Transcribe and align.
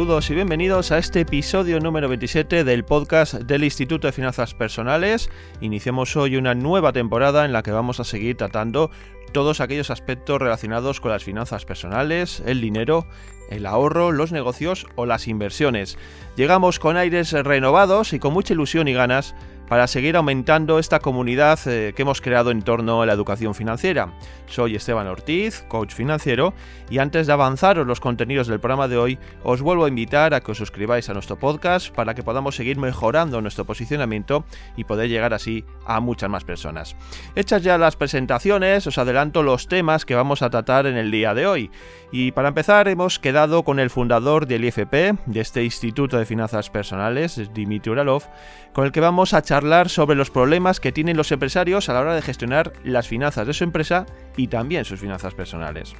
Saludos 0.00 0.30
y 0.30 0.34
bienvenidos 0.34 0.92
a 0.92 0.98
este 0.98 1.20
episodio 1.20 1.78
número 1.78 2.08
27 2.08 2.64
del 2.64 2.86
podcast 2.86 3.34
del 3.34 3.64
Instituto 3.64 4.06
de 4.06 4.14
Finanzas 4.14 4.54
Personales. 4.54 5.28
Iniciamos 5.60 6.16
hoy 6.16 6.36
una 6.36 6.54
nueva 6.54 6.90
temporada 6.94 7.44
en 7.44 7.52
la 7.52 7.62
que 7.62 7.70
vamos 7.70 8.00
a 8.00 8.04
seguir 8.04 8.38
tratando 8.38 8.90
todos 9.34 9.60
aquellos 9.60 9.90
aspectos 9.90 10.40
relacionados 10.40 11.00
con 11.00 11.10
las 11.10 11.22
finanzas 11.22 11.66
personales, 11.66 12.42
el 12.46 12.62
dinero, 12.62 13.06
el 13.50 13.66
ahorro, 13.66 14.10
los 14.10 14.32
negocios 14.32 14.86
o 14.94 15.04
las 15.04 15.28
inversiones. 15.28 15.98
Llegamos 16.34 16.78
con 16.78 16.96
aires 16.96 17.32
renovados 17.32 18.14
y 18.14 18.18
con 18.18 18.32
mucha 18.32 18.54
ilusión 18.54 18.88
y 18.88 18.94
ganas 18.94 19.34
para 19.70 19.86
seguir 19.86 20.16
aumentando 20.16 20.80
esta 20.80 20.98
comunidad 20.98 21.60
eh, 21.66 21.92
que 21.94 22.02
hemos 22.02 22.20
creado 22.20 22.50
en 22.50 22.62
torno 22.62 23.02
a 23.02 23.06
la 23.06 23.12
educación 23.12 23.54
financiera. 23.54 24.12
Soy 24.46 24.74
Esteban 24.74 25.06
Ortiz, 25.06 25.64
coach 25.68 25.94
financiero, 25.94 26.54
y 26.90 26.98
antes 26.98 27.28
de 27.28 27.32
avanzaros 27.32 27.86
los 27.86 28.00
contenidos 28.00 28.48
del 28.48 28.58
programa 28.58 28.88
de 28.88 28.98
hoy, 28.98 29.18
os 29.44 29.62
vuelvo 29.62 29.84
a 29.84 29.88
invitar 29.88 30.34
a 30.34 30.40
que 30.40 30.50
os 30.50 30.58
suscribáis 30.58 31.08
a 31.08 31.14
nuestro 31.14 31.38
podcast 31.38 31.94
para 31.94 32.16
que 32.16 32.24
podamos 32.24 32.56
seguir 32.56 32.78
mejorando 32.78 33.40
nuestro 33.40 33.64
posicionamiento 33.64 34.44
y 34.76 34.82
poder 34.82 35.08
llegar 35.08 35.34
así 35.34 35.64
a 35.86 36.00
muchas 36.00 36.28
más 36.28 36.42
personas. 36.42 36.96
Hechas 37.36 37.62
ya 37.62 37.78
las 37.78 37.94
presentaciones, 37.94 38.88
os 38.88 38.98
adelanto 38.98 39.44
los 39.44 39.68
temas 39.68 40.04
que 40.04 40.16
vamos 40.16 40.42
a 40.42 40.50
tratar 40.50 40.86
en 40.86 40.96
el 40.96 41.12
día 41.12 41.32
de 41.32 41.46
hoy. 41.46 41.70
Y 42.10 42.32
para 42.32 42.48
empezar, 42.48 42.88
hemos 42.88 43.20
quedado 43.20 43.62
con 43.62 43.78
el 43.78 43.88
fundador 43.88 44.48
del 44.48 44.64
IFP, 44.64 45.14
de 45.26 45.40
este 45.40 45.62
Instituto 45.62 46.18
de 46.18 46.26
Finanzas 46.26 46.70
Personales, 46.70 47.40
Dimitri 47.54 47.92
Uralov, 47.92 48.24
con 48.72 48.84
el 48.84 48.90
que 48.90 48.98
vamos 48.98 49.32
a 49.32 49.42
charlar 49.42 49.59
sobre 49.88 50.16
los 50.16 50.30
problemas 50.30 50.80
que 50.80 50.92
tienen 50.92 51.16
los 51.16 51.32
empresarios 51.32 51.88
a 51.88 51.92
la 51.92 52.00
hora 52.00 52.14
de 52.14 52.22
gestionar 52.22 52.72
las 52.84 53.08
finanzas 53.08 53.46
de 53.46 53.52
su 53.52 53.64
empresa 53.64 54.06
y 54.36 54.48
también 54.48 54.84
sus 54.84 55.00
finanzas 55.00 55.34
personales. 55.34 55.94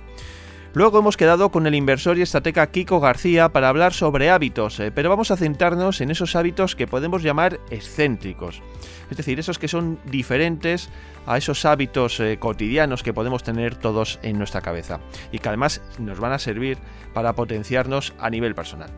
Luego 0.73 1.01
hemos 1.01 1.17
quedado 1.17 1.51
con 1.51 1.67
el 1.67 1.75
inversor 1.75 2.17
y 2.17 2.23
estratega 2.23 2.69
Kiko 2.69 3.01
García 3.01 3.49
para 3.49 3.69
hablar 3.69 3.93
sobre 3.93 4.31
hábitos, 4.31 4.79
eh, 4.79 4.93
pero 4.95 5.11
vamos 5.11 5.33
a 5.33 5.37
centrarnos 5.37 6.01
en 6.01 6.13
esos 6.13 6.37
hábitos 6.37 6.77
que 6.77 6.87
podemos 6.87 7.25
llamar 7.25 7.59
excéntricos. 7.71 8.63
Es 9.11 9.17
decir, 9.17 9.41
esos 9.41 9.59
que 9.59 9.67
son 9.67 9.99
diferentes 10.05 10.89
a 11.27 11.39
esos 11.39 11.65
hábitos 11.65 12.21
eh, 12.21 12.39
cotidianos 12.39 13.03
que 13.03 13.13
podemos 13.13 13.43
tener 13.43 13.75
todos 13.75 14.21
en 14.23 14.39
nuestra 14.39 14.61
cabeza 14.61 15.01
y 15.33 15.41
que 15.41 15.49
además 15.49 15.83
nos 15.99 16.21
van 16.21 16.33
a 16.33 16.39
servir 16.39 16.79
para 17.15 17.35
potenciarnos 17.35 18.15
a 18.21 18.31
nivel 18.31 18.55
personal. 18.55 18.91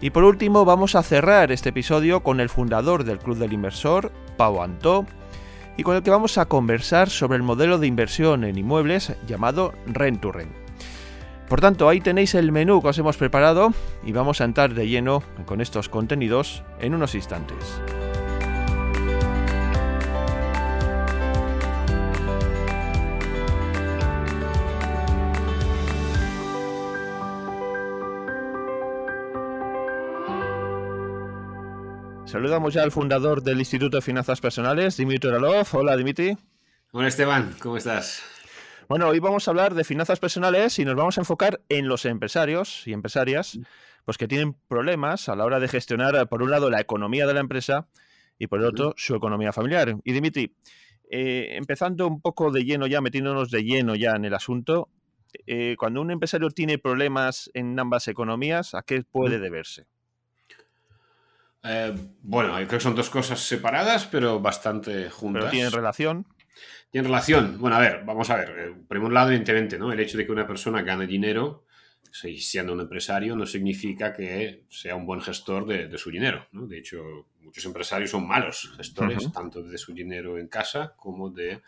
Y 0.00 0.10
por 0.10 0.24
último 0.24 0.64
vamos 0.64 0.96
a 0.96 1.04
cerrar 1.04 1.52
este 1.52 1.68
episodio 1.68 2.24
con 2.24 2.40
el 2.40 2.48
fundador 2.48 3.04
del 3.04 3.20
Club 3.20 3.38
del 3.38 3.52
Inversor, 3.52 4.10
Pau 4.36 4.62
Antó, 4.62 5.06
y 5.76 5.84
con 5.84 5.94
el 5.94 6.02
que 6.02 6.10
vamos 6.10 6.38
a 6.38 6.46
conversar 6.46 7.08
sobre 7.08 7.36
el 7.36 7.44
modelo 7.44 7.78
de 7.78 7.86
inversión 7.86 8.42
en 8.42 8.58
inmuebles 8.58 9.14
llamado 9.28 9.72
Rent 9.86 10.20
to 10.20 10.32
Rent. 10.32 10.59
Por 11.50 11.60
tanto, 11.60 11.88
ahí 11.88 12.00
tenéis 12.00 12.36
el 12.36 12.52
menú 12.52 12.80
que 12.80 12.86
os 12.86 12.98
hemos 12.98 13.16
preparado 13.16 13.74
y 14.04 14.12
vamos 14.12 14.40
a 14.40 14.44
entrar 14.44 14.72
de 14.72 14.86
lleno 14.86 15.24
con 15.46 15.60
estos 15.60 15.88
contenidos 15.88 16.62
en 16.78 16.94
unos 16.94 17.16
instantes. 17.16 17.58
Saludamos 32.26 32.74
ya 32.74 32.84
al 32.84 32.92
fundador 32.92 33.42
del 33.42 33.58
Instituto 33.58 33.96
de 33.96 34.02
Finanzas 34.02 34.40
Personales, 34.40 34.96
Dimitri 34.96 35.30
Oralov. 35.30 35.66
Hola, 35.72 35.96
Dimitri. 35.96 36.38
Hola, 36.92 37.08
Esteban. 37.08 37.56
¿Cómo 37.60 37.76
estás? 37.76 38.22
Bueno, 38.90 39.06
hoy 39.06 39.20
vamos 39.20 39.46
a 39.46 39.52
hablar 39.52 39.74
de 39.74 39.84
finanzas 39.84 40.18
personales 40.18 40.76
y 40.80 40.84
nos 40.84 40.96
vamos 40.96 41.16
a 41.16 41.20
enfocar 41.20 41.60
en 41.68 41.86
los 41.86 42.04
empresarios 42.06 42.88
y 42.88 42.92
empresarias 42.92 43.56
pues 44.04 44.18
que 44.18 44.26
tienen 44.26 44.56
problemas 44.66 45.28
a 45.28 45.36
la 45.36 45.44
hora 45.44 45.60
de 45.60 45.68
gestionar, 45.68 46.28
por 46.28 46.42
un 46.42 46.50
lado, 46.50 46.70
la 46.70 46.80
economía 46.80 47.24
de 47.28 47.34
la 47.34 47.38
empresa 47.38 47.86
y 48.36 48.48
por 48.48 48.58
el 48.58 48.66
otro, 48.66 48.92
su 48.96 49.14
economía 49.14 49.52
familiar. 49.52 49.94
Y 50.02 50.10
Dimitri, 50.10 50.56
eh, 51.08 51.50
empezando 51.52 52.08
un 52.08 52.20
poco 52.20 52.50
de 52.50 52.64
lleno 52.64 52.88
ya, 52.88 53.00
metiéndonos 53.00 53.52
de 53.52 53.62
lleno 53.62 53.94
ya 53.94 54.16
en 54.16 54.24
el 54.24 54.34
asunto, 54.34 54.88
eh, 55.46 55.76
cuando 55.78 56.00
un 56.00 56.10
empresario 56.10 56.50
tiene 56.50 56.78
problemas 56.78 57.48
en 57.54 57.78
ambas 57.78 58.08
economías, 58.08 58.74
¿a 58.74 58.82
qué 58.82 59.04
puede 59.04 59.38
deberse? 59.38 59.86
Eh, 61.62 61.94
bueno, 62.22 62.54
creo 62.54 62.66
que 62.66 62.80
son 62.80 62.96
dos 62.96 63.08
cosas 63.08 63.38
separadas, 63.38 64.06
pero 64.06 64.40
bastante 64.40 65.10
juntas. 65.10 65.44
¿Pero 65.44 65.50
tienen 65.52 65.70
relación? 65.70 66.26
En 66.92 67.04
relación, 67.04 67.58
bueno, 67.58 67.76
a 67.76 67.80
ver, 67.80 68.02
vamos 68.04 68.30
a 68.30 68.36
ver. 68.36 68.54
Eh, 68.58 68.74
por 68.86 68.98
un 68.98 69.14
lado, 69.14 69.28
evidentemente, 69.28 69.78
¿no? 69.78 69.92
El 69.92 70.00
hecho 70.00 70.18
de 70.18 70.26
que 70.26 70.32
una 70.32 70.46
persona 70.46 70.82
gane 70.82 71.06
dinero, 71.06 71.64
siendo 72.12 72.72
un 72.72 72.80
empresario, 72.80 73.36
no 73.36 73.46
significa 73.46 74.12
que 74.12 74.64
sea 74.68 74.96
un 74.96 75.06
buen 75.06 75.20
gestor 75.20 75.66
de, 75.66 75.96
su 75.98 76.10
dinero. 76.10 76.48
¿no? 76.52 76.66
De 76.66 76.78
hecho, 76.78 77.28
muchos 77.40 77.64
empresarios 77.64 78.10
son 78.10 78.26
malos 78.26 78.72
gestores, 78.76 79.32
tanto 79.32 79.62
de 79.62 79.78
su 79.78 79.94
dinero 79.94 80.38
en 80.38 80.48
casa 80.48 80.94
como 80.96 81.30
de 81.30 81.62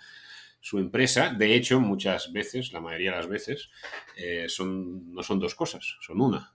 su 0.61 0.79
empresa. 0.79 1.33
De 1.33 1.55
hecho, 1.55 1.81
muchas 1.81 2.33
veces, 2.33 2.73
la 2.73 2.81
mayoría 2.81 3.13
de 3.13 3.17
las 3.19 3.29
veces, 3.29 3.71
eh, 4.17 4.47
son, 4.49 5.13
no 5.13 5.23
son 5.23 5.39
dos 5.39 5.55
cosas, 5.55 5.97
son 6.01 6.21
una. 6.21 6.53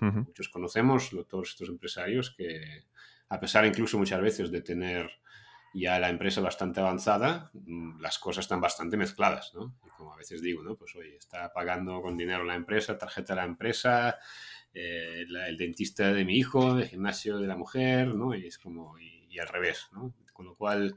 Muchos 0.00 0.48
conocemos, 0.48 1.10
todos 1.28 1.50
estos 1.50 1.68
empresarios, 1.68 2.30
que 2.30 2.84
a 3.28 3.38
pesar 3.38 3.66
incluso 3.66 3.98
muchas 3.98 4.20
veces 4.22 4.50
de 4.50 4.62
tener 4.62 5.10
ya 5.74 5.98
la 5.98 6.08
empresa 6.08 6.40
bastante 6.40 6.80
avanzada, 6.80 7.50
mm, 7.52 8.00
las 8.00 8.18
cosas 8.18 8.44
están 8.44 8.60
bastante 8.60 8.96
mezcladas, 8.96 9.52
¿no? 9.54 9.74
Y 9.86 9.90
como 9.90 10.12
a 10.12 10.16
veces 10.16 10.42
digo, 10.42 10.62
¿no? 10.62 10.76
Pues 10.76 10.94
oye, 10.96 11.16
está 11.16 11.52
pagando 11.52 12.00
con 12.00 12.16
dinero 12.16 12.44
la 12.44 12.54
empresa, 12.54 12.98
tarjeta 12.98 13.34
de 13.34 13.40
la 13.40 13.46
empresa, 13.46 14.18
eh, 14.72 15.24
el 15.28 15.56
dentista 15.56 16.12
de 16.12 16.24
mi 16.24 16.36
hijo, 16.36 16.78
el 16.78 16.88
gimnasio 16.88 17.38
de 17.38 17.46
la 17.46 17.56
mujer, 17.56 18.14
¿no? 18.14 18.34
Y 18.34 18.46
es 18.46 18.58
como, 18.58 18.98
y, 18.98 19.38
al 19.38 19.48
revés, 19.48 19.86
¿no? 19.92 20.14
Con 20.32 20.46
lo 20.46 20.56
cual, 20.56 20.96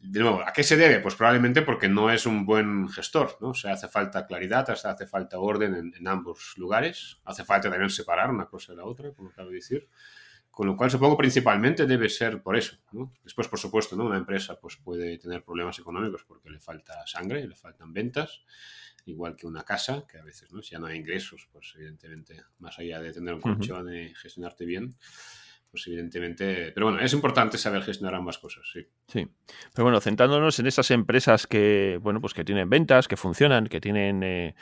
de 0.00 0.20
nuevo, 0.20 0.42
¿a 0.42 0.52
qué 0.52 0.64
se 0.64 0.76
debe? 0.76 0.98
Pues 0.98 1.14
probablemente 1.14 1.62
porque 1.62 1.88
no 1.88 2.10
es 2.10 2.26
un 2.26 2.44
buen 2.44 2.88
gestor, 2.88 3.38
¿no? 3.40 3.50
O 3.50 3.52
hace 3.52 3.88
falta 3.88 4.26
claridad, 4.26 4.68
hace 4.70 5.06
falta 5.06 5.38
orden 5.38 5.74
en, 5.74 5.94
en 5.94 6.08
ambos 6.08 6.54
lugares, 6.56 7.20
hace 7.24 7.44
falta 7.44 7.70
también 7.70 7.90
separar 7.90 8.30
una 8.30 8.46
cosa 8.46 8.72
de 8.72 8.78
la 8.78 8.84
otra, 8.84 9.12
como 9.12 9.30
acabo 9.30 9.50
de 9.50 9.56
decir. 9.56 9.88
Con 10.54 10.68
lo 10.68 10.76
cual, 10.76 10.88
supongo 10.88 11.16
principalmente 11.16 11.84
debe 11.84 12.08
ser 12.08 12.40
por 12.40 12.56
eso. 12.56 12.76
Después, 13.24 13.48
por 13.48 13.58
supuesto, 13.58 13.96
¿no? 13.96 14.04
una 14.04 14.16
empresa 14.16 14.58
pues, 14.60 14.76
puede 14.76 15.18
tener 15.18 15.42
problemas 15.42 15.78
económicos 15.80 16.24
porque 16.24 16.48
le 16.48 16.60
falta 16.60 17.04
sangre, 17.06 17.46
le 17.46 17.56
faltan 17.56 17.92
ventas, 17.92 18.42
igual 19.06 19.34
que 19.34 19.48
una 19.48 19.64
casa, 19.64 20.06
que 20.06 20.18
a 20.18 20.22
veces, 20.22 20.52
¿no? 20.52 20.62
si 20.62 20.70
ya 20.70 20.78
no 20.78 20.86
hay 20.86 20.96
ingresos, 20.96 21.48
pues 21.52 21.74
evidentemente, 21.76 22.40
más 22.60 22.78
allá 22.78 23.00
de 23.00 23.12
tener 23.12 23.34
un 23.34 23.40
colchón 23.40 23.92
y 23.92 24.14
gestionarte 24.14 24.64
bien, 24.64 24.94
pues 25.74 25.88
evidentemente. 25.88 26.70
Pero 26.72 26.86
bueno, 26.86 27.00
es 27.00 27.12
importante 27.12 27.58
saber 27.58 27.82
gestionar 27.82 28.14
ambas 28.14 28.38
cosas, 28.38 28.62
sí. 28.72 28.86
Sí. 29.08 29.26
Pero 29.74 29.84
bueno, 29.84 30.00
centrándonos 30.00 30.56
en 30.60 30.68
esas 30.68 30.88
empresas 30.92 31.48
que, 31.48 31.98
bueno, 32.00 32.20
pues 32.20 32.32
que 32.32 32.44
tienen 32.44 32.70
ventas, 32.70 33.08
que 33.08 33.16
funcionan, 33.16 33.66
que 33.66 33.80
tienen 33.80 34.22
eh, 34.22 34.54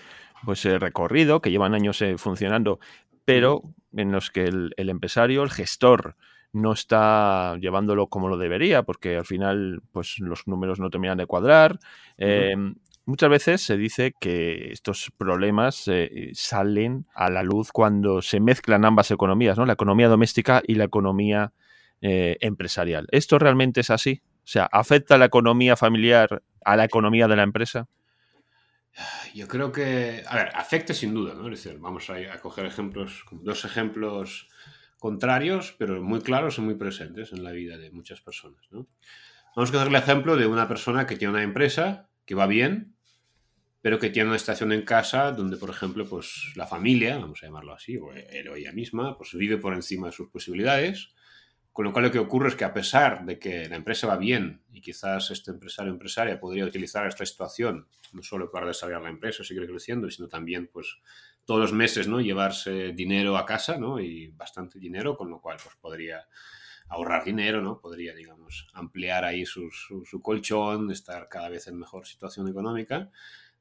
pues 0.44 0.64
recorrido, 0.64 1.41
que 1.41 1.50
llevan 1.50 1.75
años 1.75 2.00
eh, 2.03 2.16
funcionando, 2.19 2.80
pero 3.25 3.62
en 3.92 4.12
los 4.12 4.30
que 4.30 4.44
el, 4.44 4.72
empresario, 4.76 5.42
el 5.42 5.50
gestor, 5.50 6.16
no 6.53 6.72
está 6.72 7.56
llevándolo 7.58 8.08
como 8.08 8.28
lo 8.28 8.36
debería, 8.36 8.82
porque 8.82 9.16
al 9.16 9.25
final 9.25 9.82
pues, 9.91 10.19
los 10.19 10.47
números 10.47 10.81
no 10.81 10.91
terminan 10.91 11.19
de 11.19 11.26
cuadrar. 11.26 11.78
Em, 12.19 12.75
muchas 13.06 13.31
veces 13.31 13.62
se 13.62 13.76
dice 13.76 14.14
que 14.20 14.70
estos 14.70 15.10
problemas 15.16 15.88
eh, 15.88 16.31
salen 16.34 17.06
a 17.14 17.31
la 17.31 17.43
luz 17.43 17.72
cuando 17.72 18.20
se 18.20 18.38
mezclan 18.40 18.84
ambas 18.84 19.11
economías, 19.11 19.56
¿no? 19.56 19.64
la 19.64 19.72
economía 19.72 20.08
doméstica 20.08 20.62
y 20.67 20.75
la 20.75 20.84
economía 20.84 21.52
eh, 22.02 22.37
empresarial. 22.40 23.06
¿Esto 23.12 23.38
realmente 23.38 23.81
es 23.81 23.90
así? 23.90 24.22
O 24.38 24.46
sea, 24.46 24.69
¿afecta 24.72 25.17
la 25.19 25.26
economía 25.26 25.76
familiar 25.76 26.43
a 26.64 26.76
la 26.76 26.84
economía 26.84 27.28
de 27.28 27.37
la 27.37 27.44
empresa? 27.44 27.87
Yo 29.35 29.49
creo 29.49 29.73
que, 29.73 30.23
a 30.27 30.37
ver, 30.37 30.50
afecta 30.55 30.93
sin 30.93 31.15
duda, 31.15 31.35
¿no? 31.35 31.50
Es 31.50 31.62
decir, 31.62 31.79
vamos 31.81 32.11
a, 32.11 32.41
coger 32.41 32.67
ejemplos, 32.67 33.25
dos 33.31 33.65
ejemplos 33.65 34.49
contrarios, 34.99 35.75
pero 35.79 36.03
muy 36.03 36.21
claros 36.21 36.59
y 36.59 36.61
muy 36.61 36.75
presentes 36.75 37.33
en 37.33 37.43
la 37.43 37.53
vida 37.53 37.79
de 37.79 37.91
muchas 37.91 38.21
personas, 38.21 38.61
¿no? 38.71 38.87
Vamos 39.56 39.71
a 39.71 39.73
coger 39.73 39.89
el 39.89 39.97
ejemplo 39.97 40.37
de 40.37 40.47
una 40.47 40.69
persona 40.69 41.06
que 41.06 41.17
tiene 41.17 41.33
una 41.33 41.43
empresa 41.43 42.11
que 42.25 42.35
va 42.35 42.47
bien, 42.47 42.94
pero 43.81 43.99
que 43.99 44.11
tiene 44.11 44.29
una 44.29 44.37
estación 44.37 44.73
en 44.73 44.83
casa 44.83 45.33
donde, 45.33 45.56
por 45.56 45.71
ejemplo, 45.71 46.06
pues 46.06 46.53
la 46.56 46.67
familia, 46.67 47.19
vamos 47.19 47.43
a 47.43 47.47
llamarlo 47.47 47.75
así, 47.75 47.97
o 47.97 48.12
él 48.12 48.49
o 48.49 48.55
ella 48.55 48.73
misma, 48.73 49.17
pues 49.17 49.35
vive 49.35 49.56
por 49.56 49.75
encima 49.75 50.06
de 50.06 50.12
sus 50.12 50.29
posibilidades 50.31 51.15
con 51.72 51.86
lo 51.86 51.92
cual 51.92 52.06
lo 52.06 52.10
que 52.10 52.19
ocurre 52.19 52.48
es 52.48 52.54
que 52.54 52.64
a 52.64 52.74
pesar 52.74 53.24
de 53.24 53.38
que 53.38 53.69
la 53.69 53.76
empresa 53.76 54.06
va 54.06 54.16
bien 54.16 54.62
y 54.72 54.82
quizás 54.82 55.30
este 55.30 55.50
empresario 55.50 55.90
o 55.90 55.94
empresaria 55.94 56.38
podría 56.38 56.66
utilizar 56.66 57.06
esta 57.06 57.24
situación 57.24 57.86
no 58.12 58.22
solo 58.22 58.50
para 58.50 58.66
desarrollar 58.66 59.02
la 59.02 59.08
empresa, 59.08 59.42
seguir 59.42 59.66
creciendo, 59.66 60.10
sino 60.10 60.28
también 60.28 60.69
pues 60.70 60.98
todos 61.46 61.60
los 61.60 61.72
meses 61.72 62.08
¿no? 62.08 62.20
llevarse 62.20 62.92
dinero 62.92 63.38
a 63.38 63.46
casa 63.46 63.78
¿no? 63.78 64.00
y 64.00 64.28
bastante 64.28 64.78
dinero, 64.78 65.16
con 65.16 65.30
lo 65.30 65.40
cual 65.40 65.56
pues 65.62 65.74
podría 65.76 66.26
ahorrar 66.88 67.24
dinero, 67.24 67.62
¿no? 67.62 67.80
podría 67.80 68.14
digamos 68.14 68.69
ampliar 68.74 69.24
ahí 69.24 69.46
su, 69.46 69.70
su 69.70 70.20
colchón, 70.20 70.90
estar 70.90 71.26
cada 71.30 71.48
vez 71.48 71.69
en 71.69 71.78
mejor 71.78 72.06
situación 72.06 72.48
económica 72.48 73.10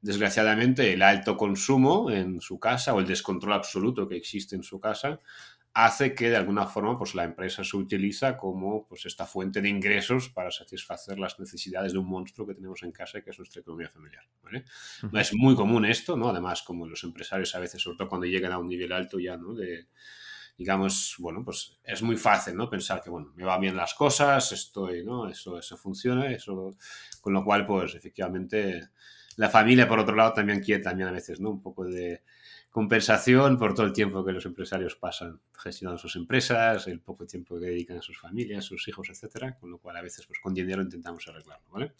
desgraciadamente, 0.02 0.92
el 0.92 1.02
alto 1.02 1.36
consumo 1.36 2.10
en 2.10 2.40
su 2.40 2.58
casa 2.58 2.92
o 2.92 3.00
el 3.00 3.06
descontrol 3.06 3.54
absoluto 3.54 4.08
que 4.08 4.16
existe 4.16 4.56
en 4.56 4.64
su 4.64 4.80
casa 4.80 5.20
hace 5.74 6.14
que 6.14 6.28
de 6.28 6.36
alguna 6.36 6.66
forma 6.66 6.98
pues, 6.98 7.14
la 7.14 7.24
empresa 7.24 7.64
se 7.64 7.76
utiliza 7.76 8.36
como 8.36 8.86
pues, 8.86 9.06
esta 9.06 9.26
fuente 9.26 9.62
de 9.62 9.68
ingresos 9.68 10.28
para 10.28 10.50
satisfacer 10.50 11.18
las 11.18 11.38
necesidades 11.40 11.92
de 11.92 11.98
un 11.98 12.08
monstruo 12.08 12.46
que 12.46 12.54
tenemos 12.54 12.82
en 12.82 12.92
casa, 12.92 13.22
que 13.22 13.30
es 13.30 13.38
nuestra 13.38 13.60
economía 13.60 13.88
familiar. 13.88 14.24
Es 15.14 15.32
muy 15.34 15.54
común 15.54 15.84
esto, 15.86 16.16
¿no? 16.16 16.28
Además, 16.28 16.62
como 16.62 16.86
los 16.86 17.02
empresarios 17.04 17.54
a 17.54 17.58
veces, 17.58 17.80
sobre 17.80 17.96
todo 17.98 18.08
cuando 18.08 18.26
llegan 18.26 18.52
a 18.52 18.58
un 18.58 18.68
nivel 18.68 18.92
alto 18.92 19.18
ya, 19.18 19.36
¿no? 19.36 19.54
De, 19.54 19.86
digamos, 20.58 21.16
bueno, 21.18 21.42
pues 21.42 21.78
es 21.82 22.02
muy 22.02 22.16
fácil, 22.16 22.54
¿no? 22.54 22.68
Pensar 22.68 23.00
que, 23.02 23.08
bueno, 23.08 23.32
me 23.34 23.44
van 23.44 23.60
bien 23.60 23.76
las 23.76 23.94
cosas, 23.94 24.52
estoy, 24.52 25.04
¿no? 25.04 25.28
Eso, 25.28 25.58
eso 25.58 25.76
funciona, 25.78 26.30
eso, 26.30 26.76
con 27.20 27.32
lo 27.32 27.42
cual, 27.44 27.64
pues, 27.66 27.94
efectivamente, 27.94 28.90
la 29.36 29.48
familia, 29.48 29.88
por 29.88 29.98
otro 29.98 30.14
lado, 30.14 30.34
también 30.34 30.60
quiere 30.60 30.82
también 30.82 31.08
a 31.08 31.12
veces, 31.12 31.40
¿no? 31.40 31.50
Un 31.50 31.62
poco 31.62 31.84
de 31.84 32.22
compensación 32.72 33.58
por 33.58 33.74
todo 33.74 33.84
el 33.84 33.92
tiempo 33.92 34.24
que 34.24 34.32
los 34.32 34.46
empresarios 34.46 34.96
pasan 34.96 35.38
gestionando 35.52 35.98
sus 35.98 36.16
empresas, 36.16 36.88
el 36.88 37.00
poco 37.00 37.26
tiempo 37.26 37.60
que 37.60 37.66
dedican 37.66 37.98
a 37.98 38.02
sus 38.02 38.18
familias, 38.18 38.64
sus 38.64 38.88
hijos, 38.88 39.10
etcétera, 39.10 39.58
con 39.58 39.70
lo 39.70 39.76
cual 39.76 39.98
a 39.98 40.02
veces 40.02 40.26
pues 40.26 40.40
con 40.40 40.54
dinero 40.54 40.80
intentamos 40.80 41.28
arreglarlo, 41.28 41.68
¿vale? 41.70 41.92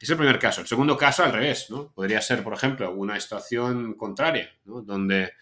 Es 0.00 0.08
el 0.08 0.16
primer 0.16 0.38
caso. 0.38 0.62
El 0.62 0.66
segundo 0.66 0.96
caso 0.96 1.24
al 1.24 1.32
revés, 1.32 1.66
¿no? 1.68 1.92
Podría 1.92 2.22
ser, 2.22 2.42
por 2.42 2.54
ejemplo, 2.54 2.90
una 2.94 3.20
situación 3.20 3.94
contraria, 3.94 4.48
¿no? 4.64 4.80
Donde 4.80 5.32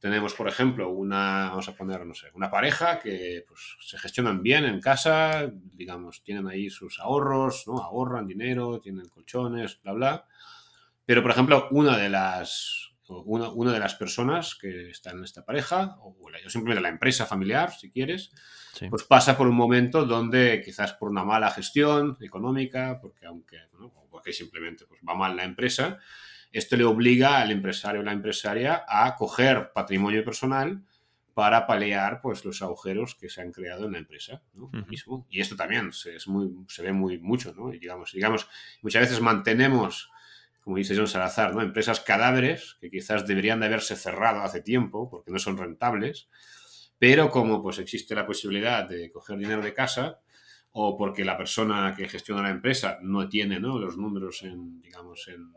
tenemos, 0.00 0.34
por 0.34 0.48
ejemplo, 0.48 0.90
una, 0.90 1.50
vamos 1.50 1.68
a 1.68 1.76
poner, 1.76 2.04
no 2.04 2.14
sé, 2.14 2.26
una 2.34 2.50
pareja 2.50 2.98
que 2.98 3.44
pues, 3.46 3.76
se 3.80 3.96
gestionan 3.96 4.42
bien 4.42 4.64
en 4.64 4.80
casa, 4.80 5.48
digamos, 5.52 6.24
tienen 6.24 6.48
ahí 6.48 6.68
sus 6.68 6.98
ahorros, 6.98 7.68
¿no? 7.68 7.78
Ahorran 7.78 8.26
dinero, 8.26 8.80
tienen 8.80 9.08
colchones, 9.08 9.80
bla, 9.84 9.92
bla. 9.92 10.26
Pero, 11.04 11.22
por 11.22 11.30
ejemplo, 11.30 11.68
una 11.70 11.96
de 11.96 12.08
las, 12.08 12.95
una, 13.08 13.50
una 13.50 13.72
de 13.72 13.78
las 13.78 13.94
personas 13.94 14.54
que 14.54 14.90
está 14.90 15.10
en 15.10 15.24
esta 15.24 15.44
pareja, 15.44 15.96
o, 16.00 16.16
simplemente 16.48 16.82
la 16.82 16.88
empresa 16.88 17.26
familiar, 17.26 17.72
si 17.72 17.90
quieres, 17.90 18.32
pues 18.90 19.04
pasa 19.04 19.36
por 19.36 19.46
un 19.46 19.56
momento 19.56 20.04
donde 20.04 20.62
quizás 20.64 20.92
por 20.92 21.08
una 21.08 21.24
mala 21.24 21.50
gestión 21.50 22.16
económica, 22.20 22.98
porque 23.00 23.26
aunque, 23.26 23.58
¿no? 23.78 23.92
porque 24.10 24.32
simplemente 24.32 24.86
pues, 24.86 25.00
va 25.08 25.14
mal 25.14 25.36
la 25.36 25.44
empresa, 25.44 25.98
esto 26.52 26.76
le 26.76 26.84
obliga 26.84 27.38
al 27.40 27.50
empresario 27.50 28.00
o 28.00 28.04
la 28.04 28.12
empresaria 28.12 28.84
a 28.88 29.14
coger 29.16 29.72
patrimonio 29.72 30.24
personal 30.24 30.82
para 31.36 31.66
paliar 31.66 32.22
pues, 32.22 32.46
los 32.46 32.62
agujeros 32.62 33.14
que 33.14 33.28
se 33.28 33.42
han 33.42 33.52
creado 33.52 33.84
en 33.84 33.92
la 33.92 33.98
empresa 33.98 34.42
mismo. 34.88 35.26
Y 35.28 35.42
esto 35.42 35.54
también 35.54 35.92
se, 35.92 36.16
es 36.16 36.26
muy, 36.28 36.50
se 36.68 36.82
ve 36.82 36.92
muy 36.92 37.18
mucho, 37.18 37.52
¿no? 37.54 37.74
Y 37.74 37.78
digamos, 37.78 38.12
digamos, 38.12 38.48
muchas 38.80 39.02
veces 39.02 39.20
mantenemos, 39.20 40.10
como 40.66 40.78
dice 40.78 40.96
John 40.96 41.06
Salazar, 41.06 41.54
¿no? 41.54 41.62
empresas 41.62 42.00
cadáveres 42.00 42.76
que 42.80 42.90
quizás 42.90 43.24
deberían 43.24 43.60
de 43.60 43.66
haberse 43.66 43.94
cerrado 43.94 44.40
hace 44.40 44.62
tiempo 44.62 45.08
porque 45.08 45.30
no 45.30 45.38
son 45.38 45.56
rentables, 45.56 46.28
pero 46.98 47.30
como 47.30 47.62
pues, 47.62 47.78
existe 47.78 48.16
la 48.16 48.26
posibilidad 48.26 48.84
de 48.88 49.12
coger 49.12 49.38
dinero 49.38 49.62
de 49.62 49.72
casa, 49.72 50.18
o 50.72 50.96
porque 50.96 51.24
la 51.24 51.38
persona 51.38 51.94
que 51.96 52.08
gestiona 52.08 52.42
la 52.42 52.50
empresa 52.50 52.98
no 53.00 53.28
tiene 53.28 53.60
¿no? 53.60 53.78
los 53.78 53.96
números 53.96 54.42
en, 54.42 54.80
digamos, 54.80 55.28
en, 55.28 55.52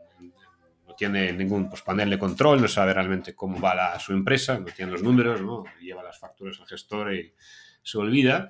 no 0.86 0.94
tiene 0.96 1.32
ningún 1.32 1.68
pues, 1.68 1.82
panel 1.82 2.08
de 2.08 2.16
control, 2.16 2.62
no 2.62 2.68
sabe 2.68 2.94
realmente 2.94 3.34
cómo 3.34 3.60
va 3.60 3.74
la, 3.74 3.98
su 3.98 4.12
empresa, 4.12 4.60
no 4.60 4.66
tiene 4.66 4.92
los 4.92 5.02
números, 5.02 5.42
¿no? 5.42 5.64
lleva 5.80 6.04
las 6.04 6.20
facturas 6.20 6.60
al 6.60 6.68
gestor 6.68 7.12
y 7.12 7.34
se 7.82 7.98
olvida, 7.98 8.48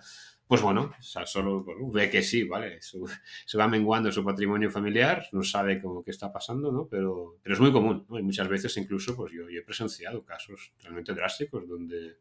pues 0.51 0.63
bueno, 0.63 0.93
solo 0.99 1.65
ve 1.93 2.11
que 2.11 2.25
sí, 2.25 2.43
¿vale? 2.43 2.81
Se, 2.83 3.57
va 3.57 3.69
menguando 3.69 4.11
su 4.11 4.25
patrimonio 4.25 4.69
familiar, 4.69 5.29
no 5.31 5.45
sabe 5.45 5.81
cómo 5.81 6.03
qué 6.03 6.11
está 6.11 6.33
pasando, 6.33 6.73
¿no? 6.73 6.89
Pero, 6.89 7.39
pero 7.41 7.55
es 7.55 7.61
muy 7.61 7.71
común, 7.71 8.05
¿no? 8.09 8.19
Y 8.19 8.25
muchas 8.25 8.49
veces 8.49 8.77
incluso, 8.77 9.15
pues 9.15 9.33
yo, 9.33 9.49
he 9.49 9.63
presenciado 9.63 10.25
casos 10.25 10.73
realmente 10.83 11.15
drásticos 11.15 11.69
donde 11.69 12.17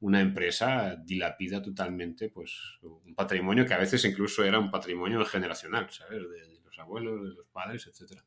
una 0.00 0.22
empresa 0.22 0.96
dilapida 0.96 1.60
totalmente 1.60 2.30
pues 2.30 2.58
un 2.80 3.14
patrimonio 3.14 3.66
que 3.66 3.74
a 3.74 3.78
veces 3.78 4.02
incluso 4.06 4.42
era 4.42 4.58
un 4.58 4.70
patrimonio 4.70 5.22
generacional, 5.26 5.90
¿sabes? 5.90 6.22
De, 6.22 6.48
de 6.48 6.60
los 6.64 6.78
abuelos, 6.78 7.22
de 7.22 7.34
los 7.34 7.48
padres, 7.48 7.86
etcétera. 7.86 8.24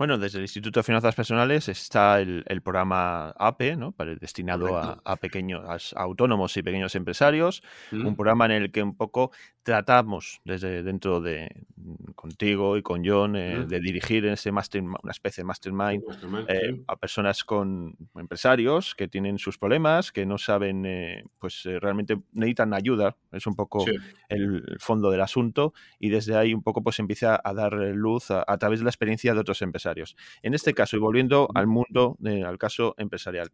Bueno, 0.00 0.16
desde 0.16 0.38
el 0.38 0.44
Instituto 0.44 0.80
de 0.80 0.84
Finanzas 0.84 1.14
Personales 1.14 1.68
está 1.68 2.22
el, 2.22 2.62
programa 2.64 3.34
APE, 3.38 3.76
¿no? 3.76 3.94
destinado 4.18 4.78
a, 4.78 5.16
pequeños 5.16 5.92
autónomos 5.94 6.56
y 6.56 6.62
pequeños 6.62 6.94
empresarios. 6.94 7.62
Un 7.92 8.16
programa 8.16 8.46
en 8.46 8.52
el 8.52 8.72
que 8.72 8.82
un 8.82 8.96
poco 8.96 9.30
tratamos 9.62 10.40
desde 10.44 10.82
dentro 10.82 11.20
de 11.20 11.66
contigo 12.14 12.78
y 12.78 12.82
con 12.82 13.02
John 13.04 13.36
eh, 13.36 13.66
de 13.66 13.80
dirigir 13.80 14.24
en 14.24 14.32
ese 14.32 14.52
master, 14.52 14.82
una 14.82 15.10
especie 15.10 15.42
de 15.42 15.46
mastermind, 15.46 16.02
eh, 16.48 16.82
a 16.86 16.96
personas 16.96 17.44
con 17.44 17.94
empresarios 18.14 18.94
que 18.94 19.06
tienen 19.06 19.38
sus 19.38 19.58
problemas, 19.58 20.12
que 20.12 20.24
no 20.24 20.38
saben, 20.38 20.86
eh, 20.86 21.24
pues 21.38 21.64
realmente 21.64 22.18
necesitan 22.32 22.72
ayuda. 22.72 23.16
Es 23.32 23.46
un 23.46 23.54
poco 23.54 23.84
el 24.28 24.76
fondo 24.78 25.10
del 25.10 25.20
asunto 25.20 25.74
y 25.98 26.08
desde 26.08 26.36
ahí 26.36 26.54
un 26.54 26.62
poco 26.62 26.82
pues 26.82 26.98
empieza 26.98 27.38
a 27.42 27.52
dar 27.52 27.74
luz 27.74 28.30
a 28.30 28.58
través 28.58 28.80
de 28.80 28.84
la 28.84 28.90
experiencia 28.90 29.34
de 29.34 29.40
otros 29.40 29.49
empresarios. 29.62 30.16
En 30.42 30.54
este 30.54 30.74
caso, 30.74 30.96
y 30.96 31.00
volviendo 31.00 31.48
al 31.54 31.66
mundo, 31.66 32.16
al 32.24 32.58
caso 32.58 32.94
empresarial, 32.98 33.50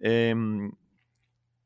em, 0.00 0.72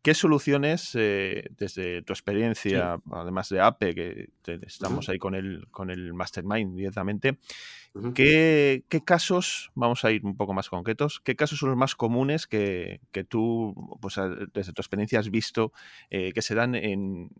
¿qué 0.07 0.15
soluciones, 0.15 0.93
eh, 0.95 1.49
desde 1.59 2.01
tu 2.03 2.13
experiencia, 2.13 3.01
además 3.11 3.49
de 3.49 3.61
APE, 3.61 3.93
que 3.93 4.29
estamos 4.65 5.09
ahí 5.09 5.19
con 5.19 5.35
el, 5.35 5.67
con 5.73 5.91
el 5.91 6.15
Mastermind 6.15 6.77
directamente, 6.77 7.39
¿qué, 8.15 8.85
casos, 9.05 9.73
vamos 9.75 10.05
a 10.05 10.13
ir 10.13 10.25
un 10.25 10.37
poco 10.37 10.55
más 10.55 10.69
concretos, 10.69 11.19
qué 11.19 11.35
casos 11.35 11.59
son 11.59 11.71
los 11.71 11.79
más 11.79 11.97
comunes 11.97 12.47
que, 12.47 13.01
tú, 13.29 13.75
pues, 14.01 14.15
desde 14.55 14.73
tu 14.73 14.81
experiencia, 14.81 15.19
has 15.19 15.29
visto 15.29 15.73
eh, 16.11 16.33
que 16.33 16.41
se 16.41 16.55
dan 16.55 16.77
en, 16.77 17.31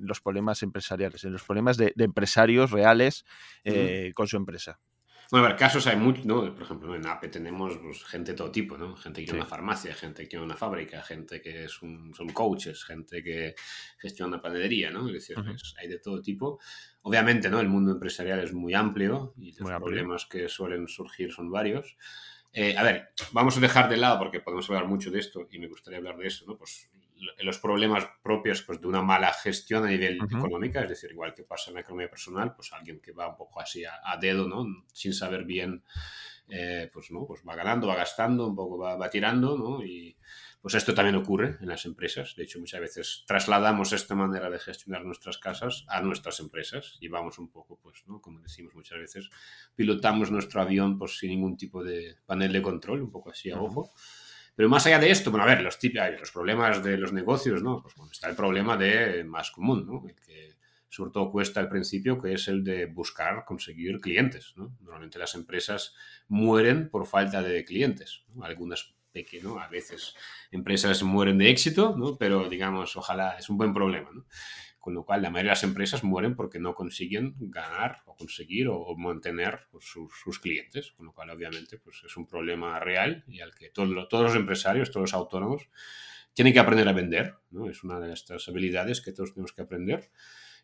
los 0.00 0.22
problemas 0.22 0.62
empresariales, 0.62 1.24
en 1.24 1.32
los 1.32 1.42
problemas 1.42 1.76
de, 1.76 1.92
empresarios 1.98 2.70
reales 2.70 3.26
eh, 3.64 4.12
con 4.14 4.28
su 4.28 4.38
empresa. 4.38 4.80
Bueno, 5.32 5.46
a 5.46 5.48
ver, 5.48 5.58
casos 5.58 5.86
hay 5.86 5.96
muchos, 5.96 6.26
¿no? 6.26 6.54
Por 6.54 6.62
ejemplo, 6.62 6.94
en 6.94 7.06
APE 7.06 7.28
tenemos 7.28 7.78
pues, 7.78 8.04
gente 8.04 8.32
de 8.32 8.36
todo 8.36 8.50
tipo, 8.50 8.76
¿no? 8.76 8.94
Gente 8.96 9.22
que 9.22 9.24
tiene 9.24 9.40
una 9.40 9.48
farmacia, 9.48 9.94
gente 9.94 10.24
que 10.24 10.28
tiene 10.28 10.44
una 10.44 10.58
fábrica, 10.58 11.00
gente 11.00 11.40
que 11.40 11.64
es 11.64 11.80
un, 11.80 12.12
son 12.14 12.28
coaches, 12.28 12.84
gente 12.84 13.22
que 13.22 13.54
gestiona 13.98 14.28
una 14.28 14.42
panadería, 14.42 14.90
¿no? 14.90 15.06
Es 15.06 15.14
decir, 15.14 15.36
hay 15.80 15.88
de 15.88 16.00
todo 16.00 16.20
tipo. 16.20 16.60
Obviamente, 17.00 17.48
¿no? 17.48 17.60
El 17.60 17.68
mundo 17.70 17.92
empresarial 17.92 18.40
es 18.40 18.52
muy 18.52 18.74
amplio 18.74 19.32
y 19.38 19.52
los 19.52 19.70
problemas 19.70 20.26
que 20.26 20.50
suelen 20.50 20.86
surgir 20.86 21.32
son 21.32 21.50
varios. 21.50 21.96
Eh, 22.52 22.76
a 22.76 22.82
ver, 22.82 23.14
vamos 23.32 23.56
a 23.56 23.60
dejar 23.60 23.88
de 23.88 23.96
lado, 23.96 24.18
porque 24.18 24.40
podemos 24.40 24.68
hablar 24.68 24.86
mucho 24.86 25.10
de 25.10 25.18
esto 25.18 25.48
y 25.50 25.58
me 25.58 25.68
gustaría 25.68 25.96
hablar 25.96 26.18
de 26.18 26.26
eso, 26.26 26.44
¿no? 26.46 26.58
Pues 26.58 26.90
los 27.38 27.58
problemas 27.58 28.08
propios 28.22 28.62
pues, 28.62 28.80
de 28.80 28.86
una 28.86 29.02
mala 29.02 29.32
gestión 29.32 29.84
a 29.84 29.88
nivel 29.88 30.16
económico, 30.16 30.78
es 30.78 30.88
decir, 30.88 31.10
igual 31.10 31.34
que 31.34 31.44
pasa 31.44 31.70
en 31.70 31.74
la 31.74 31.80
economía 31.80 32.08
personal, 32.08 32.54
pues 32.54 32.72
alguien 32.72 33.00
que 33.00 33.12
va 33.12 33.28
un 33.28 33.36
poco 33.36 33.60
así 33.60 33.84
a, 33.84 34.16
dedo, 34.20 34.48
¿no? 34.48 34.66
Sin 34.92 35.12
saber 35.12 35.44
bien, 35.44 35.82
eh, 36.48 36.90
pues, 36.92 37.10
¿no? 37.10 37.26
Pues 37.26 37.42
va 37.48 37.54
ganando, 37.54 37.86
va 37.86 37.96
gastando, 37.96 38.46
un 38.46 38.56
poco 38.56 38.78
va, 38.78 38.96
va, 38.96 39.10
tirando, 39.10 39.56
¿no? 39.56 39.84
Y 39.84 40.16
pues 40.60 40.74
esto 40.74 40.94
también 40.94 41.16
ocurre 41.16 41.58
en 41.60 41.68
las 41.68 41.84
empresas. 41.86 42.34
De 42.36 42.44
hecho, 42.44 42.60
muchas 42.60 42.80
veces 42.80 43.24
trasladamos 43.26 43.92
esta 43.92 44.14
manera 44.14 44.48
de 44.48 44.60
gestionar 44.60 45.04
nuestras 45.04 45.38
casas 45.38 45.84
a 45.88 46.00
nuestras 46.02 46.38
empresas 46.40 46.96
y 47.00 47.08
vamos 47.08 47.38
un 47.38 47.50
poco, 47.50 47.78
pues, 47.82 48.04
¿no? 48.06 48.20
Como 48.20 48.40
decimos 48.40 48.74
muchas 48.74 48.98
veces, 48.98 49.30
pilotamos 49.74 50.30
nuestro 50.30 50.62
avión 50.62 50.98
pues, 50.98 51.18
sin 51.18 51.30
ningún 51.30 51.56
tipo 51.56 51.82
de 51.82 52.16
panel 52.26 52.52
de 52.52 52.62
control, 52.62 53.02
un 53.02 53.10
poco 53.10 53.30
así 53.30 53.50
a 53.50 53.60
ojo. 53.60 53.90
Pero 54.54 54.68
más 54.68 54.86
allá 54.86 54.98
de 54.98 55.10
esto, 55.10 55.30
bueno, 55.30 55.44
a 55.44 55.48
ver, 55.48 55.62
los, 55.62 55.78
los 56.20 56.30
problemas 56.30 56.82
de 56.82 56.98
los 56.98 57.12
negocios, 57.12 57.62
¿no? 57.62 57.82
Pues 57.82 57.94
bueno, 57.94 58.12
está 58.12 58.28
el 58.28 58.36
problema 58.36 58.76
de 58.76 59.24
más 59.24 59.50
común, 59.50 59.86
¿no? 59.86 60.04
El 60.06 60.14
que 60.14 60.52
sobre 60.92 61.10
todo 61.10 61.32
cuesta 61.32 61.58
al 61.58 61.70
principio, 61.70 62.20
que 62.20 62.34
es 62.34 62.48
el 62.48 62.62
de 62.62 62.84
buscar 62.84 63.46
conseguir 63.46 63.98
clientes, 63.98 64.52
¿no? 64.56 64.76
Normalmente 64.80 65.18
las 65.18 65.34
empresas 65.34 65.94
mueren 66.28 66.90
por 66.90 67.06
falta 67.06 67.42
de 67.42 67.64
clientes. 67.64 68.24
Algunas 68.42 68.94
pequeñas, 69.10 69.54
a 69.58 69.68
veces 69.68 70.14
empresas 70.50 71.02
mueren 71.02 71.38
de 71.38 71.48
éxito, 71.48 71.94
¿no? 71.96 72.16
Pero 72.18 72.46
digamos, 72.48 72.94
ojalá 72.96 73.38
es 73.38 73.48
un 73.48 73.56
buen 73.56 73.72
problema, 73.72 74.10
¿no? 74.12 74.26
Con 74.82 74.94
lo 74.94 75.04
cual 75.04 75.22
la 75.22 75.30
mayoría 75.30 75.50
de 75.50 75.52
las 75.52 75.62
empresas 75.62 76.02
mueren 76.02 76.34
porque 76.34 76.58
no 76.58 76.74
consiguen 76.74 77.36
ganar 77.38 78.02
o 78.04 78.16
conseguir 78.16 78.66
o, 78.68 78.96
mantener 78.96 79.60
pues, 79.70 79.84
sus, 79.84 80.40
clientes, 80.40 80.90
con 80.90 81.06
lo 81.06 81.12
cual 81.12 81.30
obviamente 81.30 81.78
pues, 81.78 82.02
es 82.04 82.16
un 82.16 82.26
problema 82.26 82.80
real 82.80 83.22
y 83.28 83.40
al 83.40 83.54
que 83.54 83.70
todos 83.70 83.88
los 83.88 84.34
empresarios, 84.34 84.90
todos 84.90 85.02
los 85.02 85.14
autónomos 85.14 85.68
tienen 86.34 86.52
que 86.52 86.58
aprender 86.58 86.88
a 86.88 86.92
vender, 86.92 87.36
¿no? 87.50 87.70
es 87.70 87.84
una 87.84 88.00
de 88.00 88.12
estas 88.12 88.48
habilidades 88.48 89.00
que 89.00 89.12
todos 89.12 89.34
tenemos 89.34 89.52
que 89.52 89.62
aprender 89.62 90.10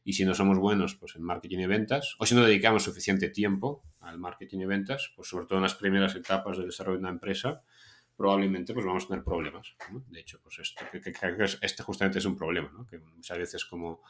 y 0.03 0.15
si 0.15 0.25
no 0.25 0.35
somos 0.35 0.59
buenos 0.59 0.97
pues, 0.97 1.15
en 1.15 1.23
marketing 1.23 1.59
y 1.59 1.67
ventas 1.67 2.17
o 2.19 2.27
si 2.27 2.35
no 2.35 2.45
dedicamos 2.45 2.83
suficiente 2.83 3.31
tiempo 3.31 3.85
al 4.01 4.19
marketing 4.19 4.59
y 4.59 4.65
ventas, 4.65 5.13
pues 5.15 5.29
sobre 5.29 5.47
todo 5.47 5.59
en 5.59 5.63
las 5.63 5.77
primeras 5.77 6.17
etapas 6.17 6.57
del 6.57 6.67
desarrollo 6.67 6.99
de 6.99 7.03
una 7.03 7.11
empresa, 7.11 7.63
probablemente 8.19 8.75
pues 8.75 8.85
vamos 8.85 9.05
a 9.05 9.09
tener 9.09 9.25
problemas. 9.25 9.75
De 10.11 10.21
hecho, 10.21 10.41
pues 10.43 10.59
esto, 10.59 10.85
que, 10.91 11.13
este 11.63 11.83
justamente 11.85 12.19
es 12.19 12.25
un 12.25 12.37
problema, 12.37 12.71
¿no? 12.77 12.87
que 12.87 12.99
muchas 12.99 13.39
veces 13.39 13.65
como 13.65 14.03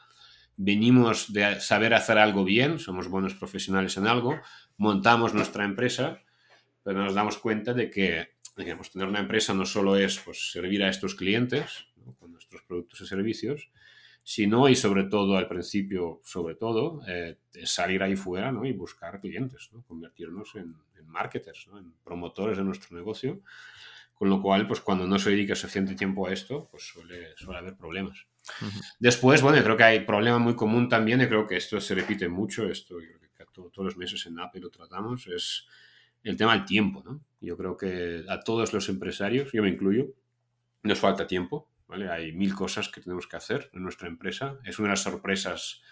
venimos 0.57 1.33
de 1.33 1.61
saber 1.61 1.95
hacer 1.95 2.19
algo 2.19 2.43
bien, 2.43 2.79
somos 2.79 3.07
buenos 3.07 3.35
profesionales 3.35 3.97
en 3.99 4.07
algo, 4.07 4.41
montamos 4.79 5.35
nuestra 5.35 5.65
empresa, 5.65 6.23
pero 6.83 7.05
nos 7.05 7.15
damos 7.15 7.37
cuenta 7.37 7.75
de 7.75 7.91
que 7.91 8.38
digamos, 8.57 8.91
tener 8.91 9.07
una 9.07 9.21
empresa 9.21 9.55
no 9.55 9.65
solo 9.65 9.97
es 9.97 10.19
pues, 10.19 10.50
servir 10.50 10.83
a 10.83 10.88
estos 10.88 11.15
clientes 11.15 11.87
con 12.19 12.33
nuestros 12.33 12.62
productos 12.62 13.00
y 13.03 13.07
servicios, 13.07 13.71
sino 14.25 14.69
y 14.69 14.75
sobre 14.75 15.05
todo 15.05 15.37
al 15.37 15.49
principio, 15.49 16.21
sobre 16.25 16.55
todo, 16.55 17.03
eh, 17.07 17.38
salir 17.65 18.03
ahí 18.03 18.17
fuera 18.17 18.50
¿no? 18.53 18.65
y 18.65 18.73
buscar 18.73 19.21
clientes, 19.21 19.71
¿no? 19.73 19.83
convertirnos 19.85 20.55
en, 20.57 20.75
marketers, 21.07 21.69
en 21.73 21.95
promotores 22.05 22.59
de 22.59 22.65
nuestro 22.65 22.97
negocio, 22.97 23.41
con 24.18 24.28
lo 24.28 24.42
cual, 24.42 24.66
pues 24.66 24.80
cuando 24.80 25.06
no 25.06 25.18
se 25.18 25.30
dedica 25.30 25.54
suficiente 25.54 25.94
tiempo 25.94 26.26
a 26.26 26.32
esto, 26.32 26.68
pues 26.70 26.88
suele, 26.88 27.37
suele 27.37 27.60
haber 27.60 27.76
problemas. 27.76 28.26
Después, 28.98 29.42
bueno, 29.42 29.58
yo 29.58 29.64
creo 29.64 29.76
que 29.76 29.84
hay 29.84 30.00
problema 30.00 30.38
muy 30.38 30.56
común 30.56 30.88
también, 30.88 31.20
y 31.20 31.26
creo 31.26 31.46
que 31.46 31.56
esto 31.56 31.80
se 31.80 31.94
repite 31.94 32.28
mucho, 32.28 32.68
esto 32.68 33.00
yo 33.00 33.18
creo 33.18 33.30
que 33.37 33.44
todos 33.52 33.84
los 33.84 33.96
meses 33.96 34.26
en 34.26 34.40
Apple 34.40 34.60
lo 34.60 34.70
tratamos, 34.70 35.26
es 35.28 35.66
el 36.25 36.37
tema 36.37 36.54
del 36.54 36.64
tiempo, 36.64 37.02
¿no? 37.04 37.20
Yo 37.40 37.56
creo 37.56 37.76
que 37.76 38.25
a 38.28 38.40
todos 38.40 38.72
los 38.72 38.88
empresarios, 38.88 39.52
yo 39.52 39.62
me 39.62 39.68
incluyo, 39.68 40.06
nos 40.82 40.98
falta 40.98 41.26
tiempo, 41.26 41.70
¿vale? 41.87 42.08
Hay 42.10 42.32
mil 42.32 42.54
cosas 42.54 42.88
que 42.88 43.00
tenemos 43.00 43.26
que 43.26 43.37
hacer 43.37 43.70
en 43.72 43.82
nuestra 43.82 44.08
empresa. 44.08 44.58
Es 44.64 44.78
una 44.78 44.88
de 44.88 44.92
las 44.92 45.02
sorpresas 45.02 45.82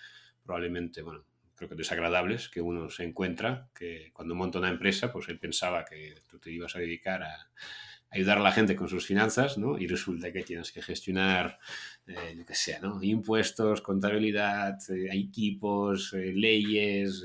probablemente, 0.45 1.02
bueno, 1.02 1.25
creo 1.54 1.68
que 1.68 1.75
desagradables 1.75 2.49
que 2.49 2.61
uno 2.61 2.90
se 2.90 3.04
encuentra, 3.04 3.68
que 3.75 4.11
cuando 4.12 4.35
monta 4.35 4.59
una 4.59 4.68
empresa, 4.68 5.12
pues 5.12 5.28
él 5.28 5.38
pensaba 5.38 5.85
que 5.85 6.23
tú 6.28 6.38
te 6.38 6.50
ibas 6.50 6.76
a 6.76 6.80
dedicar 6.80 7.23
a 7.23 7.50
ayudar 8.11 8.39
a 8.39 8.43
la 8.43 8.53
gente 8.53 8.77
con 8.77 8.89
sus 8.89 9.07
finanzas, 9.07 9.59
¿no? 9.59 9.79
Y 9.79 9.87
resulta 9.87 10.33
que 10.33 10.43
tienes 10.43 10.73
que 10.73 10.83
gestionar, 10.83 11.59
eh, 12.07 12.35
lo 12.37 12.45
que 12.45 12.55
sea, 12.55 12.81
¿no? 12.81 13.03
Impuestos, 13.03 13.83
contabilidad, 13.83 14.79
eh, 14.91 15.09
equipos, 15.13 16.13
eh, 16.15 16.33
leyes, 16.35 17.25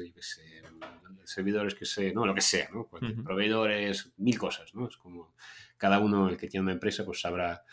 servidores 1.23 1.75
que 1.75 1.85
sé, 1.85 2.13
no, 2.13 2.25
lo 2.25 2.33
que 2.33 2.41
sea, 2.41 2.69
¿no? 2.73 2.89
Proveedores, 3.23 4.11
mil 4.17 4.37
cosas, 4.37 4.73
¿no? 4.75 4.87
Es 4.87 4.97
como 4.97 5.33
cada 5.77 5.99
uno, 5.99 6.29
el 6.29 6.37
que 6.37 6.47
tiene 6.47 6.63
una 6.63 6.73
empresa, 6.73 7.05
pues 7.05 7.21
sabrá 7.21 7.63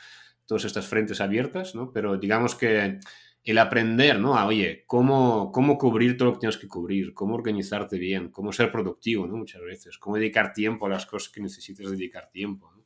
todas 0.47 0.65
estas 0.65 0.87
frentes 0.87 1.21
abiertas, 1.21 1.75
¿no? 1.75 1.93
Pero 1.93 2.17
digamos 2.17 2.55
que 2.55 3.01
el 3.45 3.59
aprender, 3.59 4.21
¿no? 4.21 4.37
A, 4.37 4.47
oye, 4.47 4.85
¿cómo, 4.87 5.51
cómo 5.53 5.79
cubrir 5.79 6.17
todo 6.17 6.29
lo 6.29 6.35
que 6.35 6.41
tienes 6.41 6.59
que 6.59 6.69
cubrir, 6.69 7.15
cómo 7.15 7.35
organizarte 7.35 7.99
bien, 7.99 8.31
cómo 8.31 8.53
ser 8.53 8.71
productivo, 8.71 9.27
¿no? 9.27 9.37
Muchas 9.37 9.63
veces, 9.63 9.99
cómo 9.99 10.17
dedicar 10.17 10.53
tiempo 10.53 10.87
a 10.87 10.91
las 10.91 11.07
cosas 11.07 11.33
que 11.33 11.41
necesites 11.41 11.91
dedicar 11.91 12.31
tiempo, 12.31 12.71
¿no? 12.73 12.78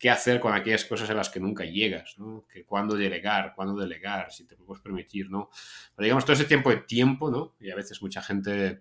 Qué 0.00 0.08
hacer 0.08 0.40
con 0.40 0.54
aquellas 0.54 0.86
cosas 0.86 1.10
a 1.10 1.14
las 1.14 1.28
que 1.28 1.38
nunca 1.38 1.66
llegas, 1.66 2.18
¿no? 2.18 2.46
Que 2.50 2.64
cuándo 2.64 2.96
delegar, 2.96 3.52
cuándo 3.54 3.78
delegar, 3.78 4.32
si 4.32 4.46
te 4.46 4.56
puedes 4.56 4.82
permitir, 4.82 5.30
¿no? 5.30 5.50
Pero 5.94 6.04
digamos, 6.04 6.24
todo 6.24 6.32
ese 6.32 6.46
tiempo 6.46 6.70
de 6.70 6.78
tiempo, 6.78 7.30
¿no? 7.30 7.54
Y 7.60 7.70
a 7.70 7.76
veces 7.76 8.00
mucha 8.00 8.22
gente 8.22 8.80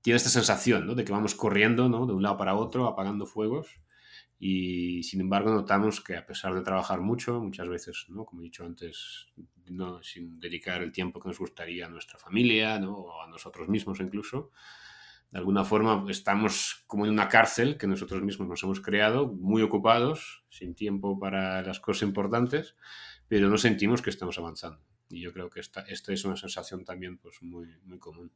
tiene 0.00 0.16
esta 0.16 0.30
sensación, 0.30 0.86
¿no? 0.86 0.94
De 0.94 1.04
que 1.04 1.12
vamos 1.12 1.34
corriendo, 1.34 1.90
¿no? 1.90 2.06
De 2.06 2.14
un 2.14 2.22
lado 2.22 2.38
para 2.38 2.54
otro, 2.54 2.86
apagando 2.86 3.26
fuegos. 3.26 3.78
Y 4.38 5.02
sin 5.02 5.20
embargo 5.20 5.50
notamos 5.50 6.00
que 6.00 6.16
a 6.16 6.24
pesar 6.24 6.54
de 6.54 6.62
trabajar 6.62 7.02
mucho, 7.02 7.38
muchas 7.38 7.68
veces, 7.68 8.06
¿no? 8.08 8.24
Como 8.24 8.40
he 8.40 8.44
dicho 8.44 8.64
antes, 8.64 9.28
no, 9.66 10.02
sin 10.02 10.40
dedicar 10.40 10.82
el 10.82 10.92
tiempo 10.92 11.20
que 11.20 11.28
nos 11.28 11.38
gustaría 11.38 11.84
a 11.84 11.90
nuestra 11.90 12.18
familia, 12.18 12.78
¿no? 12.78 12.94
O 12.94 13.22
a 13.22 13.28
nosotros 13.28 13.68
mismos 13.68 14.00
incluso, 14.00 14.50
de 15.32 15.38
alguna 15.38 15.64
forma 15.64 16.04
estamos 16.10 16.84
como 16.86 17.06
en 17.06 17.12
una 17.12 17.28
cárcel 17.28 17.78
que 17.78 17.86
nosotros 17.86 18.22
mismos 18.22 18.48
nos 18.48 18.62
hemos 18.62 18.80
creado, 18.80 19.28
muy 19.28 19.62
ocupados, 19.62 20.44
sin 20.50 20.74
tiempo 20.74 21.18
para 21.18 21.62
las 21.62 21.80
cosas 21.80 22.02
importantes, 22.02 22.76
pero 23.28 23.48
no 23.48 23.56
sentimos 23.56 24.02
que 24.02 24.10
estamos 24.10 24.38
avanzando. 24.38 24.80
Y 25.08 25.22
yo 25.22 25.32
creo 25.32 25.48
que 25.48 25.60
esta, 25.60 25.80
esta 25.82 26.12
es 26.12 26.24
una 26.26 26.36
sensación 26.36 26.84
también 26.84 27.16
pues, 27.16 27.42
muy, 27.42 27.66
muy 27.84 27.98
común. 27.98 28.30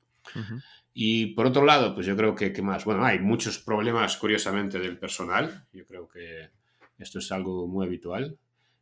Y 0.94 1.34
por 1.34 1.46
otro 1.46 1.64
lado, 1.64 1.94
pues 1.94 2.06
yo 2.06 2.16
creo 2.16 2.34
que, 2.34 2.52
¿qué 2.52 2.62
más? 2.62 2.86
Bueno, 2.86 3.04
hay 3.04 3.18
muchos 3.18 3.58
problemas, 3.58 4.16
curiosamente, 4.16 4.78
del 4.78 4.98
personal. 4.98 5.66
Yo 5.72 5.86
creo 5.86 6.08
que 6.08 6.50
esto 6.98 7.18
es 7.18 7.30
algo 7.30 7.66
muy 7.68 7.86
habitual. 7.86 8.38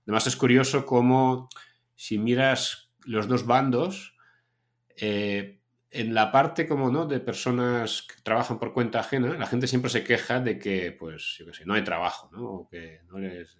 Además, 0.06 0.26
es 0.28 0.36
curioso 0.36 0.86
cómo, 0.86 1.48
si 1.96 2.18
miras 2.18 2.92
los 3.04 3.26
dos 3.26 3.44
bandos, 3.44 4.16
eh, 4.96 5.60
en 5.94 6.12
la 6.12 6.32
parte 6.32 6.66
como 6.66 6.90
no 6.90 7.06
de 7.06 7.20
personas 7.20 8.02
que 8.02 8.20
trabajan 8.22 8.58
por 8.58 8.72
cuenta 8.72 8.98
ajena, 8.98 9.38
la 9.38 9.46
gente 9.46 9.68
siempre 9.68 9.90
se 9.90 10.02
queja 10.02 10.40
de 10.40 10.58
que, 10.58 10.90
pues, 10.92 11.36
yo 11.38 11.46
qué 11.46 11.54
sé, 11.54 11.64
no 11.64 11.74
hay 11.74 11.84
trabajo, 11.84 12.28
¿no? 12.32 12.44
O 12.44 12.68
que 12.68 13.00
no 13.08 13.18
les... 13.18 13.56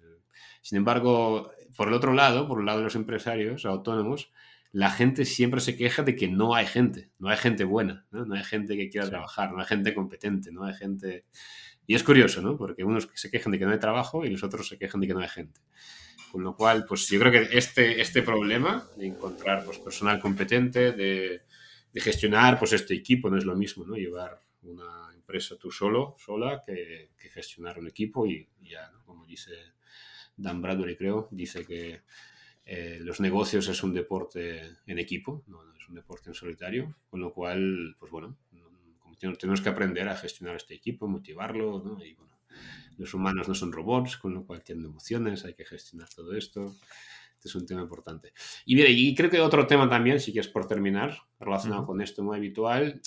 Sin 0.61 0.77
embargo, 0.77 1.51
por 1.77 1.87
el 1.87 1.93
otro 1.93 2.13
lado, 2.13 2.47
por 2.47 2.59
el 2.59 2.65
lado 2.65 2.79
de 2.79 2.83
los 2.83 2.95
empresarios 2.95 3.65
autónomos, 3.65 4.33
la 4.73 4.89
gente 4.91 5.23
siempre 5.23 5.61
se 5.61 5.77
queja 5.77 6.03
de 6.03 6.17
que 6.17 6.27
no 6.27 6.55
hay 6.55 6.65
gente, 6.65 7.09
no 7.19 7.29
hay 7.29 7.37
gente 7.37 7.63
buena, 7.63 8.05
no, 8.11 8.25
no 8.25 8.35
hay 8.35 8.43
gente 8.43 8.75
que 8.75 8.89
quiera 8.89 9.07
trabajar, 9.07 9.53
no 9.53 9.59
hay 9.59 9.65
gente 9.65 9.93
competente, 9.93 10.51
no 10.51 10.65
hay 10.65 10.73
gente... 10.73 11.25
Y 11.87 11.95
es 11.95 12.03
curioso, 12.03 12.41
¿no? 12.41 12.57
Porque 12.57 12.83
unos 12.83 13.07
se 13.13 13.31
quejan 13.31 13.53
de 13.53 13.59
que 13.59 13.65
no 13.65 13.71
hay 13.71 13.79
trabajo 13.79 14.25
y 14.25 14.29
los 14.29 14.43
otros 14.43 14.67
se 14.67 14.77
quejan 14.77 14.99
de 14.99 15.07
que 15.07 15.13
no 15.13 15.21
hay 15.21 15.29
gente. 15.29 15.61
Con 16.33 16.43
lo 16.43 16.53
cual, 16.53 16.83
pues 16.85 17.07
yo 17.07 17.17
creo 17.19 17.31
que 17.31 17.57
este, 17.57 18.01
este 18.01 18.21
problema 18.23 18.85
de 18.97 19.07
encontrar 19.07 19.63
pues, 19.63 19.79
personal 19.79 20.19
competente, 20.19 20.91
de 20.91 21.43
de 21.95 22.01
gestionar 22.01 22.59
pues 22.59 22.73
este 22.73 22.93
equipo, 22.93 23.29
no 23.29 23.37
es 23.37 23.45
lo 23.45 23.55
mismo, 23.55 23.85
¿no? 23.85 23.95
Llevar 23.95 24.37
una 24.63 25.13
empresa 25.15 25.55
tú 25.55 25.71
solo, 25.71 26.13
sola, 26.19 26.61
que, 26.67 27.11
gestionar 27.33 27.79
un 27.79 27.87
equipo 27.87 28.27
y, 28.27 28.45
ya, 28.61 28.91
como 29.05 29.25
dice 29.25 29.53
Dan 30.35 30.61
Bradbury, 30.61 30.97
creo, 30.97 31.29
dice 31.31 31.65
que 31.65 32.01
eh, 32.65 32.99
los 33.01 33.21
negocios 33.21 33.69
es 33.69 33.81
un 33.81 33.93
deporte 33.93 34.75
en 34.85 34.99
equipo, 34.99 35.45
no, 35.47 35.73
es 35.73 35.87
un 35.87 35.95
deporte 35.95 36.29
en 36.29 36.33
solitario, 36.33 36.97
con 37.09 37.21
lo 37.21 37.33
cual, 37.33 37.95
pues 37.97 38.11
bueno, 38.11 38.35
tenemos 39.39 39.61
que 39.61 39.69
aprender 39.69 40.09
a 40.09 40.17
gestionar 40.17 40.57
este 40.57 40.73
equipo, 40.73 41.07
motivarlo, 41.07 41.81
¿no? 41.81 42.03
Y 42.03 42.13
bueno, 42.15 42.37
los 42.97 43.13
humanos 43.13 43.47
no 43.47 43.55
son 43.55 43.71
robots, 43.71 44.17
con 44.17 44.33
lo 44.33 44.45
cual 44.45 44.63
tienen 44.63 44.83
emociones, 44.83 45.45
hay 45.45 45.53
que 45.53 45.63
gestionar 45.63 46.09
todo 46.13 46.35
esto. 46.35 46.75
Este 47.45 47.59
es 47.59 47.61
un 47.61 47.67
tema 47.67 47.81
importante. 47.81 48.33
Y 48.65 48.75
mire, 48.75 48.89
y 48.89 49.13
creo 49.13 49.29
que 49.29 49.39
otro 49.39 49.67
tema 49.67 49.87
también, 49.87 50.19
si 50.19 50.31
quieres 50.31 50.49
por 50.49 50.67
terminar, 50.67 51.15
relacionado 51.39 51.85
con 51.85 52.01
esto 52.01 52.23
muy 52.23 52.37
habitual, 52.37 52.99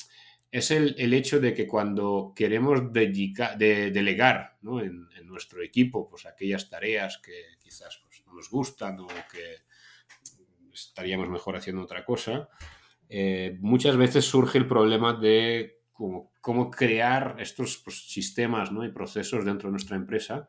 es 0.52 0.70
el, 0.70 0.94
el, 0.96 1.12
hecho 1.12 1.40
de 1.40 1.52
que 1.52 1.66
cuando 1.66 2.32
queremos 2.36 2.92
de, 2.92 3.90
delegar 3.92 4.56
¿no? 4.62 4.80
en, 4.80 5.08
en, 5.18 5.26
nuestro 5.26 5.60
equipo 5.60 6.08
pues, 6.08 6.24
aquellas 6.24 6.70
tareas 6.70 7.18
que 7.18 7.32
quizás 7.58 8.00
pues, 8.04 8.22
no 8.26 8.34
nos 8.34 8.48
gustan 8.48 9.00
o 9.00 9.08
que 9.08 9.56
estaríamos 10.72 11.28
mejor 11.28 11.56
haciendo 11.56 11.82
otra 11.82 12.04
cosa, 12.04 12.48
eh, 13.08 13.58
muchas 13.60 13.96
veces 13.96 14.24
surge 14.24 14.58
el 14.58 14.68
problema 14.68 15.14
de 15.14 15.80
cómo, 15.92 16.32
cómo 16.40 16.70
crear 16.70 17.34
estos 17.40 17.78
pues, 17.78 18.08
sistemas 18.08 18.70
¿no? 18.70 18.84
y 18.84 18.92
procesos 18.92 19.44
dentro 19.44 19.68
de 19.68 19.72
nuestra 19.72 19.96
empresa 19.96 20.48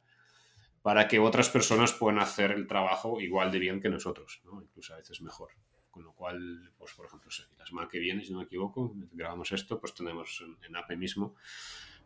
para 0.81 1.07
que 1.07 1.19
otras 1.19 1.49
personas 1.49 1.93
puedan 1.93 2.19
hacer 2.19 2.51
el 2.51 2.67
trabajo 2.67 3.19
igual 3.19 3.51
de 3.51 3.59
bien 3.59 3.81
que 3.81 3.89
nosotros, 3.89 4.41
¿no? 4.45 4.61
incluso 4.61 4.93
a 4.93 4.97
veces 4.97 5.21
mejor. 5.21 5.49
Con 5.91 6.03
lo 6.03 6.13
cual, 6.13 6.71
pues 6.77 6.93
por 6.93 7.07
ejemplo, 7.07 7.29
la 7.57 7.65
semana 7.65 7.89
que 7.89 7.99
viene, 7.99 8.23
si 8.23 8.31
no 8.31 8.37
me 8.37 8.45
equivoco, 8.45 8.93
grabamos 9.11 9.51
esto, 9.51 9.79
pues 9.79 9.93
tenemos 9.93 10.43
en, 10.61 10.75
APE 10.75 10.95
mismo 10.95 11.35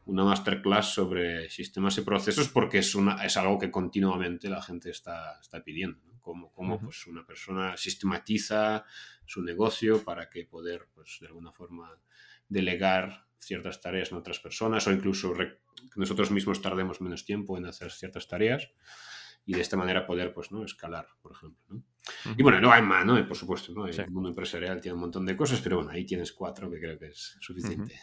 una 0.05 0.23
masterclass 0.23 0.93
sobre 0.93 1.49
sistemas 1.49 1.97
y 1.97 2.01
procesos 2.01 2.49
porque 2.49 2.79
es, 2.79 2.95
una, 2.95 3.23
es 3.23 3.37
algo 3.37 3.57
que 3.59 3.71
continuamente 3.71 4.49
la 4.49 4.61
gente 4.61 4.89
está, 4.89 5.39
está 5.39 5.63
pidiendo. 5.63 5.99
¿no? 6.05 6.19
Cómo, 6.21 6.51
cómo 6.51 6.79
pues, 6.79 7.07
una 7.07 7.25
persona 7.25 7.77
sistematiza 7.77 8.85
su 9.25 9.41
negocio 9.41 10.03
para 10.03 10.29
que 10.29 10.45
poder, 10.45 10.87
pues, 10.93 11.17
de 11.21 11.27
alguna 11.27 11.51
forma, 11.51 11.97
delegar 12.47 13.25
ciertas 13.45 13.81
tareas 13.81 14.11
en 14.11 14.17
otras 14.17 14.39
personas 14.39 14.87
o 14.87 14.91
incluso 14.91 15.33
nosotros 15.95 16.31
mismos 16.31 16.61
tardemos 16.61 17.01
menos 17.01 17.25
tiempo 17.25 17.57
en 17.57 17.65
hacer 17.65 17.91
ciertas 17.91 18.27
tareas 18.27 18.69
y 19.45 19.53
de 19.53 19.61
esta 19.61 19.77
manera 19.77 20.05
poder 20.05 20.33
pues, 20.33 20.51
¿no? 20.51 20.63
escalar, 20.63 21.07
por 21.21 21.33
ejemplo. 21.33 21.61
¿no? 21.69 21.83
Y 22.37 22.43
bueno, 22.43 22.59
no 22.59 22.71
hay 22.71 22.81
más, 22.81 23.05
¿no? 23.05 23.25
Por 23.25 23.37
supuesto, 23.37 23.71
¿no? 23.73 23.87
El 23.87 24.11
mundo 24.11 24.29
empresarial 24.29 24.81
tiene 24.81 24.95
un 24.95 25.01
montón 25.01 25.25
de 25.25 25.37
cosas, 25.37 25.61
pero 25.61 25.77
bueno, 25.77 25.91
ahí 25.91 26.05
tienes 26.05 26.33
cuatro 26.33 26.69
que 26.69 26.79
creo 26.79 26.99
que 26.99 27.07
es 27.07 27.37
suficiente. 27.39 27.95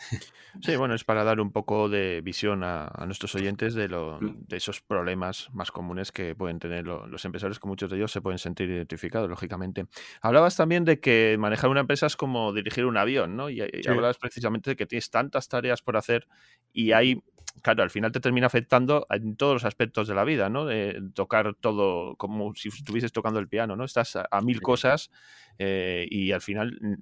Sí, 0.62 0.74
bueno, 0.76 0.94
es 0.94 1.04
para 1.04 1.22
dar 1.22 1.40
un 1.40 1.52
poco 1.52 1.88
de 1.88 2.22
visión 2.22 2.62
a, 2.64 2.90
nuestros 3.06 3.34
oyentes 3.34 3.74
de, 3.74 3.88
lo, 3.88 4.18
mm. 4.20 4.46
de 4.48 4.56
esos 4.56 4.80
problemas 4.80 5.48
más 5.52 5.70
comunes 5.70 6.12
que 6.12 6.34
pueden 6.34 6.58
tener 6.58 6.86
los 6.86 7.24
empresarios, 7.24 7.60
que 7.60 7.68
muchos 7.68 7.90
de 7.90 7.96
ellos 7.96 8.10
se 8.10 8.20
pueden 8.20 8.38
sentir 8.38 8.68
identificados, 8.68 9.28
lógicamente. 9.28 9.86
Hablabas 10.22 10.56
también 10.56 10.84
de 10.84 10.98
que 10.98 11.36
manejar 11.38 11.70
una 11.70 11.80
empresa 11.80 12.06
es 12.06 12.16
como 12.16 12.52
dirigir 12.52 12.84
un 12.84 12.96
avión, 12.96 13.36
¿no? 13.36 13.48
Y, 13.48 13.60
y 13.60 13.88
hablabas 13.88 14.18
precisamente 14.18 14.70
de 14.70 14.76
que 14.76 14.86
tienes 14.86 15.10
tantas 15.10 15.48
tareas 15.48 15.82
por 15.82 15.96
hacer 15.96 16.26
y 16.72 16.92
hay 16.92 17.22
claro, 17.62 17.82
al 17.82 17.90
final 17.90 18.12
te 18.12 18.20
termina 18.20 18.46
afectando 18.46 19.06
en 19.10 19.36
todos 19.36 19.54
los 19.54 19.64
aspectos 19.64 20.08
de 20.08 20.14
la 20.14 20.24
vida, 20.24 20.48
¿no? 20.48 20.64
De 20.66 21.00
tocar 21.14 21.54
todo 21.54 22.16
como 22.16 22.54
si 22.54 22.68
estuvieses 22.68 23.12
tocando 23.12 23.38
el 23.38 23.48
piano, 23.48 23.76
¿no? 23.76 23.84
Estás 23.84 24.16
a, 24.16 24.40
mil 24.40 24.60
cosas 24.60 25.10
eh, 25.58 26.06
y 26.10 26.32
al 26.32 26.40
final 26.40 26.78
mm, 26.80 26.94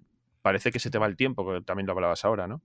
parece 0.42 0.70
que 0.70 0.78
se 0.78 0.90
te 0.90 0.98
va 0.98 1.06
el 1.06 1.16
tiempo, 1.16 1.48
que 1.50 1.62
también 1.62 1.86
lo 1.86 1.92
hablabas 1.92 2.24
ahora, 2.24 2.46
¿no? 2.46 2.62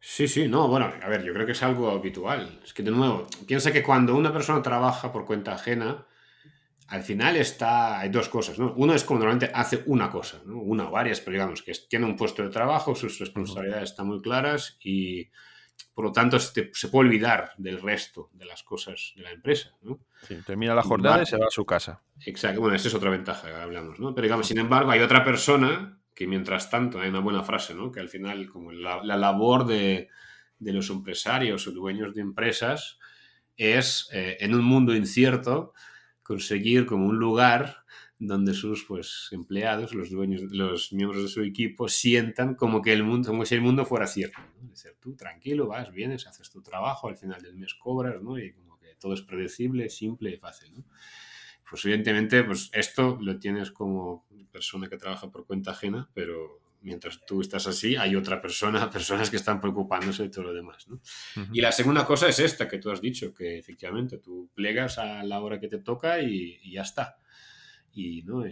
Sí, 0.00 0.28
sí, 0.28 0.46
no, 0.46 0.68
bueno, 0.68 0.92
a 1.02 1.08
ver, 1.08 1.24
yo 1.24 1.32
creo 1.32 1.46
que 1.46 1.52
es 1.52 1.62
algo 1.62 1.90
habitual. 1.90 2.60
Es 2.64 2.72
que 2.72 2.82
de 2.82 2.90
nuevo, 2.90 3.26
piensa 3.46 3.72
que 3.72 3.82
cuando 3.82 4.14
una 4.14 4.32
persona 4.32 4.62
trabaja 4.62 5.12
por 5.12 5.24
cuenta 5.24 5.54
ajena, 5.54 6.06
al 6.88 7.02
final 7.02 7.36
está, 7.36 7.98
hay 7.98 8.10
dos 8.10 8.28
cosas, 8.28 8.58
¿no? 8.58 8.72
Uno 8.76 8.94
es 8.94 9.02
como 9.02 9.18
normalmente 9.18 9.50
hace 9.52 9.82
una 9.86 10.10
cosa, 10.10 10.40
¿no? 10.44 10.60
Una 10.60 10.88
o 10.88 10.90
varias, 10.92 11.20
pero 11.20 11.32
digamos 11.32 11.62
que 11.62 11.72
tiene 11.88 12.06
un 12.06 12.16
puesto 12.16 12.44
de 12.44 12.50
trabajo, 12.50 12.94
sus 12.94 13.18
responsabilidades 13.18 13.90
están 13.90 14.06
muy 14.06 14.20
claras 14.20 14.78
y 14.84 15.28
por 15.94 16.04
lo 16.04 16.12
tanto 16.12 16.38
se, 16.38 16.62
puede 16.90 17.08
olvidar 17.08 17.52
del 17.56 17.80
resto 17.80 18.28
de 18.34 18.44
las 18.44 18.62
cosas 18.62 19.14
de 19.16 19.22
la 19.22 19.30
empresa, 19.30 19.74
¿no? 19.80 20.00
termina 20.44 20.74
la 20.74 20.82
jornada 20.82 21.22
y 21.22 21.26
se 21.26 21.38
va 21.38 21.46
a 21.46 21.50
su 21.50 21.64
casa. 21.64 22.02
Exacto, 22.24 22.60
bueno, 22.60 22.76
esa 22.76 22.88
es 22.88 22.94
otra 22.94 23.10
ventaja 23.10 23.48
que 23.48 23.54
hablamos, 23.54 23.98
¿no? 23.98 24.14
Pero 24.14 24.26
digamos, 24.26 24.46
sin 24.46 24.58
embargo, 24.58 24.90
hay 24.90 25.00
otra 25.00 25.24
persona 25.24 25.98
que 26.14 26.26
mientras 26.26 26.68
tanto, 26.68 27.00
hay 27.00 27.08
una 27.08 27.20
buena 27.20 27.42
frase, 27.42 27.74
¿no? 27.74 27.90
Que 27.90 28.00
al 28.00 28.10
final, 28.10 28.48
como 28.48 28.72
la, 28.72 29.02
labor 29.04 29.66
de, 29.66 30.08
de, 30.58 30.72
los 30.72 30.90
empresarios 30.90 31.66
o 31.66 31.72
dueños 31.72 32.14
de 32.14 32.20
empresas 32.20 32.98
es, 33.56 34.10
eh, 34.12 34.36
en 34.40 34.54
un 34.54 34.64
mundo 34.64 34.94
incierto, 34.94 35.72
conseguir 36.22 36.84
como 36.84 37.06
un 37.06 37.18
lugar 37.18 37.85
donde 38.18 38.54
sus 38.54 38.84
pues, 38.84 39.28
empleados, 39.32 39.94
los 39.94 40.10
dueños, 40.10 40.42
los 40.50 40.92
miembros 40.92 41.22
de 41.22 41.28
su 41.28 41.42
equipo, 41.42 41.88
sientan 41.88 42.54
como 42.54 42.82
que 42.82 42.92
el 42.92 43.04
mundo, 43.04 43.28
como 43.28 43.44
si 43.44 43.54
el 43.54 43.60
mundo 43.60 43.84
fuera 43.84 44.06
cierto. 44.06 44.38
¿no? 44.60 44.72
Es 44.72 44.82
decir, 44.82 44.98
tú 45.00 45.14
tranquilo, 45.14 45.66
vas, 45.66 45.92
vienes, 45.92 46.26
haces 46.26 46.50
tu 46.50 46.62
trabajo, 46.62 47.08
al 47.08 47.16
final 47.16 47.42
del 47.42 47.56
mes 47.56 47.74
cobras, 47.74 48.22
¿no? 48.22 48.38
Y 48.38 48.52
como 48.52 48.78
que 48.78 48.94
todo 48.98 49.12
es 49.14 49.22
predecible, 49.22 49.90
simple 49.90 50.30
y 50.30 50.36
fácil, 50.36 50.74
¿no? 50.74 50.84
Pues 51.68 51.84
evidentemente, 51.84 52.44
pues 52.44 52.70
esto 52.72 53.18
lo 53.20 53.38
tienes 53.38 53.72
como 53.72 54.24
persona 54.52 54.88
que 54.88 54.96
trabaja 54.96 55.30
por 55.30 55.46
cuenta 55.46 55.72
ajena, 55.72 56.08
pero 56.14 56.60
mientras 56.80 57.20
tú 57.26 57.40
estás 57.40 57.66
así, 57.66 57.96
hay 57.96 58.14
otra 58.14 58.40
persona, 58.40 58.88
personas 58.90 59.28
que 59.28 59.36
están 59.36 59.60
preocupándose 59.60 60.22
de 60.22 60.28
todo 60.28 60.44
lo 60.44 60.54
demás. 60.54 60.86
¿no? 60.88 61.00
Y 61.52 61.60
la 61.60 61.72
segunda 61.72 62.06
cosa 62.06 62.28
es 62.28 62.38
esta 62.38 62.68
que 62.68 62.78
tú 62.78 62.90
has 62.90 63.00
dicho, 63.00 63.34
que 63.34 63.58
efectivamente 63.58 64.18
tú 64.18 64.50
plegas 64.54 64.98
a 64.98 65.24
la 65.24 65.40
hora 65.40 65.58
que 65.58 65.68
te 65.68 65.78
toca 65.78 66.20
y, 66.20 66.58
ya 66.70 66.82
está. 66.82 67.18
Y 67.96 68.22
¿no? 68.22 68.44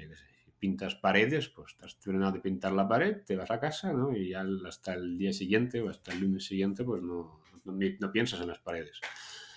pintas 0.59 0.95
paredes, 0.95 1.51
pues 1.51 1.73
estás 1.73 1.99
terminado 1.99 2.33
de 2.33 2.41
pintar 2.41 2.73
la 2.73 2.89
pared, 2.89 3.19
te 3.27 3.37
vas 3.37 3.51
a 3.51 3.61
casa 3.61 3.93
¿no? 3.93 4.17
y 4.17 4.31
ya 4.31 4.43
hasta 4.67 4.95
el 4.95 5.19
día 5.19 5.31
siguiente 5.31 5.83
o 5.83 5.91
hasta 5.91 6.13
el 6.13 6.21
lunes 6.21 6.47
siguiente 6.47 6.85
pues 6.85 7.03
no, 7.03 7.43
no, 7.65 7.79
no 8.01 8.11
piensas 8.11 8.41
en 8.41 8.49
las 8.49 8.61
paredes. 8.61 8.99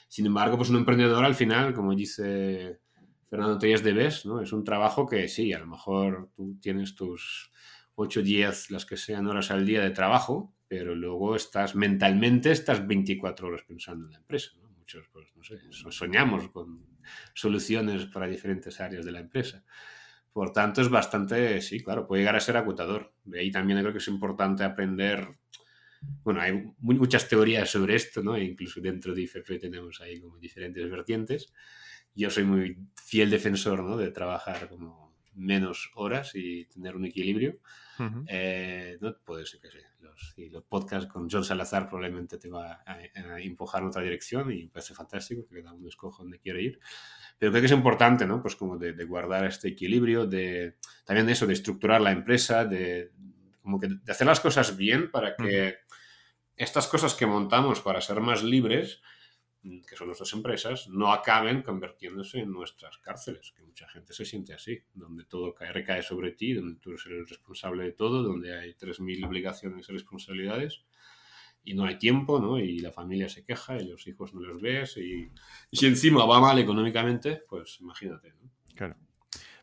Sin 0.10 0.26
embargo, 0.26 0.58
pues 0.58 0.70
un 0.70 0.76
emprendedor 0.76 1.24
al 1.24 1.36
final, 1.36 1.74
como 1.74 1.96
dice 1.96 2.82
Fernando 3.30 3.58
Tellas 3.58 3.84
de 3.84 3.94
Bes, 3.94 4.26
¿no? 4.26 4.42
es 4.42 4.52
un 4.52 4.66
trabajo 4.66 5.08
que 5.08 5.30
sí, 5.30 5.54
a 5.54 5.60
lo 5.60 5.68
mejor 5.68 6.30
tú 6.36 6.58
tienes 6.62 6.94
tus 6.94 7.54
8, 7.96 8.22
10, 8.22 8.72
las 8.72 8.86
que 8.86 8.98
sean 8.98 9.28
horas 9.28 9.50
al 9.50 9.66
día 9.66 9.82
de 9.82 9.92
trabajo, 9.92 10.54
pero 10.68 10.94
luego 10.94 11.38
estás 11.38 11.74
mentalmente, 11.74 12.52
estás 12.52 12.86
24 12.86 13.48
horas 13.48 13.62
pensando 13.66 14.08
en 14.08 14.12
la 14.12 14.18
empresa. 14.18 14.52
Muchos, 14.88 15.10
pues, 15.12 15.28
no 15.36 15.44
sé, 15.44 15.60
soñamos 15.92 16.48
con 16.48 16.82
soluciones 17.34 18.06
para 18.06 18.26
diferentes 18.26 18.80
áreas 18.80 19.04
de 19.04 19.12
la 19.12 19.20
empresa. 19.20 19.66
Por 20.32 20.54
tanto, 20.54 20.80
es 20.80 20.88
bastante, 20.88 21.60
sí, 21.60 21.84
claro, 21.84 22.08
puede 22.08 22.22
llegar 22.22 22.38
a 22.38 22.40
ser 22.40 22.56
acotador. 22.56 23.14
De 23.26 23.42
ahí 23.42 23.52
también 23.52 23.82
creo 23.82 23.92
que 23.92 23.98
es 23.98 24.08
importante 24.08 24.64
aprender. 24.64 25.28
Bueno, 26.24 26.40
hay 26.40 26.72
muchas 26.80 27.28
teorías 27.28 27.70
sobre 27.70 27.96
esto, 27.96 28.24
¿no? 28.24 28.38
E 28.38 28.46
incluso 28.46 28.80
dentro 28.80 29.14
de 29.14 29.24
IFP 29.24 29.60
tenemos 29.60 30.00
ahí 30.00 30.22
como 30.22 30.38
diferentes 30.38 30.90
vertientes. 30.90 31.52
Yo 32.16 32.30
soy 32.30 32.46
muy 32.46 32.78
fiel 32.96 33.30
defensor, 33.30 33.84
¿no? 33.84 33.98
De 33.98 34.12
trabajar 34.12 34.70
como 34.70 35.18
menos 35.34 35.92
horas 35.96 36.32
y 36.34 36.64
tener 36.68 36.96
un 36.96 37.04
equilibrio. 37.04 37.60
Eh, 38.26 38.98
no 39.02 39.18
puede 39.18 39.46
ser 39.46 39.60
que 39.60 39.70
sí. 39.70 39.80
Los, 40.00 40.36
los 40.38 40.64
podcasts 40.64 41.12
con 41.12 41.30
John 41.30 41.44
Salazar 41.44 41.88
probablemente 41.88 42.38
te 42.38 42.50
va 42.50 42.84
a, 42.86 43.00
empujar 43.40 43.82
en 43.82 43.88
otra 43.88 44.02
dirección 44.02 44.52
y 44.52 44.64
me 44.64 44.70
parece 44.70 44.94
fantástico 44.94 45.46
que 45.48 45.62
cada 45.62 45.74
uno 45.74 45.88
escoja 45.88 46.24
donde 46.24 46.40
quiere 46.40 46.62
ir. 46.62 46.80
Pero 47.38 47.52
creo 47.52 47.62
que 47.62 47.66
es 47.66 47.72
importante, 47.72 48.26
¿no? 48.26 48.42
Pues 48.42 48.56
como 48.56 48.78
de, 48.78 48.92
guardar 49.06 49.46
este 49.46 49.70
equilibrio, 49.70 50.26
de 50.26 50.78
también 51.06 51.26
de 51.26 51.34
eso, 51.34 51.48
de 51.48 51.54
estructurar 51.54 52.02
la 52.02 52.12
empresa, 52.12 52.66
de 52.66 53.12
como 53.62 53.80
que 53.80 53.88
de 53.88 54.12
hacer 54.12 54.28
las 54.28 54.40
cosas 54.40 54.78
bien 54.78 55.12
para 55.12 55.36
que 55.36 55.78
estas 56.56 56.88
cosas 56.88 57.14
que 57.14 57.26
montamos 57.26 57.82
para 57.82 58.02
ser 58.02 58.20
más 58.22 58.44
libres 58.44 59.02
que 59.88 59.96
son 59.96 60.08
nuestras 60.08 60.34
empresas, 60.34 60.88
no 60.90 61.12
acaben 61.12 61.62
convirtiéndose 61.62 62.40
en 62.40 62.52
nuestras 62.52 62.98
cárceles, 63.00 63.54
que 63.56 63.64
mucha 63.64 63.88
gente 63.90 64.14
se 64.14 64.26
siente 64.26 64.54
así, 64.54 64.80
donde 64.94 65.26
todo 65.26 65.54
cae, 65.54 65.72
recae 65.72 66.02
sobre 66.02 66.32
ti, 66.32 66.54
donde 66.54 66.80
tú 66.80 66.92
eres 66.92 67.06
el 67.08 67.28
responsable 67.28 67.84
de 67.84 67.92
todo, 67.94 68.24
donde 68.24 68.58
hay 68.58 68.74
3.000 68.74 69.26
obligaciones 69.26 69.90
y 69.90 69.94
responsabilidades 69.94 70.84
y 71.64 71.74
no 71.74 71.86
hay 71.86 71.98
tiempo, 71.98 72.40
¿no? 72.40 72.60
Y 72.60 72.80
la 72.80 72.92
familia 72.92 73.28
se 73.28 73.44
queja 73.44 73.78
y 73.78 73.88
los 73.88 74.08
hijos 74.08 74.34
no 74.34 74.42
los 74.42 74.62
ves 74.62 74.98
y, 74.98 75.30
y 75.70 75.78
si 75.78 75.86
encima 75.86 76.26
va 76.26 76.40
mal 76.40 76.58
económicamente, 76.60 77.44
pues 77.48 77.80
imagínate, 77.82 78.34
¿no? 78.42 78.50
Claro. 78.76 78.96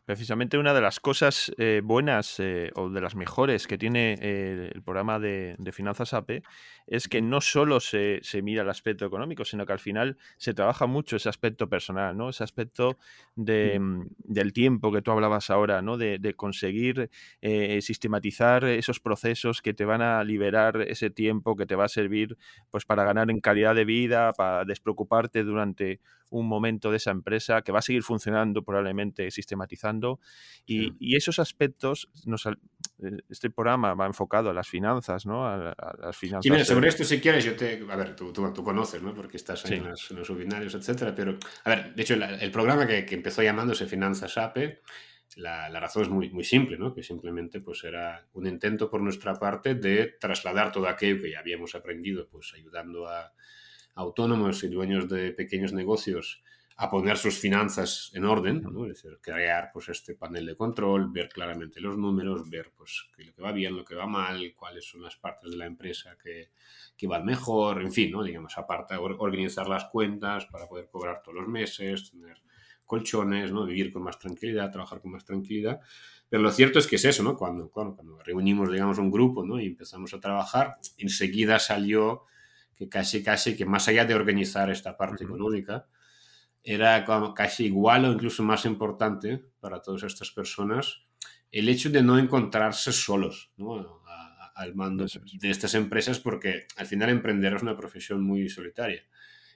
Precisamente 0.05 0.59
una 0.59 0.75
de 0.75 0.81
las 0.81 0.99
cosas 0.99 1.51
eh, 1.57 1.81
buenas 1.83 2.39
eh, 2.39 2.71
o 2.75 2.91
de 2.91 3.01
las 3.01 3.15
mejores 3.15 3.65
que 3.65 3.79
tiene 3.79 4.15
eh, 4.21 4.71
el 4.71 4.83
programa 4.83 5.17
de, 5.19 5.55
Finanzas 5.71 6.13
APE 6.13 6.43
es 6.85 7.07
que 7.07 7.23
no 7.23 7.41
solo 7.41 7.79
se, 7.79 8.21
mira 8.43 8.61
el 8.61 8.69
aspecto 8.69 9.03
económico, 9.03 9.43
sino 9.43 9.65
que 9.65 9.73
al 9.73 9.79
final 9.79 10.17
se 10.37 10.53
trabaja 10.53 10.85
mucho 10.85 11.15
ese 11.15 11.27
aspecto 11.27 11.67
personal, 11.67 12.15
¿no? 12.15 12.29
Ese 12.29 12.43
aspecto 12.43 12.99
de, 13.35 13.79
mm, 13.79 14.05
del 14.19 14.53
tiempo 14.53 14.91
que 14.91 15.01
tú 15.01 15.09
hablabas 15.09 15.49
ahora, 15.49 15.81
¿no? 15.81 15.97
De, 15.97 16.19
de 16.19 16.33
conseguir 16.35 17.09
sistematizar 17.81 18.63
esos 18.65 18.99
procesos 18.99 19.61
que 19.61 19.73
te 19.73 19.85
van 19.85 20.01
a 20.01 20.23
liberar 20.23 20.81
ese 20.87 21.09
tiempo 21.09 21.55
que 21.55 21.65
te 21.65 21.75
va 21.75 21.85
a 21.85 21.89
servir 21.89 22.37
pues 22.69 22.85
para 22.85 23.03
ganar 23.03 23.31
en 23.31 23.39
calidad 23.39 23.73
de 23.73 23.85
vida, 23.85 24.33
para 24.33 24.65
despreocuparte 24.65 25.43
durante 25.43 25.99
un 26.29 26.47
momento 26.47 26.91
de 26.91 26.97
esa 26.97 27.11
empresa 27.11 27.61
que 27.61 27.71
va 27.71 27.79
a 27.79 27.81
seguir 27.81 28.03
funcionando 28.03 28.63
probablemente 28.63 29.29
sistematizando 29.31 30.19
y, 30.65 31.15
esos 31.15 31.39
aspectos 31.39 32.09
nos, 32.25 32.45
eh, 32.45 32.51
este 33.29 33.49
programa 33.49 33.93
va 33.93 34.05
enfocado 34.05 34.49
a 34.49 34.53
las 34.53 34.67
finanzas, 34.67 35.25
¿no? 35.25 35.47
A, 35.47 35.73
las 35.99 36.17
finanzas. 36.17 36.67
sobre 36.67 36.89
esto 36.89 37.03
si 37.03 37.21
quieres 37.21 37.45
yo 37.45 37.55
te, 37.55 37.81
a 37.89 37.95
ver, 37.95 38.15
tú, 38.15 38.33
tú, 38.33 38.63
conoces, 38.63 39.01
¿no? 39.01 39.13
Porque 39.13 39.37
estás 39.37 39.63
en, 39.71 39.85
los, 39.85 40.29
webinarios, 40.29 40.75
etcétera, 40.75 41.15
pero 41.15 41.37
a 41.63 41.69
ver, 41.69 41.95
de 41.95 42.01
hecho 42.01 42.15
el 42.15 42.51
programa 42.51 42.85
que, 42.85 43.05
que, 43.05 43.15
empezó 43.15 43.41
llamándose 43.41 43.85
Finanzas 43.85 44.37
APE 44.37 44.81
la, 45.35 45.69
la, 45.69 45.79
razón 45.79 46.03
es 46.03 46.09
muy, 46.09 46.29
muy 46.29 46.43
simple, 46.43 46.77
¿no? 46.77 46.93
que 46.93 47.03
simplemente 47.03 47.59
pues, 47.59 47.83
era 47.83 48.27
un 48.33 48.47
intento 48.47 48.89
por 48.89 49.01
nuestra 49.01 49.33
parte 49.33 49.75
de 49.75 50.15
trasladar 50.19 50.71
todo 50.71 50.87
aquello 50.87 51.21
que 51.21 51.31
ya 51.31 51.39
habíamos 51.39 51.75
aprendido, 51.75 52.27
pues 52.29 52.53
ayudando 52.55 53.07
a, 53.07 53.33
autónomos 53.95 54.63
y 54.63 54.67
dueños 54.67 55.09
de 55.09 55.31
pequeños 55.31 55.73
negocios 55.73 56.43
a 56.77 56.89
poner 56.89 57.17
sus 57.17 57.39
finanzas 57.39 58.11
en 58.13 58.25
orden, 58.25 58.61
es 58.81 58.87
decir, 59.01 59.17
crear 59.21 59.69
pues, 59.71 59.87
este 59.87 60.13
panel 60.13 60.45
de 60.45 60.57
control, 60.57 61.09
ver 61.09 61.29
claramente 61.29 61.79
los 61.79 61.97
números, 61.97 62.49
ver 62.49 62.73
pues, 62.75 63.07
lo 63.17 63.33
que 63.33 63.41
va 63.41 63.53
bien, 63.53 63.77
lo 63.77 63.85
que 63.85 63.95
va 63.95 64.05
mal, 64.05 64.53
cuáles 64.57 64.85
son 64.85 65.01
las 65.01 65.15
partes 65.15 65.51
de 65.51 65.57
la 65.57 65.65
empresa 65.65 66.17
que, 66.21 66.51
que 66.97 67.07
van 67.07 67.23
mejor, 67.23 67.81
en 67.81 67.93
fin, 67.93 68.11
¿no? 68.11 68.23
digamos, 68.23 68.57
aparte, 68.57 68.95
organizar 68.97 69.69
las 69.69 69.85
cuentas 69.85 70.47
para 70.47 70.67
poder 70.67 70.89
cobrar 70.89 71.21
todos 71.23 71.37
los 71.37 71.47
meses, 71.47 72.11
tener 72.11 72.41
colchones, 72.83 73.53
¿no? 73.53 73.65
vivir 73.65 73.93
con 73.93 74.03
más 74.03 74.19
tranquilidad, 74.19 74.69
trabajar 74.69 74.99
con 74.99 75.11
más 75.11 75.23
tranquilidad. 75.23 75.79
Pero 76.27 76.43
lo 76.43 76.51
cierto 76.51 76.79
es 76.79 76.87
que 76.87 76.97
es 76.97 77.05
eso, 77.05 77.23
¿no? 77.23 77.37
Cuando, 77.37 77.69
cuando, 77.69 77.95
cuando 77.95 78.19
reunimos, 78.21 78.71
digamos, 78.71 78.97
un 78.97 79.11
grupo 79.11 79.45
¿no? 79.45 79.59
y 79.59 79.67
empezamos 79.67 80.13
a 80.13 80.19
trabajar, 80.19 80.75
enseguida 80.97 81.57
salió 81.59 82.23
que 82.75 82.89
casi, 82.89 83.23
casi, 83.23 83.55
que 83.55 83.65
más 83.65 83.87
allá 83.87 84.05
de 84.05 84.15
organizar 84.15 84.69
esta 84.69 84.97
parte 84.97 85.23
económica, 85.23 85.87
era 86.63 87.05
casi 87.35 87.65
igual 87.65 88.05
o 88.05 88.11
incluso 88.11 88.43
más 88.43 88.65
importante 88.65 89.45
para 89.59 89.81
todas 89.81 90.03
estas 90.03 90.31
personas 90.31 91.05
el 91.51 91.69
hecho 91.69 91.89
de 91.89 92.01
no 92.01 92.17
encontrarse 92.17 92.91
solos 92.91 93.51
al 94.55 94.75
mando 94.75 95.05
de 95.05 95.49
estas 95.49 95.73
empresas, 95.75 96.19
porque 96.19 96.65
al 96.75 96.85
final 96.85 97.09
emprender 97.09 97.53
es 97.53 97.61
una 97.61 97.77
profesión 97.77 98.23
muy 98.23 98.49
solitaria. 98.49 99.03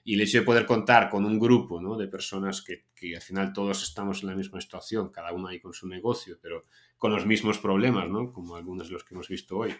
Y 0.02 0.14
el 0.14 0.22
hecho 0.22 0.38
de 0.38 0.44
poder 0.44 0.64
contar 0.64 1.10
con 1.10 1.26
un 1.26 1.38
grupo 1.38 1.80
¿no? 1.80 1.96
de 1.96 2.08
personas 2.08 2.62
que, 2.62 2.86
que, 2.94 3.16
al 3.16 3.22
final 3.22 3.52
todos 3.52 3.82
estamos 3.82 4.22
en 4.22 4.30
la 4.30 4.34
misma 4.34 4.60
situación, 4.60 5.10
cada 5.10 5.32
uno 5.32 5.48
ahí 5.48 5.60
con 5.60 5.74
su 5.74 5.86
negocio, 5.88 6.38
pero 6.40 6.64
con 7.00 7.12
los 7.12 7.24
mismos 7.24 7.58
problemas, 7.58 8.10
¿no? 8.10 8.30
como 8.30 8.56
algunos 8.56 8.88
de 8.88 8.92
los 8.92 9.04
que 9.04 9.14
hemos 9.14 9.26
visto 9.26 9.56
hoy. 9.56 9.74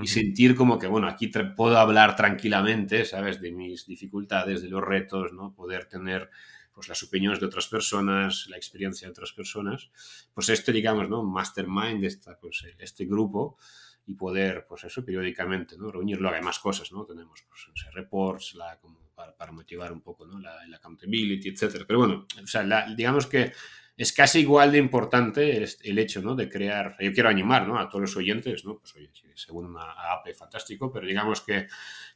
Y 0.00 0.06
sentir 0.06 0.54
como 0.54 0.78
que, 0.78 0.86
bueno, 0.86 1.08
aquí 1.08 1.28
puedo 1.56 1.76
hablar 1.76 2.14
tranquilamente, 2.14 3.04
¿sabes? 3.04 3.40
De 3.40 3.50
mis 3.50 3.88
dificultades, 3.88 4.62
de 4.62 4.68
los 4.68 4.80
retos, 4.80 5.32
¿no? 5.32 5.52
Poder 5.52 5.86
tener 5.86 6.30
pues 6.72 6.88
las 6.88 7.02
opiniones 7.02 7.40
de 7.40 7.46
otras 7.46 7.66
personas, 7.66 8.46
la 8.48 8.56
experiencia 8.56 9.08
de 9.08 9.10
otras 9.10 9.32
personas. 9.32 9.90
Pues 10.32 10.48
este, 10.48 10.70
digamos, 10.70 11.08
¿no? 11.10 11.24
Mastermind, 11.24 12.04
esta, 12.04 12.38
pues, 12.38 12.64
este 12.78 13.04
grupo, 13.04 13.58
y 14.06 14.14
poder, 14.14 14.64
pues 14.68 14.84
eso, 14.84 15.04
periódicamente, 15.04 15.76
¿no? 15.76 15.90
Reunirlo. 15.90 16.30
Hay 16.30 16.40
más 16.40 16.60
cosas, 16.60 16.92
¿no? 16.92 17.04
Tenemos, 17.04 17.44
pues, 17.48 17.66
reports, 17.92 18.54
la, 18.54 18.78
como 18.78 19.10
para, 19.12 19.50
motivar 19.50 19.90
un 19.90 20.02
poco, 20.02 20.24
¿no? 20.24 20.38
La, 20.38 20.56
accountability, 20.76 21.48
etcétera. 21.48 21.84
Pero 21.84 21.98
bueno, 21.98 22.26
o 22.40 22.46
sea, 22.46 22.86
digamos 22.94 23.26
que 23.26 23.52
es 24.00 24.14
casi 24.14 24.40
igual 24.40 24.72
de 24.72 24.78
importante 24.78 25.62
el, 25.82 25.98
hecho, 25.98 26.22
¿no? 26.22 26.34
De 26.34 26.48
crear, 26.48 26.96
yo 26.98 27.12
quiero 27.12 27.28
animar, 27.28 27.68
¿no? 27.68 27.78
A 27.78 27.86
todos 27.86 28.00
los 28.00 28.16
oyentes, 28.16 28.64
¿no? 28.64 28.78
Pues 28.78 28.96
oye, 28.96 29.10
según 29.34 29.66
una 29.66 29.92
app, 29.92 30.26
fantástico, 30.34 30.90
pero 30.90 31.06
digamos 31.06 31.42
que, 31.42 31.68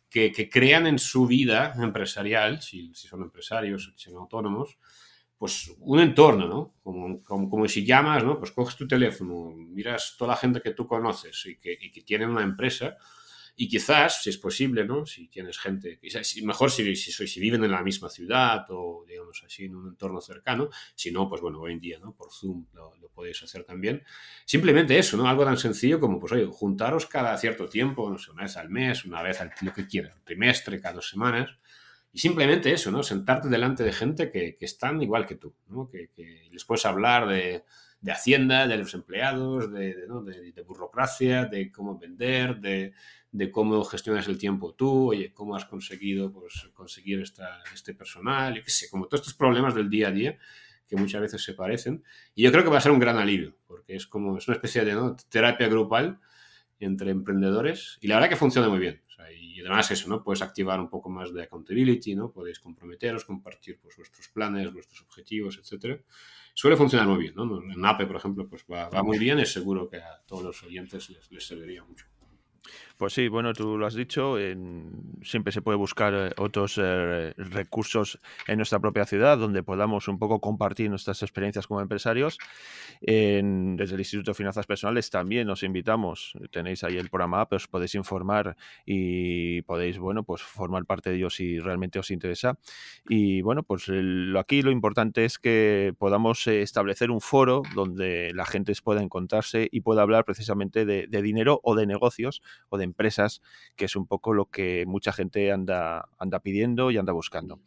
que, 0.08 0.48
crean 0.48 0.86
en 0.86 0.98
su 0.98 1.26
vida 1.26 1.74
empresarial, 1.76 2.62
si, 2.62 2.94
si 2.94 3.06
son 3.06 3.20
empresarios, 3.20 3.92
si 3.96 4.10
son 4.10 4.16
autónomos, 4.16 4.78
pues 5.36 5.74
un 5.80 6.00
entorno, 6.00 6.48
¿no? 6.48 6.74
Como, 6.82 7.22
como, 7.22 7.68
si 7.68 7.84
llamas, 7.84 8.24
¿no? 8.24 8.38
Pues 8.38 8.52
coges 8.52 8.76
tu 8.76 8.88
teléfono, 8.88 9.52
miras 9.54 10.14
toda 10.16 10.30
la 10.30 10.36
gente 10.38 10.62
que 10.62 10.70
tú 10.70 10.86
conoces 10.86 11.44
y 11.44 11.58
que, 11.58 11.76
y 11.78 11.92
que 11.92 12.00
tienen 12.00 12.30
una 12.30 12.44
empresa 12.44 12.96
y 13.56 13.68
quizás, 13.68 14.22
si 14.22 14.30
es 14.30 14.38
posible, 14.38 14.84
¿no? 14.84 15.06
Si 15.06 15.28
tienes 15.28 15.58
gente, 15.58 15.98
quizás, 16.00 16.34
mejor 16.42 16.72
si, 16.72 16.96
si, 16.96 17.12
si, 17.12 17.40
viven 17.40 17.62
en 17.62 17.70
la 17.70 17.82
misma 17.82 18.08
ciudad 18.08 18.66
o, 18.70 19.04
digamos 19.06 19.42
así, 19.46 19.66
en 19.66 19.76
un 19.76 19.88
entorno 19.88 20.20
cercano. 20.20 20.70
Si 20.96 21.12
no, 21.12 21.28
pues 21.28 21.40
bueno, 21.40 21.60
hoy 21.60 21.74
en 21.74 21.80
día, 21.80 21.98
¿no? 22.00 22.14
Por 22.14 22.32
Zoom 22.32 22.66
lo, 22.72 22.96
lo, 22.96 23.08
podéis 23.10 23.40
hacer 23.44 23.62
también. 23.62 24.02
Simplemente 24.44 24.98
eso, 24.98 25.16
¿no? 25.16 25.28
Algo 25.28 25.44
tan 25.44 25.56
sencillo 25.56 26.00
como, 26.00 26.18
pues 26.18 26.32
oye, 26.32 26.46
juntaros 26.46 27.06
cada 27.06 27.36
cierto 27.38 27.68
tiempo, 27.68 28.10
no 28.10 28.18
sé, 28.18 28.32
una 28.32 28.42
vez 28.42 28.56
al 28.56 28.70
mes, 28.70 29.04
una 29.04 29.22
vez 29.22 29.40
al 29.40 29.52
lo 29.60 29.72
que 29.72 29.86
quieras, 29.86 30.16
trimestre, 30.24 30.80
cada 30.80 30.96
dos 30.96 31.08
semanas. 31.08 31.50
Y 32.12 32.18
simplemente 32.18 32.72
eso, 32.72 32.90
¿no? 32.90 33.04
Sentarte 33.04 33.48
delante 33.48 33.84
de 33.84 33.92
gente 33.92 34.32
que, 34.32 34.56
que 34.56 34.64
están 34.64 35.00
igual 35.00 35.26
que 35.26 35.36
tú, 35.36 35.54
¿no? 35.68 35.88
Que, 35.88 36.10
que 36.10 36.48
les 36.50 36.64
puedes 36.64 36.86
hablar 36.86 37.28
de, 37.28 37.64
de 38.04 38.12
Hacienda, 38.12 38.66
de 38.66 38.76
los 38.76 38.92
empleados, 38.92 39.72
de, 39.72 39.94
de, 39.94 40.06
¿no? 40.06 40.22
de, 40.22 40.52
burocracia, 40.66 41.46
de 41.46 41.72
cómo 41.72 41.98
vender, 41.98 42.60
de, 42.60 42.92
de 43.34 43.50
cómo 43.50 43.82
gestionas 43.82 44.28
el 44.28 44.38
tiempo 44.38 44.74
tú, 44.74 45.08
oye, 45.08 45.32
cómo 45.34 45.56
has 45.56 45.64
conseguido 45.64 46.32
pues, 46.32 46.70
conseguir 46.72 47.20
esta, 47.20 47.64
este 47.74 47.92
personal, 47.92 48.54
yo 48.54 48.62
qué 48.62 48.70
sé, 48.70 48.88
como 48.88 49.08
todos 49.08 49.22
estos 49.22 49.34
problemas 49.34 49.74
del 49.74 49.90
día 49.90 50.06
a 50.06 50.12
día 50.12 50.38
que 50.86 50.94
muchas 50.94 51.20
veces 51.20 51.42
se 51.42 51.52
parecen. 51.52 52.04
Y 52.36 52.44
yo 52.44 52.52
creo 52.52 52.62
que 52.62 52.70
va 52.70 52.78
a 52.78 52.80
ser 52.80 52.92
un 52.92 53.00
gran 53.00 53.18
alivio, 53.18 53.56
porque 53.66 53.96
es 53.96 54.06
como 54.06 54.38
es 54.38 54.46
una 54.46 54.54
especie 54.54 54.84
de 54.84 55.16
terapia 55.28 55.66
grupal 55.66 56.20
entre 56.78 57.10
emprendedores 57.10 57.98
y 58.00 58.06
la 58.06 58.16
verdad 58.16 58.28
que 58.28 58.36
funciona 58.36 58.68
muy 58.68 58.78
bien. 58.78 59.02
Y 59.36 59.60
además 59.60 59.90
eso, 59.90 60.08
¿no? 60.08 60.22
Puedes 60.22 60.42
activar 60.42 60.78
un 60.78 60.88
poco 60.88 61.10
más 61.10 61.34
de 61.34 61.42
accountability, 61.42 62.14
¿no? 62.14 62.30
Podéis 62.30 62.60
comprometeros, 62.60 63.24
compartir 63.24 63.80
pues, 63.80 63.96
vuestros 63.96 64.28
planes, 64.28 64.72
vuestros 64.72 65.02
objetivos, 65.02 65.58
etcétera. 65.58 65.98
Suele 66.52 66.76
funcionar 66.76 67.08
muy 67.08 67.18
bien, 67.18 67.34
¿no? 67.34 67.60
En 67.68 67.84
APE, 67.84 68.06
por 68.06 68.16
ejemplo, 68.16 68.48
pues 68.48 68.64
va, 68.70 68.88
va 68.90 69.02
muy 69.02 69.18
bien 69.18 69.40
y 69.40 69.46
seguro 69.46 69.88
que 69.88 69.96
a 69.96 70.22
todos 70.24 70.44
los 70.44 70.62
oyentes 70.62 71.10
les, 71.10 71.32
les 71.32 71.44
serviría 71.44 71.82
mucho. 71.82 72.06
Pues 72.96 73.12
sí, 73.12 73.26
bueno, 73.26 73.52
tú 73.54 73.76
lo 73.76 73.86
has 73.86 73.94
dicho, 73.94 74.38
en, 74.38 75.18
siempre 75.22 75.52
se 75.52 75.62
puede 75.62 75.76
buscar 75.76 76.14
eh, 76.14 76.30
otros 76.36 76.78
eh, 76.80 77.34
recursos 77.36 78.20
en 78.46 78.58
nuestra 78.58 78.78
propia 78.78 79.04
ciudad 79.04 79.36
donde 79.36 79.64
podamos 79.64 80.06
un 80.06 80.20
poco 80.20 80.40
compartir 80.40 80.90
nuestras 80.90 81.20
experiencias 81.22 81.66
como 81.66 81.80
empresarios. 81.80 82.38
Desde 83.00 83.94
el 83.94 84.00
Instituto 84.00 84.30
de 84.30 84.34
Finanzas 84.34 84.66
Personales 84.66 85.10
también 85.10 85.50
os 85.50 85.64
invitamos, 85.64 86.34
tenéis 86.52 86.84
ahí 86.84 86.96
el 86.96 87.10
programa 87.10 87.40
App, 87.40 87.54
os 87.54 87.66
podéis 87.66 87.96
informar 87.96 88.56
y 88.86 89.62
podéis, 89.62 89.98
bueno, 89.98 90.22
pues 90.22 90.42
formar 90.42 90.86
parte 90.86 91.10
de 91.10 91.16
ello 91.16 91.30
si 91.30 91.58
realmente 91.58 91.98
os 91.98 92.12
interesa. 92.12 92.58
Y 93.08 93.42
bueno, 93.42 93.64
pues 93.64 93.88
el, 93.88 94.34
aquí 94.38 94.62
lo 94.62 94.70
importante 94.70 95.24
es 95.24 95.38
que 95.40 95.94
podamos 95.98 96.46
eh, 96.46 96.62
establecer 96.62 97.10
un 97.10 97.20
foro 97.20 97.62
donde 97.74 98.32
la 98.34 98.46
gente 98.46 98.72
pueda 98.82 99.02
encontrarse 99.02 99.68
y 99.70 99.80
pueda 99.80 100.02
hablar 100.02 100.24
precisamente 100.24 100.84
de 100.84 101.22
dinero 101.22 101.60
o 101.62 101.74
de 101.74 101.86
negocios 101.86 102.42
o 102.68 102.78
de 102.78 102.83
empresas, 102.84 103.42
que 103.76 103.86
es 103.86 103.96
un 103.96 104.06
poco 104.06 104.32
lo 104.32 104.46
que 104.46 104.84
mucha 104.86 105.12
gente 105.12 105.50
anda, 105.52 106.08
anda 106.18 106.40
pidiendo 106.40 106.90
y 106.90 106.98
anda 106.98 107.12
buscando. 107.12 107.60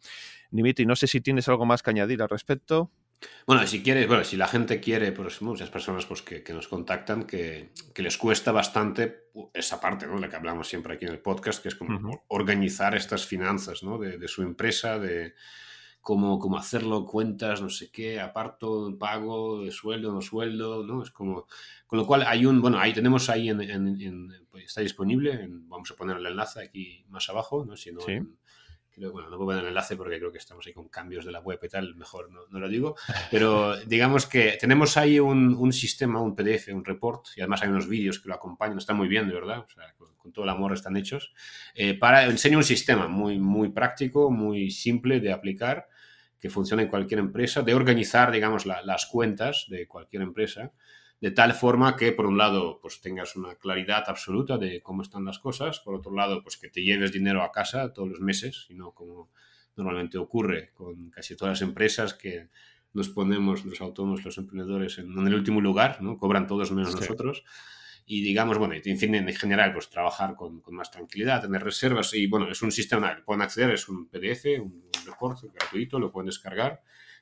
Nimiti, 0.50 0.86
no 0.86 0.96
sé 0.96 1.06
si 1.06 1.20
tienes 1.20 1.48
algo 1.48 1.66
más 1.66 1.82
que 1.82 1.90
añadir 1.90 2.22
al 2.22 2.28
respecto. 2.28 2.90
Bueno, 3.46 3.66
si 3.66 3.82
quieres, 3.82 4.06
bueno, 4.06 4.22
si 4.24 4.36
la 4.36 4.46
gente 4.46 4.80
quiere, 4.80 5.10
pues 5.12 5.42
muchas 5.42 5.70
personas 5.70 6.06
pues, 6.06 6.22
que, 6.22 6.42
que 6.42 6.52
nos 6.52 6.68
contactan, 6.68 7.24
que, 7.24 7.72
que, 7.92 8.02
les 8.02 8.16
cuesta 8.16 8.52
bastante 8.52 9.30
esa 9.52 9.80
parte, 9.80 10.06
¿no? 10.06 10.18
La 10.18 10.28
que 10.28 10.36
hablamos 10.36 10.68
siempre 10.68 10.94
aquí 10.94 11.04
en 11.04 11.12
el 11.12 11.18
podcast, 11.18 11.60
que 11.60 11.68
es 11.68 11.74
como 11.74 11.96
uh 11.96 12.00
-huh. 12.00 12.22
organizar 12.28 12.94
estas 12.94 13.26
finanzas, 13.26 13.82
¿no? 13.82 13.98
De, 13.98 14.18
de 14.18 14.28
su 14.28 14.42
empresa, 14.42 14.98
de, 14.98 15.34
cómo, 16.08 16.38
cómo 16.38 16.56
hacerlo, 16.56 17.04
cuentas, 17.04 17.60
no 17.60 17.68
sé 17.68 17.90
qué, 17.90 18.18
aparto, 18.18 18.96
pago, 18.98 19.70
sueldo, 19.70 20.10
no 20.10 20.22
sueldo, 20.22 20.82
¿no? 20.82 21.02
Es 21.02 21.10
como... 21.10 21.46
Con 21.86 21.98
lo 21.98 22.06
cual 22.06 22.24
hay 22.26 22.46
un... 22.46 22.62
Bueno, 22.62 22.78
ahí 22.78 22.94
tenemos 22.94 23.28
ahí 23.28 23.50
en... 23.50 23.60
en, 23.60 24.00
en 24.00 24.46
pues 24.50 24.64
está 24.64 24.80
disponible, 24.80 25.32
en, 25.32 25.68
vamos 25.68 25.90
a 25.90 25.96
poner 25.96 26.16
el 26.16 26.24
enlace 26.24 26.62
aquí 26.62 27.04
más 27.10 27.28
abajo, 27.28 27.62
¿no? 27.66 27.76
Si 27.76 27.92
no, 27.92 28.00
sí. 28.00 28.20
creo, 28.90 29.12
bueno, 29.12 29.28
no 29.28 29.36
puedo 29.36 29.48
poner 29.48 29.64
el 29.64 29.68
enlace 29.68 29.98
porque 29.98 30.16
creo 30.16 30.32
que 30.32 30.38
estamos 30.38 30.66
ahí 30.66 30.72
con 30.72 30.88
cambios 30.88 31.26
de 31.26 31.32
la 31.32 31.40
web 31.40 31.60
y 31.62 31.68
tal, 31.68 31.94
mejor 31.94 32.32
no, 32.32 32.40
no 32.48 32.58
lo 32.58 32.70
digo, 32.70 32.96
pero 33.30 33.76
digamos 33.76 34.24
que 34.24 34.56
tenemos 34.58 34.96
ahí 34.96 35.20
un, 35.20 35.54
un, 35.56 35.74
sistema, 35.74 36.22
un 36.22 36.34
PDF, 36.34 36.68
un 36.72 36.86
report, 36.86 37.26
y 37.36 37.42
además 37.42 37.60
hay 37.60 37.68
unos 37.68 37.86
vídeos 37.86 38.18
que 38.18 38.30
lo 38.30 38.34
acompañan, 38.34 38.78
está 38.78 38.94
muy 38.94 39.08
bien, 39.08 39.28
de 39.28 39.34
verdad, 39.34 39.58
o 39.58 39.68
sea, 39.68 39.92
con, 39.98 40.16
con 40.16 40.32
todo 40.32 40.46
el 40.46 40.50
amor 40.50 40.72
están 40.72 40.96
hechos, 40.96 41.34
eh, 41.74 41.92
para 41.92 42.24
enseñar 42.24 42.56
un 42.56 42.64
sistema 42.64 43.08
muy, 43.08 43.38
muy 43.38 43.68
práctico, 43.68 44.30
muy 44.30 44.70
simple 44.70 45.20
de 45.20 45.32
aplicar, 45.32 45.86
que 46.40 46.50
funciona 46.50 46.82
en 46.82 46.88
cualquier 46.88 47.20
empresa, 47.20 47.62
de 47.62 47.74
organizar, 47.74 48.30
digamos, 48.30 48.66
la, 48.66 48.82
las 48.82 49.06
cuentas 49.06 49.66
de 49.68 49.86
cualquier 49.86 50.22
empresa, 50.22 50.72
de 51.20 51.32
tal 51.32 51.52
forma 51.52 51.96
que, 51.96 52.12
por 52.12 52.26
un 52.26 52.38
lado, 52.38 52.78
pues 52.80 53.00
tengas 53.00 53.34
una 53.34 53.56
claridad 53.56 54.04
absoluta 54.06 54.56
de 54.56 54.80
cómo 54.82 55.02
están 55.02 55.24
las 55.24 55.38
cosas, 55.38 55.80
por 55.80 55.96
otro 55.96 56.14
lado, 56.14 56.42
pues 56.42 56.56
que 56.56 56.68
te 56.68 56.82
lleves 56.82 57.12
dinero 57.12 57.42
a 57.42 57.50
casa 57.50 57.92
todos 57.92 58.08
los 58.08 58.20
meses, 58.20 58.66
y 58.68 58.74
no 58.74 58.92
como 58.92 59.30
normalmente 59.76 60.18
ocurre 60.18 60.70
con 60.74 61.10
casi 61.10 61.36
todas 61.36 61.60
las 61.60 61.68
empresas 61.68 62.14
que 62.14 62.48
nos 62.92 63.08
ponemos 63.08 63.64
los 63.64 63.80
autónomos, 63.80 64.24
los 64.24 64.38
emprendedores 64.38 64.98
en, 64.98 65.12
en 65.12 65.26
el 65.26 65.34
último 65.34 65.60
lugar, 65.60 66.02
¿no? 66.02 66.18
Cobran 66.18 66.46
todos 66.46 66.72
menos 66.72 66.92
sí. 66.92 67.00
nosotros 67.00 67.44
y 68.10 68.22
digamos, 68.22 68.56
bueno, 68.56 68.74
en 68.74 69.34
general, 69.34 69.72
pues 69.74 69.90
trabajar 69.90 70.34
con, 70.34 70.62
con, 70.62 70.74
más 70.74 70.90
tranquilidad, 70.90 71.42
tener 71.42 71.62
reservas 71.62 72.14
y 72.14 72.26
bueno, 72.26 72.50
es 72.50 72.62
un 72.62 72.72
sistema 72.72 73.14
que 73.14 73.20
pueden 73.20 73.42
acceder, 73.42 73.70
es 73.70 73.86
un 73.86 74.08
PDF, 74.08 74.46
un, 74.60 74.90
un 75.20 75.52
gratuito, 75.52 75.98
lo 75.98 76.10
pueden 76.10 76.24
descargar, 76.24 76.80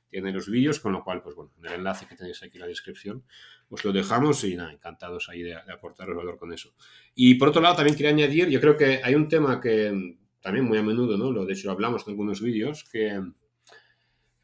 tiene 0.09 0.31
los 0.31 0.49
vídeos, 0.49 0.79
con 0.79 0.93
lo 0.93 1.03
cual, 1.03 1.23
pues 1.23 1.35
bueno, 1.35 1.51
en 1.59 1.67
el 1.67 1.73
enlace 1.73 2.07
que 2.07 2.15
tenéis 2.15 2.41
aquí 2.45 2.59
en 2.59 2.61
la 2.61 2.69
descripción, 2.69 3.25
os 3.69 3.85
lo 3.85 3.93
dejamos 3.93 4.45
y 4.45 4.55
nada, 4.55 4.73
encantados 4.73 5.29
ahí 5.29 5.43
de, 5.43 5.59
de 5.67 5.73
aportaros 5.73 6.17
valor 6.17 6.39
con 6.39 6.53
eso. 6.53 6.73
Y 7.17 7.35
por 7.35 7.49
otro 7.49 7.61
lado, 7.61 7.75
también 7.75 7.97
quería 7.97 8.13
añadir, 8.13 8.49
yo 8.49 8.61
creo 8.61 8.77
que 8.77 9.01
hay 9.03 9.17
un 9.17 9.27
tema 9.27 9.61
que 9.61 10.17
también 10.41 10.67
muy 10.67 10.79
a 10.79 10.85
menudo, 10.85 11.19
¿no? 11.19 11.33
Lo, 11.33 11.45
de 11.45 11.53
hecho, 11.53 11.73
hablamos 11.73 12.07
en 12.07 12.13
algunos 12.13 12.41
vídeos, 12.41 12.85
que 12.85 13.21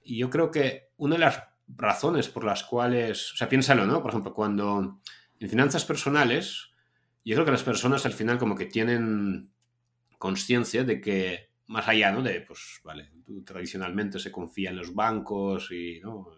yo 0.04 0.28
creo 0.28 0.50
que 0.50 0.88
una 0.96 1.14
de 1.14 1.20
las 1.20 1.44
razones 1.68 2.28
por 2.28 2.42
las 2.42 2.64
cuales, 2.64 3.32
o 3.34 3.36
sea, 3.36 3.48
piénsalo, 3.48 3.86
¿no? 3.86 4.02
Por 4.02 4.10
ejemplo, 4.10 4.34
cuando 4.34 5.00
en 5.42 5.50
finanzas 5.50 5.84
personales, 5.84 6.70
yo 7.24 7.34
creo 7.34 7.44
que 7.44 7.50
las 7.50 7.64
personas 7.64 8.06
al 8.06 8.12
final 8.12 8.38
como 8.38 8.54
que 8.54 8.66
tienen 8.66 9.50
conciencia 10.16 10.84
de 10.84 11.00
que 11.00 11.50
más 11.66 11.88
allá, 11.88 12.12
¿no? 12.12 12.22
De, 12.22 12.42
pues, 12.42 12.80
vale, 12.84 13.10
tú 13.24 13.42
tradicionalmente 13.42 14.20
se 14.20 14.30
confía 14.30 14.70
en 14.70 14.76
los 14.76 14.94
bancos 14.94 15.72
y, 15.72 16.00
¿no? 16.00 16.28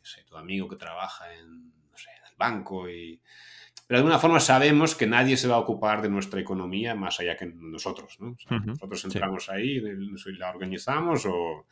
Sé, 0.00 0.22
tu 0.24 0.36
amigo 0.36 0.68
que 0.68 0.76
trabaja 0.76 1.32
en, 1.34 1.72
no 1.90 1.96
sé, 1.96 2.10
en 2.10 2.30
el 2.30 2.36
banco 2.36 2.88
y... 2.88 3.20
Pero 3.86 3.98
de 3.98 4.02
alguna 4.02 4.18
forma 4.20 4.38
sabemos 4.38 4.94
que 4.94 5.08
nadie 5.08 5.36
se 5.36 5.48
va 5.48 5.56
a 5.56 5.60
ocupar 5.60 6.00
de 6.00 6.08
nuestra 6.08 6.40
economía 6.40 6.94
más 6.94 7.18
allá 7.18 7.36
que 7.36 7.46
nosotros, 7.46 8.18
¿no? 8.20 8.30
O 8.30 8.38
sea, 8.38 8.56
uh 8.56 8.60
-huh. 8.60 8.66
Nosotros 8.66 9.04
entramos 9.04 9.46
sí. 9.46 9.50
ahí 9.52 9.80
la 10.38 10.50
organizamos 10.50 11.26
o 11.26 11.66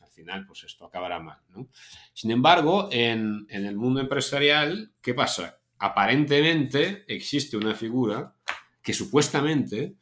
al 0.00 0.10
final 0.10 0.46
pues 0.46 0.64
esto 0.64 0.84
acabará 0.84 1.18
mal, 1.18 1.40
¿no? 1.48 1.68
Sin 2.12 2.30
embargo, 2.30 2.88
en, 2.92 3.46
en 3.48 3.64
el 3.64 3.76
mundo 3.76 4.00
empresarial, 4.00 4.92
¿qué 5.00 5.14
pasa? 5.14 5.60
Aparentemente 5.78 7.04
existe 7.08 7.56
una 7.56 7.74
figura 7.74 8.34
que 8.82 8.92
supuestamente 8.92 9.96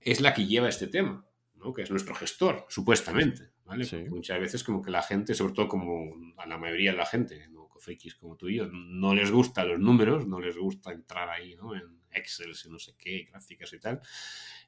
es 0.00 0.20
la 0.20 0.34
que 0.34 0.46
lleva 0.46 0.68
este 0.68 0.86
tema, 0.86 1.26
¿no? 1.54 1.72
que 1.72 1.82
es 1.82 1.90
nuestro 1.90 2.14
gestor, 2.14 2.66
supuestamente. 2.68 3.50
¿vale? 3.64 3.84
Sí. 3.84 4.04
Muchas 4.08 4.40
veces 4.40 4.64
como 4.64 4.82
que 4.82 4.90
la 4.90 5.02
gente, 5.02 5.34
sobre 5.34 5.54
todo 5.54 5.68
como 5.68 6.14
a 6.36 6.46
la 6.46 6.58
mayoría 6.58 6.92
de 6.92 6.98
la 6.98 7.06
gente, 7.06 7.48
¿no? 7.48 7.62
frikis 7.82 8.14
como 8.14 8.36
tú 8.36 8.48
y 8.48 8.58
yo, 8.58 8.68
no 8.68 9.12
les 9.12 9.32
gustan 9.32 9.68
los 9.68 9.80
números, 9.80 10.26
no 10.26 10.40
les 10.40 10.56
gusta 10.56 10.92
entrar 10.92 11.28
ahí 11.28 11.56
¿no? 11.56 11.74
en 11.74 12.00
Excel, 12.12 12.52
y 12.64 12.68
no 12.68 12.78
sé 12.78 12.94
qué, 12.96 13.26
gráficas 13.28 13.72
y 13.72 13.80
tal, 13.80 14.00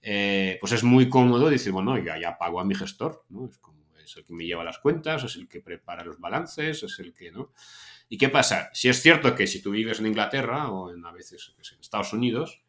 eh, 0.03 0.59
pues 0.61 0.73
es 0.73 0.83
muy 0.83 1.09
cómodo 1.09 1.49
decir, 1.49 1.71
bueno, 1.71 1.97
ya, 1.97 2.19
ya 2.19 2.37
pago 2.37 2.59
a 2.59 2.65
mi 2.65 2.75
gestor, 2.75 3.25
¿no? 3.29 3.47
es 3.47 3.59
como 3.59 3.85
es 4.05 4.17
el 4.17 4.25
que 4.25 4.35
me 4.35 4.45
lleva 4.45 4.65
las 4.65 4.79
cuentas, 4.79 5.25
es 5.25 5.37
el 5.37 5.49
que 5.49 5.61
prepara 5.61 6.05
los 6.05 6.19
balances, 6.19 6.83
es 6.83 6.99
el 6.99 7.15
que, 7.15 7.33
¿no? 7.33 7.53
¿Y 8.09 8.19
qué 8.19 8.29
pasa? 8.29 8.71
Si 8.73 8.89
es 8.89 9.01
cierto 9.01 9.35
que 9.35 9.47
si 9.47 9.63
tú 9.63 9.71
vives 9.71 10.01
en 10.01 10.07
Inglaterra 10.07 10.71
o 10.71 10.93
en, 10.93 11.05
a 11.05 11.13
veces 11.13 11.55
en 11.57 11.81
Estados 11.81 12.13
Unidos, 12.13 12.63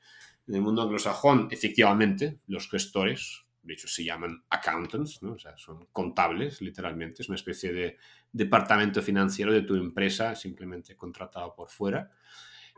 en 0.48 0.56
el 0.56 0.62
mundo 0.62 0.82
anglosajón, 0.82 1.48
efectivamente, 1.52 2.40
los 2.48 2.70
gestores, 2.70 3.46
de 3.64 3.74
hecho 3.74 3.88
se 3.88 4.04
llaman 4.04 4.44
accountants, 4.50 5.24
¿no? 5.24 5.34
o 5.34 5.40
sea, 5.40 5.58
son 5.58 5.88
contables, 5.92 6.62
literalmente, 6.62 7.24
es 7.24 7.30
una 7.30 7.36
especie 7.36 7.74
de 7.74 7.98
departamento 8.32 9.02
financiero 9.02 9.52
de 9.52 9.64
tu 9.64 9.76
empresa, 9.76 10.36
simplemente 10.36 10.96
contratado 10.96 11.54
por 11.56 11.70
fuera. 11.70 12.12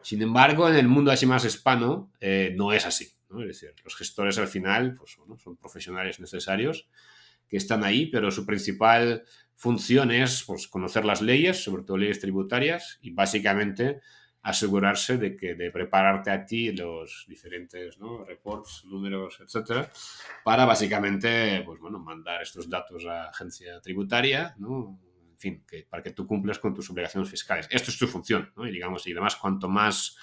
Sin 0.02 0.22
embargo, 0.22 0.70
en 0.70 0.76
el 0.76 0.88
mundo 0.88 1.12
así 1.12 1.26
más 1.26 1.44
hispano, 1.44 2.12
eh, 2.20 2.54
no 2.56 2.72
es 2.72 2.86
así. 2.86 3.12
¿no? 3.30 3.42
Es 3.42 3.48
decir, 3.48 3.74
los 3.84 3.96
gestores 3.96 4.38
al 4.38 4.48
final 4.48 4.96
pues, 4.96 5.18
bueno, 5.18 5.38
son 5.38 5.58
profesionales 5.58 6.20
necesarios 6.20 6.88
que 7.48 7.58
están 7.58 7.84
ahí, 7.84 8.08
pero 8.08 8.32
su 8.32 8.46
principal 8.46 9.24
función 9.56 10.12
es 10.12 10.44
pues, 10.46 10.68
conocer 10.68 11.06
las 11.06 11.22
leyes, 11.22 11.64
sobre 11.64 11.84
todo 11.84 11.98
leyes 11.98 12.20
tributarias, 12.20 13.00
y 13.02 13.12
básicamente 13.12 14.02
asegurarse 14.42 15.18
de 15.18 15.36
que 15.36 15.56
de 15.56 15.72
prepararte 15.72 16.32
a 16.32 16.46
ti 16.46 16.72
los 16.72 17.26
diferentes 17.28 17.98
reports, 18.26 18.86
números, 18.86 19.40
etcétera, 19.42 19.92
para 20.44 20.66
básicamente 20.66 21.62
pues, 21.66 21.80
bueno, 21.80 22.00
mandar 22.00 22.42
estos 22.42 22.70
datos 22.70 23.06
a 23.06 23.30
agencia 23.30 23.82
tributaria, 23.82 24.56
¿no? 24.58 25.00
en 25.38 25.40
fin, 25.40 25.64
que, 25.68 25.84
para 25.84 26.02
que 26.02 26.12
tú 26.12 26.26
cumplas 26.26 26.58
con 26.58 26.74
tus 26.74 26.90
obligaciones 26.90 27.30
fiscales. 27.30 27.68
Esto 27.70 27.92
es 27.92 27.98
tu 28.00 28.08
función, 28.08 28.52
¿no? 28.56 28.68
Y 28.68 28.72
digamos, 28.72 29.06
y 29.06 29.12
además, 29.12 29.36
cuanto 29.36 29.70
más, 29.70 30.18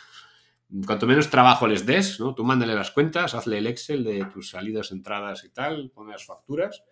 cuanto 0.84 1.06
menos 1.06 1.30
trabajo 1.30 1.68
les 1.68 1.87
des, 1.87 2.18
¿no? 2.18 2.34
Tú 2.34 2.42
mándale 2.42 2.74
las 2.74 2.90
cuentas, 2.90 3.34
hazle 3.34 3.58
el 3.58 3.68
Excel 3.68 4.02
de 4.02 4.24
tus 4.24 4.50
salidas, 4.50 4.90
entradas 4.90 5.44
y 5.44 5.50
tal, 5.50 5.92
pon 5.94 6.08
las 6.08 6.24
facturas, 6.24 6.82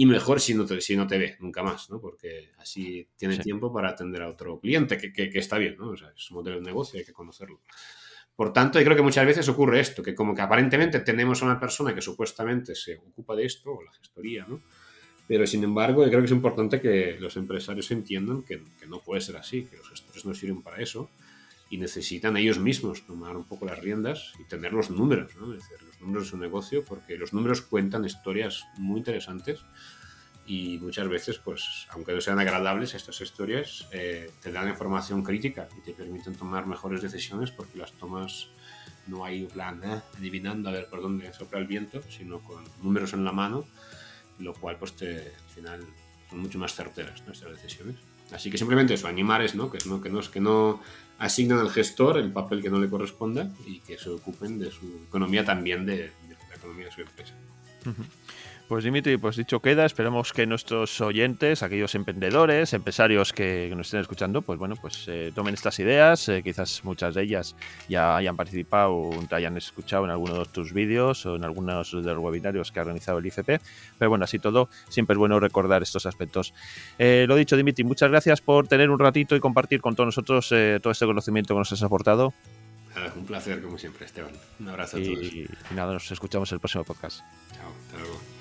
y 0.00 0.06
mejor 0.06 0.40
si 0.40 0.54
no 0.54 0.64
te, 0.64 0.80
si 0.80 0.94
no 0.94 1.08
te 1.08 1.18
ve 1.18 1.36
nunca 1.40 1.64
más, 1.64 1.90
¿no? 1.90 2.00
Porque 2.00 2.52
así 2.58 3.08
tiene 3.16 3.36
tiempo 3.38 3.72
para 3.72 3.88
atender 3.88 4.22
a 4.22 4.28
otro 4.28 4.60
cliente, 4.60 4.96
que, 4.96 5.12
que, 5.12 5.28
que 5.28 5.40
está 5.40 5.58
bien, 5.58 5.76
¿no? 5.76 5.88
O 5.88 5.96
sea, 5.96 6.12
es 6.16 6.30
un 6.30 6.36
modelo 6.36 6.58
de 6.58 6.62
negocio, 6.62 7.00
hay 7.00 7.04
que 7.04 7.12
conocerlo. 7.12 7.62
Por 8.36 8.52
tanto, 8.52 8.78
yo 8.78 8.84
creo 8.84 8.96
que 8.96 9.02
muchas 9.02 9.26
veces 9.26 9.48
ocurre 9.48 9.80
esto, 9.80 10.00
que 10.00 10.14
como 10.14 10.36
que 10.36 10.42
aparentemente 10.42 11.00
tenemos 11.00 11.42
a 11.42 11.46
una 11.46 11.58
persona 11.58 11.92
que 11.96 12.00
supuestamente 12.00 12.76
se 12.76 12.94
ocupa 12.94 13.34
de 13.34 13.46
esto, 13.46 13.72
o 13.72 13.82
la 13.82 13.90
gestoría, 13.90 14.46
¿no? 14.48 14.62
Pero 15.26 15.44
sin 15.48 15.64
embargo, 15.64 16.04
yo 16.04 16.10
creo 16.10 16.20
que 16.20 16.26
es 16.26 16.30
importante 16.30 16.80
que 16.80 17.16
los 17.18 17.36
empresarios 17.36 17.90
entiendan 17.90 18.44
que, 18.44 18.62
que, 18.78 18.86
no 18.86 19.00
puede 19.00 19.20
ser 19.20 19.36
así, 19.36 19.64
que 19.64 19.78
los 19.78 19.90
gestores 19.90 20.24
no 20.24 20.32
sirven 20.32 20.62
para 20.62 20.80
eso 20.80 21.10
y 21.70 21.76
necesitan 21.76 22.36
ellos 22.36 22.58
mismos 22.58 23.04
tomar 23.06 23.36
un 23.36 23.44
poco 23.44 23.66
las 23.66 23.78
riendas 23.78 24.32
y 24.38 24.44
tener 24.44 24.72
los 24.72 24.90
números, 24.90 25.36
¿no? 25.36 25.52
Es 25.52 25.62
decir, 25.62 25.86
los 25.86 26.00
números 26.00 26.24
de 26.24 26.30
su 26.30 26.38
negocio, 26.38 26.84
porque 26.84 27.16
los 27.16 27.32
números 27.32 27.60
cuentan 27.60 28.04
historias 28.04 28.66
muy 28.78 28.98
interesantes 28.98 29.60
y 30.46 30.78
muchas 30.78 31.06
veces, 31.08 31.38
pues, 31.38 31.86
aunque 31.90 32.14
no 32.14 32.22
sean 32.22 32.38
agradables 32.38 32.94
estas 32.94 33.20
historias, 33.20 33.86
eh, 33.92 34.30
te 34.40 34.50
dan 34.50 34.68
información 34.68 35.22
crítica 35.22 35.68
y 35.76 35.82
te 35.82 35.92
permiten 35.92 36.34
tomar 36.34 36.66
mejores 36.66 37.02
decisiones 37.02 37.50
porque 37.50 37.76
las 37.76 37.92
tomas 37.92 38.48
no 39.06 39.26
hay 39.26 39.42
un 39.42 39.48
plan 39.48 39.82
¿eh? 39.84 40.00
adivinando 40.16 40.70
a 40.70 40.72
ver 40.72 40.88
por 40.88 41.02
dónde 41.02 41.30
sopla 41.34 41.58
el 41.58 41.66
viento, 41.66 42.00
sino 42.08 42.40
con 42.40 42.64
números 42.82 43.12
en 43.12 43.24
la 43.24 43.32
mano, 43.32 43.66
lo 44.38 44.54
cual, 44.54 44.76
pues, 44.78 44.94
te, 44.94 45.18
al 45.18 45.50
final 45.54 45.80
son 46.30 46.38
mucho 46.38 46.58
más 46.58 46.74
certeras 46.74 47.22
nuestras 47.26 47.52
decisiones. 47.52 47.96
Así 48.32 48.50
que 48.50 48.56
simplemente 48.56 48.94
eso, 48.94 49.06
animar 49.06 49.42
es, 49.42 49.54
¿no? 49.54 49.70
Que, 49.70 49.78
¿no? 49.86 50.00
que, 50.00 50.08
no, 50.08 50.20
que 50.20 50.40
no 50.40 50.80
asignan 51.18 51.58
al 51.58 51.70
gestor 51.70 52.18
el 52.18 52.32
papel 52.32 52.62
que 52.62 52.70
no 52.70 52.78
le 52.78 52.88
corresponda 52.88 53.50
y 53.66 53.80
que 53.80 53.98
se 53.98 54.08
ocupen 54.08 54.58
de 54.58 54.70
su 54.70 55.02
economía 55.08 55.44
también, 55.44 55.84
de, 55.84 56.12
la 56.48 56.56
economía 56.56 56.86
de 56.86 56.92
su 56.92 57.00
empresa. 57.00 57.34
Pues 58.68 58.84
Dimitri, 58.84 59.16
pues 59.16 59.36
dicho 59.36 59.60
queda, 59.60 59.86
esperemos 59.86 60.34
que 60.34 60.46
nuestros 60.46 61.00
oyentes, 61.00 61.62
aquellos 61.62 61.94
emprendedores, 61.94 62.74
empresarios 62.74 63.32
que, 63.32 63.72
nos 63.74 63.86
estén 63.86 64.00
escuchando, 64.00 64.42
pues 64.42 64.58
bueno, 64.58 64.76
pues 64.76 65.06
eh, 65.08 65.32
tomen 65.34 65.54
estas 65.54 65.78
ideas, 65.78 66.28
eh, 66.28 66.42
quizás 66.42 66.84
muchas 66.84 67.14
de 67.14 67.22
ellas 67.22 67.56
ya 67.88 68.14
hayan 68.14 68.36
participado 68.36 68.94
o 68.94 69.26
te 69.26 69.34
hayan 69.36 69.56
escuchado 69.56 70.04
en 70.04 70.10
alguno 70.10 70.40
de 70.40 70.44
tus 70.44 70.74
vídeos 70.74 71.24
o 71.24 71.36
en 71.36 71.44
algunos 71.44 71.92
de 71.92 72.12
los 72.12 72.22
webinarios 72.22 72.70
que 72.70 72.78
ha 72.78 72.82
organizado 72.82 73.20
el 73.20 73.26
ICP, 73.26 73.58
pero 73.98 74.10
bueno, 74.10 74.24
así 74.24 74.38
todo, 74.38 74.68
siempre 74.90 75.14
es 75.14 75.18
bueno 75.18 75.40
recordar 75.40 75.82
estos 75.82 76.04
aspectos. 76.04 76.52
Eh, 76.98 77.24
lo 77.26 77.36
dicho, 77.36 77.56
Dimitri, 77.56 77.84
muchas 77.84 78.10
gracias 78.10 78.42
por 78.42 78.68
tener 78.68 78.90
un 78.90 78.98
ratito 78.98 79.34
y 79.34 79.40
compartir 79.40 79.80
con 79.80 79.96
todos 79.96 80.08
nosotros 80.08 80.48
todo 80.82 80.90
este 80.90 81.06
conocimiento 81.06 81.54
que 81.54 81.58
nos 81.58 81.72
has 81.72 81.82
aportado. 81.82 82.34
Un 83.16 83.24
placer, 83.24 83.62
como 83.62 83.78
siempre, 83.78 84.04
Esteban. 84.04 84.32
Un 84.60 84.68
abrazo 84.68 84.98
a 84.98 85.00
y, 85.00 85.14
todos. 85.14 85.32
Y 85.32 85.74
nada, 85.74 85.94
nos 85.94 86.10
escuchamos 86.10 86.52
en 86.52 86.56
el 86.56 86.60
próximo 86.60 86.84
podcast. 86.84 87.20
Chao, 87.54 87.72
hasta 87.86 87.98
luego. 87.98 88.37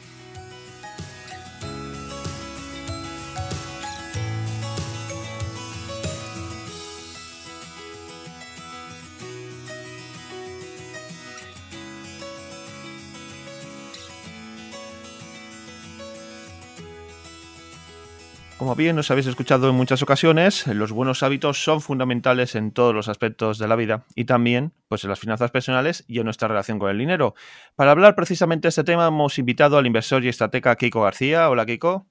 Como 18.57 18.73
bien 18.73 18.95
nos 18.95 19.11
habéis 19.11 19.27
escuchado 19.27 19.69
en 19.69 19.75
muchas 19.75 20.01
ocasiones, 20.01 20.65
los 20.65 20.91
buenos 20.91 21.21
hábitos 21.21 21.63
son 21.63 21.79
fundamentales 21.79 22.55
en 22.55 22.71
todos 22.71 22.93
los 22.93 23.07
aspectos 23.07 23.59
de 23.59 23.67
la 23.67 23.75
vida 23.75 24.05
y 24.15 24.25
también 24.25 24.73
pues, 24.87 25.03
en 25.03 25.11
las 25.11 25.19
finanzas 25.19 25.51
personales 25.51 26.03
y 26.07 26.17
en 26.17 26.23
nuestra 26.25 26.47
relación 26.47 26.79
con 26.79 26.89
el 26.89 26.97
dinero. 26.97 27.35
Para 27.75 27.91
hablar 27.91 28.15
precisamente 28.15 28.65
de 28.65 28.69
este 28.69 28.83
tema 28.83 29.05
hemos 29.07 29.37
invitado 29.37 29.77
al 29.77 29.85
inversor 29.85 30.25
y 30.25 30.29
estratega 30.29 30.75
Kiko 30.75 31.03
García. 31.03 31.51
Hola 31.51 31.67
Kiko. 31.67 32.07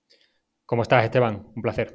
¿Cómo 0.67 0.83
estás 0.83 1.03
Esteban? 1.03 1.49
Un 1.57 1.63
placer. 1.63 1.93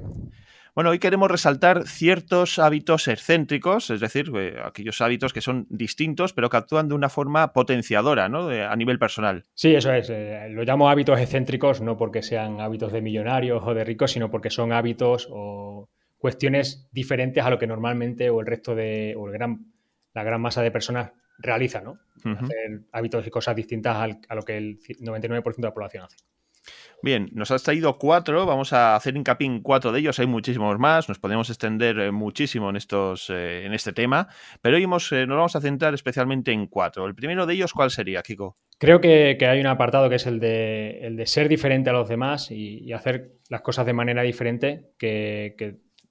Bueno, 0.74 0.88
hoy 0.88 0.98
queremos 0.98 1.30
resaltar 1.30 1.86
ciertos 1.86 2.58
hábitos 2.58 3.06
excéntricos, 3.06 3.90
es 3.90 4.00
decir, 4.00 4.30
eh, 4.34 4.56
aquellos 4.64 5.02
hábitos 5.02 5.34
que 5.34 5.42
son 5.42 5.66
distintos, 5.68 6.32
pero 6.32 6.48
que 6.48 6.56
actúan 6.56 6.88
de 6.88 6.94
una 6.94 7.10
forma 7.10 7.52
potenciadora, 7.52 8.30
¿no? 8.30 8.48
De, 8.48 8.64
a 8.64 8.74
nivel 8.74 8.98
personal. 8.98 9.44
Sí, 9.52 9.74
eso 9.74 9.92
es. 9.92 10.08
Eh, 10.08 10.48
lo 10.48 10.62
llamo 10.64 10.88
hábitos 10.88 11.20
excéntricos 11.20 11.82
no 11.82 11.98
porque 11.98 12.22
sean 12.22 12.62
hábitos 12.62 12.90
de 12.90 13.02
millonarios 13.02 13.62
o 13.66 13.74
de 13.74 13.84
ricos, 13.84 14.12
sino 14.12 14.30
porque 14.30 14.48
son 14.48 14.72
hábitos 14.72 15.28
o 15.30 15.90
cuestiones 16.16 16.88
diferentes 16.90 17.44
a 17.44 17.50
lo 17.50 17.58
que 17.58 17.66
normalmente 17.66 18.30
o 18.30 18.40
el 18.40 18.46
resto 18.46 18.74
de, 18.74 19.14
o 19.18 19.26
el 19.26 19.32
gran, 19.32 19.72
la 20.14 20.24
gran 20.24 20.40
masa 20.40 20.62
de 20.62 20.70
personas 20.70 21.12
realiza, 21.36 21.82
¿no? 21.82 21.98
Uh 22.24 22.28
-huh. 22.28 22.44
Hacer 22.44 22.80
hábitos 22.92 23.26
y 23.26 23.30
cosas 23.30 23.54
distintas 23.56 23.96
al, 23.96 24.20
a 24.26 24.34
lo 24.34 24.42
que 24.42 24.56
el 24.56 24.78
99% 24.78 25.56
de 25.56 25.62
la 25.68 25.74
población 25.74 26.04
hace. 26.04 26.16
Bien, 27.02 27.28
nos 27.32 27.50
has 27.50 27.64
traído 27.64 27.98
cuatro, 27.98 28.46
vamos 28.46 28.72
a 28.72 28.94
hacer 28.94 29.16
hincapié 29.16 29.46
en 29.46 29.60
cuatro 29.60 29.90
de 29.90 29.98
ellos, 29.98 30.18
hay 30.20 30.26
muchísimos 30.26 30.78
más, 30.78 31.08
nos 31.08 31.18
podemos 31.18 31.50
extender 31.50 31.98
eh, 31.98 32.12
muchísimo 32.12 32.70
en, 32.70 32.76
estos, 32.76 33.28
eh, 33.30 33.64
en 33.66 33.74
este 33.74 33.92
tema, 33.92 34.28
pero 34.60 34.76
hoy 34.76 34.84
hemos, 34.84 35.10
eh, 35.10 35.26
nos 35.26 35.36
vamos 35.36 35.56
a 35.56 35.60
centrar 35.60 35.94
especialmente 35.94 36.52
en 36.52 36.68
cuatro. 36.68 37.06
El 37.06 37.16
primero 37.16 37.44
de 37.44 37.54
ellos, 37.54 37.72
¿cuál 37.72 37.90
sería, 37.90 38.22
Kiko? 38.22 38.56
Creo 38.78 39.00
que, 39.00 39.36
hay 39.40 39.60
un 39.60 39.66
apartado 39.66 40.08
que 40.08 40.16
es 40.16 40.26
el 40.26 40.38
de, 40.38 41.00
el 41.02 41.16
de 41.16 41.26
ser 41.26 41.48
diferente 41.48 41.90
a 41.90 41.92
los 41.92 42.08
demás 42.08 42.50
y, 42.50 42.92
hacer 42.92 43.32
las 43.48 43.62
cosas 43.62 43.84
de 43.86 43.92
manera 43.92 44.22
diferente 44.22 44.92
que 44.98 45.56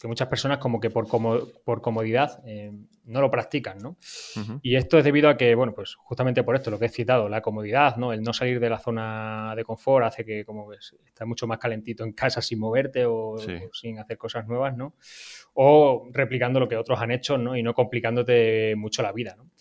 que 0.01 0.07
muchas 0.07 0.27
personas 0.27 0.57
como 0.57 0.79
que 0.79 0.89
por, 0.89 1.07
como, 1.07 1.37
por 1.63 1.81
comodidad 1.81 2.41
eh, 2.47 2.71
no 3.05 3.21
lo 3.21 3.29
practican, 3.29 3.77
¿no? 3.77 3.89
Uh 3.89 4.39
-huh. 4.39 4.59
Y 4.63 4.75
esto 4.75 4.97
es 4.97 5.03
debido 5.03 5.29
a 5.29 5.37
que, 5.37 5.53
bueno, 5.53 5.73
pues 5.75 5.93
justamente 5.93 6.43
por 6.43 6.55
esto, 6.55 6.71
lo 6.71 6.79
que 6.79 6.85
he 6.85 6.89
citado, 6.89 7.29
la 7.29 7.41
comodidad, 7.41 7.97
¿no? 7.97 8.11
El 8.11 8.23
no 8.23 8.33
salir 8.33 8.59
de 8.59 8.69
la 8.69 8.79
zona 8.79 9.53
de 9.55 9.63
confort 9.63 10.07
hace 10.07 10.25
que 10.25 10.43
como 10.43 10.67
ves, 10.67 10.95
estás 11.05 11.27
mucho 11.27 11.45
más 11.45 11.59
calentito 11.59 12.03
en 12.03 12.13
casa 12.13 12.41
sin 12.41 12.59
moverte 12.59 13.05
o, 13.05 13.37
sí. 13.37 13.53
o, 13.53 13.69
sin 13.73 13.99
hacer 13.99 14.17
cosas 14.17 14.47
nuevas, 14.47 14.75
¿no? 14.75 14.95
O 15.53 16.09
replicando 16.11 16.59
lo 16.59 16.67
que 16.67 16.77
otros 16.77 16.99
han 16.99 17.11
hecho, 17.11 17.37
¿no? 17.37 17.55
Y 17.55 17.61
no 17.61 17.75
complicándote 17.75 18.75
mucho 18.75 19.03
la 19.03 19.11
vida, 19.11 19.35
¿no? 19.37 19.51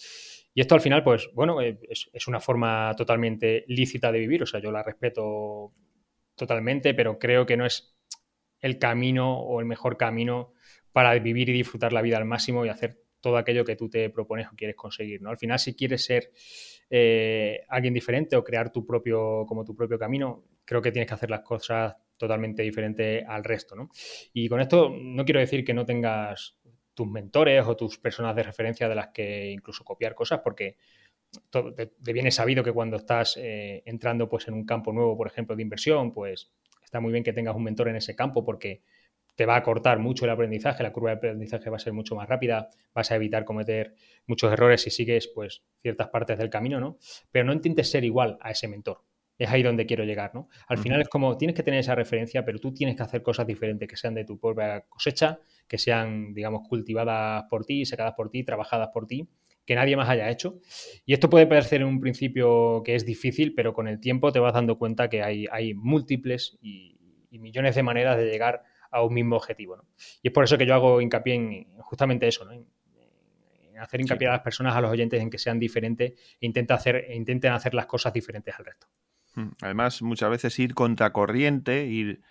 Y 0.55 0.63
esto 0.63 0.75
al 0.75 0.81
final, 0.81 1.05
pues, 1.05 1.29
bueno, 1.35 1.61
es, 1.61 2.09
es 2.13 2.27
una 2.29 2.41
forma 2.41 2.95
totalmente 2.97 3.65
lícita 3.69 4.11
de 4.11 4.19
vivir, 4.19 4.43
o 4.43 4.47
sea, 4.47 4.59
yo 4.59 4.73
la 4.73 4.83
respeto 4.83 5.73
totalmente, 6.35 6.95
pero 6.95 7.19
creo 7.19 7.45
que 7.45 7.57
no 7.59 7.67
es 7.67 7.95
el 8.61 8.79
camino 8.79 9.39
o 9.39 9.61
el 9.61 9.67
mejor 9.67 9.97
camino 9.97 10.53
para 10.93 11.15
vivir 11.19 11.49
y 11.49 11.53
disfrutar 11.53 11.93
la 11.93 12.03
vida 12.03 12.17
al 12.17 12.25
máximo 12.25 12.65
y 12.65 12.69
hacer 12.69 13.01
todo 13.21 13.37
aquello 13.37 13.65
que 13.65 13.77
tú 13.77 13.89
te 13.89 14.11
propones 14.11 14.49
o 14.49 14.57
quieres 14.57 14.77
conseguir. 14.77 15.23
¿no? 15.23 15.31
Al 15.31 15.39
final, 15.39 15.59
si 15.59 15.75
quieres 15.75 16.05
ser 16.05 16.33
eh, 16.89 17.61
alguien 17.69 17.95
diferente 17.95 18.37
o 18.37 18.45
crear 18.45 18.73
tu 18.73 18.87
propio, 18.87 19.45
como 19.47 19.65
tu 19.65 19.75
propio 19.75 19.99
camino, 19.99 20.45
creo 20.65 20.83
que 20.83 20.91
tienes 20.93 21.09
que 21.09 21.15
hacer 21.15 21.31
las 21.31 21.41
cosas 21.41 21.95
totalmente 22.17 22.63
diferentes 22.63 23.25
al 23.27 23.45
resto. 23.45 23.77
¿no? 23.77 23.91
Y 24.33 24.49
con 24.49 24.61
esto 24.61 24.91
no 24.91 25.25
quiero 25.25 25.41
decir 25.41 25.65
que 25.65 25.75
no 25.75 25.85
tengas 25.85 26.57
tus 26.95 27.07
mentores 27.07 27.65
o 27.67 27.77
tus 27.77 27.99
personas 27.99 28.35
de 28.35 28.43
referencia 28.43 28.89
de 28.89 28.95
las 28.95 29.09
que 29.09 29.51
incluso 29.51 29.85
copiar 29.85 30.15
cosas, 30.15 30.41
porque 30.43 30.77
todo, 31.49 31.71
de 31.71 32.13
bien 32.13 32.27
es 32.27 32.35
sabido 32.35 32.65
que 32.65 32.73
cuando 32.73 32.97
estás 32.97 33.37
eh, 33.37 33.83
entrando 33.87 34.29
pues, 34.29 34.49
en 34.49 34.55
un 34.55 34.65
campo 34.65 34.93
nuevo, 34.93 35.17
por 35.17 35.29
ejemplo, 35.29 35.55
de 35.55 35.63
inversión, 35.63 36.13
pues 36.13 36.51
está 36.91 36.99
muy 36.99 37.13
bien 37.13 37.23
que 37.23 37.33
tengas 37.33 37.55
un 37.55 37.63
mentor 37.63 37.89
en 37.89 37.95
ese 37.97 38.17
campo 38.17 38.45
porque 38.45 38.83
te 39.37 39.47
va 39.47 39.55
a 39.55 39.63
cortar 39.63 40.01
mucho 40.01 40.25
el 40.25 40.33
aprendizaje, 40.33 40.83
la 40.83 40.93
curva 40.93 41.11
de 41.11 41.17
aprendizaje 41.17 41.71
va 41.71 41.77
a 41.77 41.79
ser 41.79 41.93
mucho 41.93 42.17
más 42.17 42.29
rápida, 42.29 42.69
vas 42.93 43.13
a 43.13 43.15
evitar 43.15 43.45
cometer 43.45 43.95
muchos 44.27 44.53
errores 44.53 44.83
si 44.83 44.91
sigues 44.91 45.29
pues 45.33 45.63
ciertas 45.81 46.09
partes 46.09 46.37
del 46.37 46.51
camino, 46.51 46.81
¿no? 46.81 46.99
Pero 47.31 47.45
no 47.45 47.53
intentes 47.53 47.89
ser 47.89 48.05
igual 48.05 48.39
a 48.41 48.51
ese 48.51 48.67
mentor. 48.67 49.05
Es 49.39 49.49
ahí 49.49 49.63
donde 49.63 49.87
quiero 49.87 50.03
llegar, 50.05 50.35
¿no? 50.35 50.49
Al 50.67 50.77
uh 50.77 50.81
-huh. 50.81 50.83
final 50.83 51.01
es 51.01 51.09
como 51.09 51.39
tienes 51.39 51.55
que 51.55 51.63
tener 51.63 51.79
esa 51.79 51.95
referencia, 51.95 52.45
pero 52.45 52.59
tú 52.59 52.75
tienes 52.75 52.97
que 52.97 53.05
hacer 53.05 53.23
cosas 53.23 53.47
diferentes 53.47 53.89
que 53.89 53.97
sean 53.97 54.15
de 54.15 54.25
tu 54.25 54.39
propia 54.39 54.81
cosecha, 54.89 55.39
que 55.69 55.79
sean, 55.79 56.35
digamos, 56.35 56.69
cultivadas 56.69 57.45
por 57.49 57.65
ti, 57.65 57.87
secadas 57.87 58.15
por 58.17 58.31
ti, 58.31 58.43
trabajadas 58.43 58.89
por 58.93 59.07
ti, 59.07 59.29
que 59.71 59.77
nadie 59.77 59.97
más 59.97 60.09
haya 60.09 60.29
hecho. 60.29 60.59
Y 61.07 61.13
esto 61.13 61.31
puede 61.31 61.47
parecer 61.47 61.83
en 61.83 61.87
un 61.87 62.01
principio 62.01 62.83
que 62.85 62.97
es 62.97 63.07
difícil, 63.07 63.55
pero 63.55 63.73
con 63.73 63.87
el 63.87 64.01
tiempo 64.01 64.33
te 64.33 64.41
vas 64.41 64.53
dando 64.53 64.77
cuenta 64.79 65.09
que 65.09 65.23
hay, 65.23 65.47
hay 65.49 65.75
múltiples 65.75 66.59
y, 66.61 66.99
y, 67.31 67.39
millones 67.39 67.77
de 67.77 67.85
maneras 67.85 68.17
de 68.17 68.29
llegar 68.29 68.65
a 68.91 69.05
un 69.05 69.15
mismo 69.15 69.37
objetivo. 69.37 69.77
¿no? 69.77 69.85
Y 70.23 70.27
es 70.27 70.35
por 70.35 70.43
eso 70.43 70.59
que 70.59 70.67
yo 70.67 70.75
hago 70.75 71.01
hincapié 71.01 71.35
en 71.35 71.67
justamente 71.83 72.27
eso, 72.27 72.45
¿no? 72.45 72.51
en, 72.51 72.67
en 73.63 73.79
hacer 73.79 74.01
hincapié 74.01 74.27
sí. 74.27 74.29
a 74.31 74.33
las 74.33 74.41
personas, 74.41 74.75
a 74.75 74.81
los 74.81 74.91
oyentes, 74.91 75.23
en 75.23 75.31
que 75.31 75.39
sean 75.39 75.61
diferentes 75.61 76.15
e 76.41 76.47
intenta 76.47 76.75
hacer, 76.75 76.97
e 77.09 77.15
intenten 77.15 77.53
hacer 77.53 77.73
las 77.73 77.87
cosas 77.87 78.13
diferentes 78.13 78.53
al 78.59 78.65
resto. 78.65 78.89
Hmm. 79.37 79.51
Además, 79.63 80.03
muchas 80.03 80.31
veces 80.31 80.59
ir 80.59 80.75
contracorriente, 80.75 81.87
ir 81.87 82.23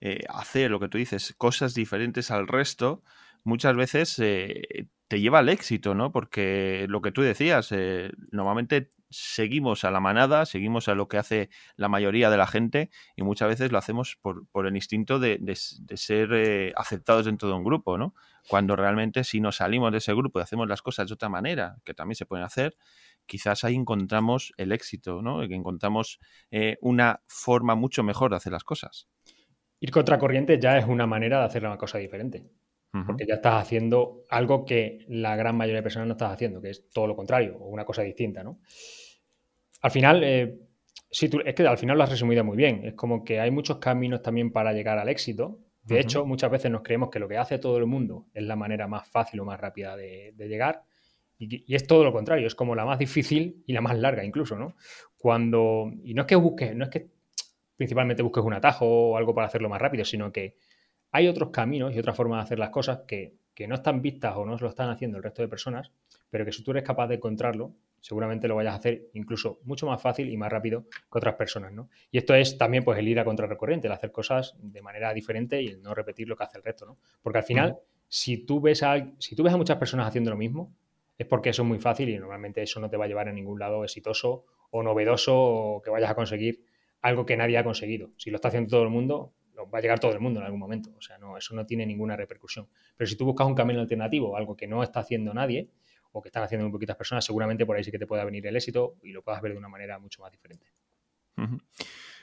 eh, 0.00 0.24
hacer 0.30 0.70
lo 0.70 0.80
que 0.80 0.88
tú 0.88 0.96
dices, 0.96 1.34
cosas 1.36 1.74
diferentes 1.74 2.30
al 2.30 2.48
resto, 2.48 3.02
muchas 3.44 3.76
veces 3.76 4.18
eh, 4.18 4.88
te 5.08 5.20
lleva 5.20 5.38
al 5.38 5.48
éxito, 5.48 5.94
¿no? 5.94 6.10
Porque 6.10 6.86
lo 6.88 7.00
que 7.00 7.12
tú 7.12 7.22
decías, 7.22 7.70
eh, 7.70 8.10
normalmente 8.32 8.90
seguimos 9.08 9.84
a 9.84 9.90
la 9.90 10.00
manada, 10.00 10.46
seguimos 10.46 10.88
a 10.88 10.94
lo 10.94 11.06
que 11.06 11.18
hace 11.18 11.48
la 11.76 11.88
mayoría 11.88 12.28
de 12.28 12.36
la 12.36 12.46
gente 12.46 12.90
y 13.14 13.22
muchas 13.22 13.48
veces 13.48 13.70
lo 13.70 13.78
hacemos 13.78 14.18
por, 14.20 14.66
el 14.66 14.74
instinto 14.74 15.18
de, 15.18 15.38
de, 15.40 15.96
ser 15.96 16.30
eh, 16.32 16.72
aceptados 16.76 17.26
dentro 17.26 17.48
de 17.48 17.54
un 17.54 17.64
grupo, 17.64 17.98
¿no? 17.98 18.14
Cuando 18.48 18.74
realmente 18.74 19.22
si 19.22 19.40
nos 19.40 19.56
salimos 19.56 19.92
de 19.92 19.98
ese 19.98 20.12
grupo 20.12 20.38
y 20.38 20.42
hacemos 20.42 20.68
las 20.68 20.82
cosas 20.82 21.06
de 21.06 21.14
otra 21.14 21.28
manera, 21.28 21.76
que 21.84 21.94
también 21.94 22.16
se 22.16 22.26
pueden 22.26 22.44
hacer, 22.44 22.76
quizás 23.26 23.64
ahí 23.64 23.74
encontramos 23.74 24.52
el 24.56 24.72
éxito, 24.72 25.22
¿no? 25.22 25.46
Que 25.46 25.54
encontramos 25.54 26.18
eh, 26.50 26.78
una 26.80 27.22
forma 27.26 27.76
mucho 27.76 28.02
mejor 28.02 28.30
de 28.30 28.36
hacer 28.36 28.52
las 28.52 28.64
cosas. 28.64 29.08
Ir 29.78 29.90
contracorriente 29.90 30.58
ya 30.58 30.78
es 30.78 30.86
una 30.86 31.06
manera 31.06 31.40
de 31.40 31.44
hacer 31.44 31.64
una 31.64 31.76
cosa 31.76 31.98
diferente. 31.98 32.44
Porque 33.04 33.26
ya 33.26 33.34
estás 33.34 33.62
haciendo 33.62 34.24
algo 34.30 34.64
que 34.64 35.04
la 35.08 35.34
gran 35.36 35.56
mayoría 35.56 35.80
de 35.80 35.82
personas 35.82 36.06
no 36.06 36.12
estás 36.12 36.32
haciendo, 36.32 36.60
que 36.60 36.70
es 36.70 36.88
todo 36.90 37.06
lo 37.06 37.16
contrario, 37.16 37.56
o 37.58 37.66
una 37.66 37.84
cosa 37.84 38.02
distinta, 38.02 38.44
¿no? 38.44 38.60
Al 39.82 39.90
final, 39.90 40.22
eh, 40.24 40.58
tú, 41.30 41.40
es 41.44 41.54
que 41.54 41.66
al 41.66 41.78
final 41.78 41.96
lo 41.96 42.04
has 42.04 42.10
resumido 42.10 42.44
muy 42.44 42.56
bien. 42.56 42.84
Es 42.84 42.94
como 42.94 43.24
que 43.24 43.40
hay 43.40 43.50
muchos 43.50 43.78
caminos 43.78 44.22
también 44.22 44.52
para 44.52 44.72
llegar 44.72 44.98
al 44.98 45.08
éxito. 45.08 45.60
De 45.82 46.00
hecho, 46.00 46.26
muchas 46.26 46.50
veces 46.50 46.70
nos 46.70 46.82
creemos 46.82 47.10
que 47.10 47.20
lo 47.20 47.28
que 47.28 47.38
hace 47.38 47.58
todo 47.58 47.78
el 47.78 47.86
mundo 47.86 48.26
es 48.34 48.42
la 48.42 48.56
manera 48.56 48.88
más 48.88 49.08
fácil 49.08 49.38
o 49.38 49.44
más 49.44 49.60
rápida 49.60 49.96
de, 49.96 50.34
llegar. 50.36 50.82
Y, 51.38 51.72
es 51.72 51.86
todo 51.86 52.02
lo 52.02 52.12
contrario, 52.12 52.48
es 52.48 52.56
como 52.56 52.74
la 52.74 52.84
más 52.84 52.98
difícil 52.98 53.62
y 53.66 53.72
la 53.72 53.80
más 53.80 53.96
larga 53.96 54.24
incluso, 54.24 54.56
¿no? 54.58 54.74
Cuando, 55.16 55.92
y 56.02 56.14
no 56.14 56.22
es 56.22 56.26
que 56.26 56.34
busques, 56.34 56.74
no 56.74 56.84
es 56.84 56.90
que 56.90 57.08
principalmente 57.76 58.22
busques 58.22 58.42
un 58.42 58.54
atajo 58.54 58.86
o 58.86 59.16
algo 59.16 59.34
para 59.34 59.46
hacerlo 59.46 59.68
más 59.68 59.80
rápido, 59.80 60.04
sino 60.04 60.32
que 60.32 60.56
hay 61.16 61.28
otros 61.28 61.48
caminos 61.48 61.94
y 61.94 61.98
otras 61.98 62.14
formas 62.14 62.40
de 62.40 62.42
hacer 62.42 62.58
las 62.58 62.68
cosas 62.68 63.00
que, 63.06 63.38
no 63.66 63.74
están 63.74 64.02
vistas 64.02 64.34
o 64.36 64.44
no 64.44 64.54
lo 64.58 64.68
están 64.68 64.90
haciendo 64.90 65.16
el 65.16 65.22
resto 65.22 65.40
de 65.40 65.48
personas, 65.48 65.90
pero 66.28 66.44
que 66.44 66.52
si 66.52 66.62
tú 66.62 66.72
eres 66.72 66.82
capaz 66.82 67.08
de 67.08 67.14
encontrarlo, 67.14 67.72
seguramente 68.02 68.46
lo 68.48 68.56
vayas 68.56 68.74
a 68.74 68.76
hacer 68.76 69.08
incluso 69.14 69.60
mucho 69.64 69.86
más 69.86 70.02
fácil 70.02 70.28
y 70.28 70.36
más 70.36 70.52
rápido 70.52 70.82
que 71.10 71.18
otras 71.18 71.36
personas, 71.36 71.72
¿no? 71.72 71.88
Y 72.10 72.18
esto 72.18 72.34
es 72.34 72.58
también 72.58 72.84
pues 72.84 72.98
el 72.98 73.08
ir 73.08 73.18
a 73.18 73.24
contrarrecorriente, 73.24 73.86
el 73.86 73.94
hacer 73.94 74.12
cosas 74.12 74.56
de 74.58 74.82
manera 74.82 75.14
diferente 75.14 75.62
y 75.62 75.68
el 75.68 75.80
no 75.80 75.94
repetir 75.94 76.28
lo 76.28 76.36
que 76.36 76.44
hace 76.44 76.58
el 76.58 76.64
resto, 76.64 76.84
¿no? 76.84 76.98
Porque 77.22 77.38
al 77.38 77.44
final, 77.44 77.78
si, 78.08 78.44
tú 78.44 78.60
ves 78.60 78.82
a, 78.82 79.10
si 79.18 79.34
tú 79.34 79.42
ves 79.42 79.54
a 79.54 79.56
muchas 79.56 79.78
personas 79.78 80.06
haciendo 80.06 80.30
lo 80.30 80.36
mismo, 80.36 80.74
es 81.16 81.26
porque 81.26 81.48
eso 81.48 81.62
es 81.62 81.68
muy 81.68 81.78
fácil 81.78 82.10
y 82.10 82.18
normalmente 82.18 82.62
eso 82.62 82.78
no 82.78 82.90
te 82.90 82.98
va 82.98 83.06
a 83.06 83.08
llevar 83.08 83.30
a 83.30 83.32
ningún 83.32 83.58
lado 83.58 83.84
exitoso 83.84 84.44
o 84.70 84.82
novedoso 84.82 85.34
o 85.34 85.80
que 85.80 85.88
vayas 85.88 86.10
a 86.10 86.14
conseguir 86.14 86.62
algo 87.00 87.24
que 87.24 87.38
nadie 87.38 87.56
ha 87.56 87.64
conseguido. 87.64 88.10
Si 88.18 88.30
lo 88.30 88.36
está 88.36 88.48
haciendo 88.48 88.68
todo 88.68 88.82
el 88.82 88.90
mundo, 88.90 89.32
va 89.72 89.78
a 89.78 89.82
llegar 89.82 89.98
todo 89.98 90.12
el 90.12 90.20
mundo 90.20 90.40
en 90.40 90.46
algún 90.46 90.60
momento. 90.60 90.90
O 90.96 91.00
sea, 91.00 91.18
no, 91.18 91.36
eso 91.36 91.54
no 91.54 91.66
tiene 91.66 91.86
ninguna 91.86 92.16
repercusión. 92.16 92.68
Pero 92.96 93.08
si 93.08 93.16
tú 93.16 93.24
buscas 93.24 93.46
un 93.46 93.54
camino 93.54 93.80
alternativo, 93.80 94.36
algo 94.36 94.56
que 94.56 94.66
no 94.66 94.82
está 94.82 95.00
haciendo 95.00 95.32
nadie 95.34 95.68
o 96.12 96.22
que 96.22 96.28
están 96.28 96.42
haciendo 96.42 96.64
muy 96.64 96.72
poquitas 96.72 96.96
personas, 96.96 97.24
seguramente 97.24 97.66
por 97.66 97.76
ahí 97.76 97.84
sí 97.84 97.90
que 97.90 97.98
te 97.98 98.06
pueda 98.06 98.24
venir 98.24 98.46
el 98.46 98.56
éxito 98.56 98.96
y 99.02 99.12
lo 99.12 99.22
puedas 99.22 99.40
ver 99.42 99.52
de 99.52 99.58
una 99.58 99.68
manera 99.68 99.98
mucho 99.98 100.22
más 100.22 100.32
diferente. 100.32 100.66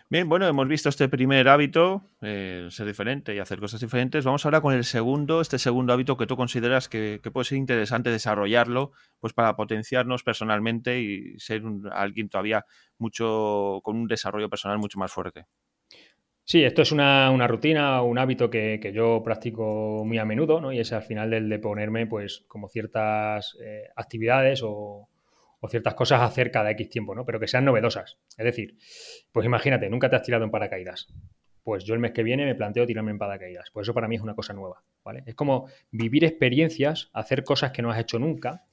Bien, 0.10 0.30
bueno, 0.30 0.48
hemos 0.48 0.68
visto 0.68 0.90
este 0.90 1.10
primer 1.10 1.48
hábito, 1.48 2.04
ser 2.20 2.86
diferente 2.86 3.34
y 3.34 3.40
hacer 3.40 3.60
cosas 3.60 3.80
diferentes. 3.80 4.24
Vamos 4.26 4.46
ahora 4.46 4.62
con 4.62 4.74
el 4.74 4.84
segundo, 4.84 5.42
este 5.42 5.58
segundo 5.58 5.94
hábito 5.94 6.18
que 6.18 6.28
tú 6.28 6.36
consideras 6.36 6.88
que, 6.88 7.20
puede 7.34 7.46
ser 7.46 7.58
interesante 7.58 8.12
desarrollarlo, 8.12 8.92
pues 9.20 9.34
para 9.34 9.56
potenciarnos 9.56 10.24
personalmente 10.24 11.02
y 11.02 11.40
ser 11.40 11.64
alguien 11.92 12.30
todavía 12.30 12.66
mucho 13.00 13.80
con 13.84 13.96
un 13.96 14.08
desarrollo 14.08 14.50
personal 14.50 14.78
mucho 14.78 15.00
más 15.00 15.12
fuerte. 15.12 15.46
Sí, 16.46 16.64
esto 16.64 16.82
es 16.82 16.92
una, 16.92 17.32
una 17.32 17.48
rutina, 17.48 18.02
un 18.02 18.18
hábito 18.20 18.50
que, 18.50 18.92
yo 18.94 19.24
practico 19.24 20.04
muy 20.06 20.18
a 20.18 20.26
menudo, 20.26 20.60
¿no? 20.60 20.74
Y 20.74 20.80
es 20.80 20.92
al 20.92 21.04
final 21.04 21.30
del 21.30 21.48
de 21.48 21.60
ponerme, 21.60 22.06
pues, 22.06 22.44
como 22.48 22.68
ciertas 22.68 23.58
eh, 23.64 23.90
actividades 23.96 24.62
o, 24.64 25.10
ciertas 25.70 25.94
cosas 25.94 26.20
acerca 26.20 26.62
de 26.62 26.72
X 26.72 26.90
tiempo, 26.90 27.16
¿no? 27.16 27.24
Pero 27.24 27.40
que 27.40 27.48
sean 27.48 27.64
novedosas. 27.64 28.18
Es 28.38 28.44
decir, 28.44 28.76
pues 29.32 29.46
imagínate, 29.46 29.90
nunca 29.90 30.10
te 30.10 30.18
has 30.18 30.24
tirado 30.24 30.44
en 30.44 30.52
paracaídas. 30.52 31.08
Pues 31.64 31.86
yo 31.86 31.94
el 31.94 32.02
mes 32.02 32.12
que 32.12 32.22
viene 32.22 32.44
me 32.46 32.54
planteo 32.54 32.86
tirarme 32.86 33.12
en 33.12 33.18
paracaídas. 33.18 33.70
Pues 33.72 33.86
eso 33.86 33.94
para 33.94 34.10
mí 34.10 34.18
es 34.18 34.22
una 34.22 34.36
cosa 34.36 34.52
nueva, 34.52 34.84
¿vale? 35.06 35.24
Es 35.26 35.36
como 35.36 35.70
vivir 35.90 36.26
experiencias, 36.26 37.10
hacer 37.14 37.46
cosas 37.46 37.72
que 37.72 37.82
no 37.82 37.90
has 37.90 38.00
hecho 38.00 38.20
nunca. 38.20 38.66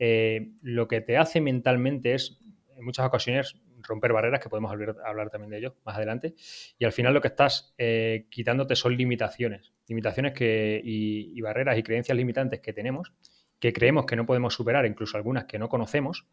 Eh, 0.00 0.50
lo 0.62 0.88
que 0.88 1.00
te 1.00 1.16
hace 1.16 1.40
mentalmente 1.40 2.14
es, 2.14 2.40
en 2.76 2.84
muchas 2.84 3.06
ocasiones, 3.06 3.62
romper 3.82 4.12
barreras, 4.12 4.40
que 4.40 4.48
podemos 4.48 4.72
hablar, 4.72 5.30
también 5.30 5.50
de 5.50 5.58
ello 5.58 5.76
más 5.84 5.96
adelante. 5.96 6.34
Y 6.78 6.84
al 6.84 6.92
final 6.92 7.14
lo 7.14 7.20
que 7.20 7.28
estás 7.28 7.74
eh, 7.78 8.26
quitándote 8.30 8.76
son 8.76 8.96
limitaciones, 8.96 9.72
limitaciones 9.88 10.32
que, 10.32 10.80
y, 10.82 11.40
barreras 11.40 11.78
y 11.78 11.82
creencias 11.82 12.16
limitantes 12.16 12.60
que 12.60 12.72
tenemos, 12.72 13.12
que 13.58 13.72
creemos 13.72 14.06
que 14.06 14.16
no 14.16 14.26
podemos 14.26 14.54
superar, 14.54 14.86
incluso 14.86 15.16
algunas 15.16 15.44
que 15.44 15.58
no 15.58 15.68
conocemos. 15.68 16.26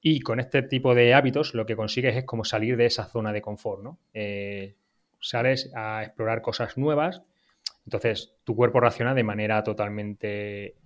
Y 0.00 0.20
con 0.20 0.38
este 0.38 0.62
tipo 0.62 0.94
de 0.94 1.14
hábitos 1.14 1.54
lo 1.54 1.66
que 1.66 1.76
consigues 1.76 2.16
es 2.16 2.24
como 2.24 2.44
salir 2.44 2.76
de 2.76 2.86
esa 2.86 3.04
zona 3.06 3.32
de 3.32 3.42
confort, 3.42 3.82
¿no? 3.82 3.98
Eh, 4.14 4.76
sales 5.20 5.72
a 5.74 6.04
explorar 6.04 6.40
cosas 6.40 6.78
nuevas, 6.78 7.22
entonces 7.84 8.36
tu 8.44 8.54
cuerpo 8.54 8.80
reacciona 8.80 9.14
de 9.14 9.24
manera 9.24 9.64
totalmente 9.64 10.76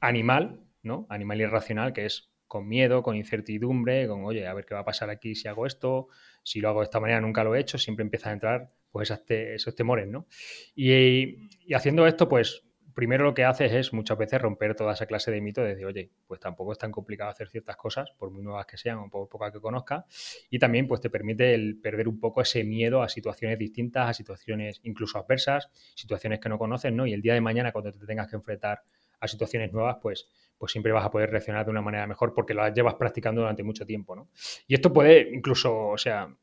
animal, 0.00 0.60
¿no? 0.82 1.06
Animal 1.08 1.40
irracional, 1.40 1.92
que 1.92 2.06
es 2.06 2.33
con 2.54 2.68
miedo, 2.68 3.02
con 3.02 3.16
incertidumbre, 3.16 4.06
con, 4.06 4.24
oye, 4.24 4.46
a 4.46 4.54
ver 4.54 4.64
qué 4.64 4.74
va 4.74 4.82
a 4.82 4.84
pasar 4.84 5.10
aquí 5.10 5.34
si 5.34 5.48
hago 5.48 5.66
esto, 5.66 6.06
si 6.44 6.60
lo 6.60 6.68
hago 6.68 6.82
de 6.82 6.84
esta 6.84 7.00
manera 7.00 7.20
nunca 7.20 7.42
lo 7.42 7.56
he 7.56 7.58
hecho, 7.58 7.78
siempre 7.78 8.04
empiezan 8.04 8.30
a 8.30 8.34
entrar 8.34 8.70
pues 8.92 9.10
esos 9.10 9.74
temores, 9.74 10.06
¿no? 10.06 10.28
Y, 10.76 11.48
haciendo 11.74 12.06
esto, 12.06 12.28
pues 12.28 12.62
primero 12.94 13.24
lo 13.24 13.34
que 13.34 13.42
haces 13.42 13.72
es 13.72 13.92
muchas 13.92 14.16
veces 14.16 14.40
romper 14.40 14.76
toda 14.76 14.92
esa 14.92 15.06
clase 15.06 15.32
de 15.32 15.40
mito 15.40 15.62
de 15.62 15.70
decir, 15.70 15.84
oye, 15.84 16.12
pues 16.28 16.38
tampoco 16.38 16.70
es 16.70 16.78
tan 16.78 16.92
complicado 16.92 17.28
hacer 17.28 17.48
ciertas 17.48 17.76
cosas, 17.76 18.12
por 18.16 18.30
muy 18.30 18.44
nuevas 18.44 18.66
que 18.66 18.76
sean 18.76 18.98
o 18.98 19.10
por 19.10 19.28
pocas 19.28 19.50
que 19.50 19.58
conozca, 19.58 20.06
y 20.48 20.60
también 20.60 20.86
pues 20.86 21.00
te 21.00 21.10
permite 21.10 21.54
el 21.54 21.80
perder 21.80 22.06
un 22.06 22.20
poco 22.20 22.40
ese 22.40 22.62
miedo 22.62 23.02
a 23.02 23.08
situaciones 23.08 23.58
distintas, 23.58 24.10
a 24.10 24.14
situaciones 24.14 24.78
incluso 24.84 25.18
adversas, 25.18 25.70
situaciones 25.96 26.38
que 26.38 26.48
no 26.48 26.56
conoces, 26.56 26.92
¿no? 26.92 27.04
Y 27.04 27.14
el 27.14 27.20
día 27.20 27.34
de 27.34 27.40
mañana 27.40 27.72
cuando 27.72 27.90
te 27.90 28.06
tengas 28.06 28.28
que 28.28 28.36
enfrentar 28.36 28.84
a 29.18 29.26
situaciones 29.26 29.72
nuevas, 29.72 29.96
pues 30.00 30.28
pues 30.58 30.72
siempre 30.72 30.92
vas 30.92 31.04
a 31.04 31.10
poder 31.10 31.30
reaccionar 31.30 31.64
de 31.64 31.70
una 31.70 31.82
manera 31.82 32.06
mejor 32.06 32.34
porque 32.34 32.54
lo 32.54 32.66
llevas 32.72 32.94
practicando 32.94 33.42
durante 33.42 33.62
mucho 33.62 33.84
tiempo, 33.84 34.14
¿no? 34.14 34.28
Y 34.66 34.74
esto 34.74 34.92
puede 34.92 35.28
incluso, 35.32 35.88
o 35.88 35.98
sea, 35.98 36.34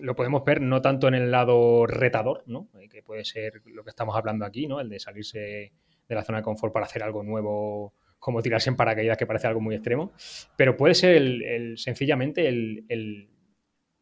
lo 0.00 0.16
podemos 0.16 0.44
ver 0.44 0.60
no 0.60 0.80
tanto 0.80 1.08
en 1.08 1.14
el 1.14 1.30
lado 1.30 1.86
retador, 1.86 2.42
¿no? 2.46 2.68
Eh, 2.80 2.88
que 2.88 3.02
puede 3.02 3.24
ser 3.24 3.62
lo 3.66 3.84
que 3.84 3.90
estamos 3.90 4.16
hablando 4.16 4.44
aquí, 4.44 4.66
¿no? 4.66 4.80
El 4.80 4.88
de 4.88 4.98
salirse 4.98 5.72
de 6.08 6.14
la 6.14 6.24
zona 6.24 6.38
de 6.38 6.44
confort 6.44 6.72
para 6.72 6.86
hacer 6.86 7.02
algo 7.02 7.22
nuevo, 7.22 7.94
como 8.18 8.42
tirarse 8.42 8.70
en 8.70 8.76
paracaídas, 8.76 9.16
que 9.16 9.26
parece 9.26 9.46
algo 9.46 9.60
muy 9.60 9.74
extremo, 9.74 10.12
pero 10.56 10.76
puede 10.76 10.94
ser 10.94 11.16
el, 11.16 11.76
sencillamente 11.76 12.48
el, 12.48 12.84
el, 12.88 13.28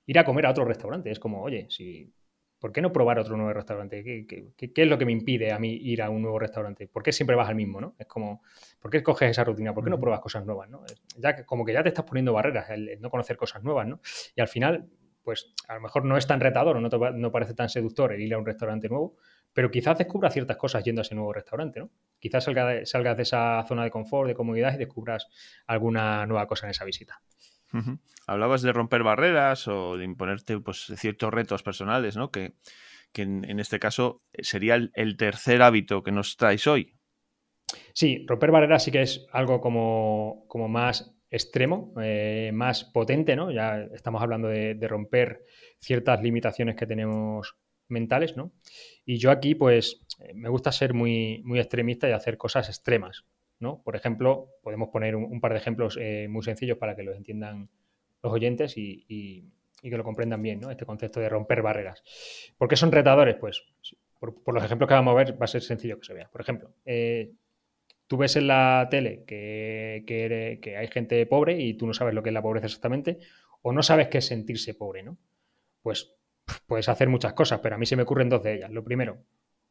ir 0.06 0.18
a 0.18 0.24
comer 0.24 0.46
a 0.46 0.50
otro 0.50 0.64
restaurante. 0.64 1.10
Es 1.10 1.18
como, 1.18 1.42
oye, 1.42 1.66
si 1.68 2.12
¿Por 2.58 2.72
qué 2.72 2.80
no 2.80 2.92
probar 2.92 3.18
otro 3.18 3.36
nuevo 3.36 3.52
restaurante? 3.52 4.02
¿Qué, 4.02 4.72
es 4.74 4.88
lo 4.88 4.96
que 4.96 5.04
me 5.04 5.12
impide 5.12 5.52
a 5.52 5.58
mí 5.58 5.72
ir 5.72 6.02
a 6.02 6.10
un 6.10 6.22
nuevo 6.22 6.38
restaurante? 6.38 6.88
¿Por 6.88 7.02
qué 7.02 7.12
siempre 7.12 7.36
vas 7.36 7.48
al 7.48 7.54
mismo? 7.54 7.80
¿no? 7.80 7.94
Es 7.98 8.06
como, 8.06 8.42
¿por 8.80 8.90
qué 8.90 8.98
escoges 8.98 9.30
esa 9.30 9.44
rutina? 9.44 9.74
¿Por 9.74 9.84
qué 9.84 9.90
no 9.90 10.00
pruebas 10.00 10.20
cosas 10.20 10.46
nuevas? 10.46 10.68
¿no? 10.70 10.82
Ya, 11.18 11.44
como 11.44 11.64
que 11.64 11.72
ya 11.72 11.82
te 11.82 11.90
estás 11.90 12.04
poniendo 12.04 12.32
barreras, 12.32 12.70
el, 12.70 12.98
no 13.00 13.10
conocer 13.10 13.36
cosas 13.36 13.62
nuevas, 13.62 13.86
¿no? 13.86 14.00
Y 14.34 14.40
al 14.40 14.48
final, 14.48 14.88
pues 15.22 15.52
a 15.68 15.74
lo 15.74 15.80
mejor 15.82 16.04
no 16.04 16.16
es 16.16 16.26
tan 16.26 16.40
retador 16.40 16.78
o 16.78 16.80
no, 16.80 16.88
no 16.88 17.30
parece 17.30 17.54
tan 17.54 17.68
seductor 17.68 18.12
el 18.12 18.22
ir 18.22 18.32
a 18.32 18.38
un 18.38 18.46
restaurante 18.46 18.88
nuevo, 18.88 19.16
pero 19.52 19.70
quizás 19.70 19.98
descubras 19.98 20.32
ciertas 20.32 20.56
cosas 20.56 20.84
yendo 20.84 21.00
a 21.00 21.02
ese 21.02 21.14
nuevo 21.14 21.32
restaurante, 21.32 21.80
¿no? 21.80 21.90
Quizás 22.18 22.44
salgas 22.44 23.16
de 23.16 23.22
esa 23.22 23.64
zona 23.66 23.84
de 23.84 23.90
confort, 23.90 24.28
de 24.28 24.34
comodidad 24.34 24.74
y 24.74 24.78
descubras 24.78 25.28
alguna 25.66 26.26
nueva 26.26 26.46
cosa 26.46 26.66
en 26.66 26.70
esa 26.70 26.84
visita. 26.84 27.20
Hablabas 28.26 28.62
de 28.62 28.72
romper 28.72 29.02
barreras 29.02 29.68
o 29.68 29.96
de 29.96 30.04
imponerte 30.04 30.58
pues, 30.60 30.92
ciertos 30.96 31.32
retos 31.32 31.62
personales, 31.62 32.16
¿no? 32.16 32.30
Que, 32.30 32.54
en, 33.14 33.60
este 33.60 33.78
caso 33.78 34.22
sería 34.34 34.74
el, 34.74 35.16
tercer 35.16 35.62
hábito 35.62 36.02
que 36.02 36.12
nos 36.12 36.36
traes 36.36 36.66
hoy. 36.66 36.94
Sí, 37.92 38.24
romper 38.26 38.50
barreras 38.50 38.84
sí 38.84 38.90
que 38.90 39.02
es 39.02 39.26
algo 39.32 39.60
como, 39.60 40.44
como 40.48 40.68
más 40.68 41.16
extremo, 41.30 41.94
eh, 42.00 42.50
más 42.52 42.84
potente, 42.84 43.36
¿no? 43.36 43.50
Ya 43.50 43.88
estamos 43.94 44.22
hablando 44.22 44.48
de, 44.48 44.76
romper 44.88 45.44
ciertas 45.80 46.22
limitaciones 46.22 46.76
que 46.76 46.86
tenemos 46.86 47.56
mentales, 47.88 48.36
¿no? 48.36 48.52
Y 49.04 49.18
yo 49.18 49.30
aquí, 49.30 49.54
pues, 49.54 50.04
me 50.34 50.48
gusta 50.48 50.72
ser 50.72 50.94
muy, 50.94 51.42
muy 51.44 51.58
extremista 51.58 52.08
y 52.08 52.12
hacer 52.12 52.36
cosas 52.36 52.68
extremas, 52.68 53.24
¿no? 53.58 53.82
Por 53.82 53.96
ejemplo, 53.96 54.50
podemos 54.62 54.88
poner 54.90 55.16
un, 55.16 55.40
par 55.40 55.52
de 55.52 55.58
ejemplos 55.58 55.98
eh, 56.00 56.28
muy 56.28 56.42
sencillos 56.42 56.78
para 56.78 56.94
que 56.94 57.02
los 57.02 57.16
entiendan 57.16 57.68
los 58.22 58.32
oyentes 58.32 58.74
y, 58.76 59.52
que 59.82 59.96
lo 59.96 60.04
comprendan 60.04 60.42
bien, 60.42 60.58
¿no? 60.58 60.70
Este 60.70 60.84
concepto 60.84 61.20
de 61.20 61.28
romper 61.28 61.62
barreras. 61.62 62.02
¿Por 62.58 62.66
qué 62.68 62.74
son 62.74 62.90
retadores? 62.90 63.36
Pues 63.36 63.64
por, 64.18 64.52
los 64.52 64.64
ejemplos 64.64 64.88
que 64.88 64.94
vamos 64.94 65.12
a 65.12 65.16
ver 65.16 65.40
va 65.40 65.44
a 65.44 65.48
ser 65.48 65.62
sencillo 65.62 65.98
que 65.98 66.06
se 66.06 66.12
vea. 66.14 66.28
Por 66.28 66.40
ejemplo, 66.40 66.74
eh, 66.84 67.32
tú 68.08 68.16
ves 68.16 68.34
en 68.36 68.48
la 68.48 68.88
tele 68.90 69.24
que, 69.26 70.02
que, 70.06 70.76
hay 70.76 70.88
gente 70.88 71.24
pobre 71.26 71.60
y 71.60 71.74
tú 71.74 71.86
no 71.86 71.94
sabes 71.94 72.14
lo 72.14 72.22
que 72.22 72.30
es 72.30 72.34
la 72.34 72.42
pobreza 72.42 72.66
exactamente 72.66 73.18
o 73.62 73.72
no 73.72 73.82
sabes 73.82 74.08
qué 74.08 74.18
es 74.18 74.26
sentirse 74.26 74.74
pobre, 74.74 75.02
¿no? 75.02 75.18
Pues 75.82 76.16
puedes 76.66 76.88
hacer 76.88 77.08
muchas 77.08 77.34
cosas, 77.34 77.60
pero 77.60 77.76
a 77.76 77.78
mí 77.78 77.86
se 77.86 77.96
me 77.96 78.02
ocurren 78.02 78.28
dos 78.28 78.42
de 78.42 78.54
ellas. 78.54 78.70
Lo 78.70 78.84
primero, 78.84 79.24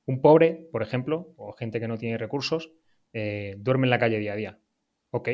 un 0.05 0.21
pobre, 0.21 0.67
por 0.71 0.81
ejemplo, 0.81 1.33
o 1.37 1.53
gente 1.53 1.79
que 1.79 1.87
no 1.87 1.97
tiene 1.97 2.17
recursos, 2.17 2.71
eh, 3.17 3.55
duerme 3.57 3.87
en 3.87 3.91
la 3.91 3.97
calle 3.97 4.19
día 4.19 4.33
a 4.33 4.35
día. 4.35 4.59
Ok, 5.11 5.29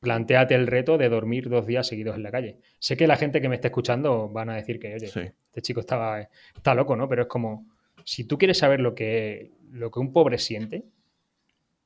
planteate 0.00 0.54
el 0.54 0.66
reto 0.66 0.96
de 0.96 1.10
dormir 1.10 1.50
dos 1.50 1.66
días 1.66 1.86
seguidos 1.86 2.16
en 2.16 2.22
la 2.22 2.30
calle. 2.30 2.60
Sé 2.78 2.96
que 2.96 3.06
la 3.06 3.16
gente 3.16 3.42
que 3.42 3.50
me 3.50 3.54
está 3.54 3.68
escuchando 3.68 4.30
van 4.30 4.48
a 4.48 4.56
decir 4.56 4.80
que, 4.80 4.94
oye, 4.94 5.04
este 5.04 5.60
chico 5.60 5.80
estaba, 5.80 6.26
está 6.56 6.74
loco, 6.74 6.96
¿no? 6.96 7.10
Pero 7.10 7.22
es 7.22 7.28
como, 7.28 7.66
si 8.02 8.24
tú 8.24 8.38
quieres 8.38 8.56
saber 8.56 8.80
lo 8.80 8.94
que, 8.94 9.52
lo 9.70 9.90
que 9.90 10.00
un 10.00 10.14
pobre 10.14 10.38
siente, 10.38 10.84